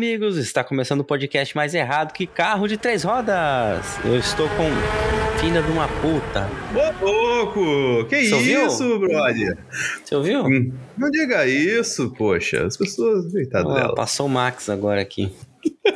amigos! 0.01 0.35
Está 0.37 0.63
começando 0.63 1.01
o 1.01 1.03
podcast 1.03 1.55
mais 1.55 1.75
errado 1.75 2.11
que 2.11 2.25
carro 2.25 2.67
de 2.67 2.75
três 2.75 3.03
rodas. 3.03 3.85
Eu 4.03 4.17
estou 4.17 4.47
com 4.49 5.37
filha 5.39 5.61
de 5.61 5.71
uma 5.71 5.87
puta. 5.87 6.49
Ô, 6.73 7.05
louco! 7.05 8.05
Que 8.09 8.25
Você 8.25 8.33
ouviu? 8.33 8.65
isso, 8.65 8.97
brother? 8.99 9.57
Você 10.03 10.15
ouviu? 10.15 10.43
Hum, 10.43 10.73
Não 10.97 11.07
diga 11.11 11.45
isso, 11.45 12.11
poxa. 12.17 12.65
As 12.65 12.75
pessoas, 12.75 13.31
coitado 13.31 13.69
Ó, 13.69 13.73
dela. 13.75 13.93
passou 13.93 14.25
o 14.25 14.29
Max 14.29 14.69
agora 14.69 14.99
aqui. 15.01 15.31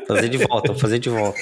Fazer 0.08 0.30
de 0.30 0.38
volta, 0.38 0.72
vou 0.72 0.80
fazer 0.80 1.00
de 1.00 1.10
volta. 1.10 1.40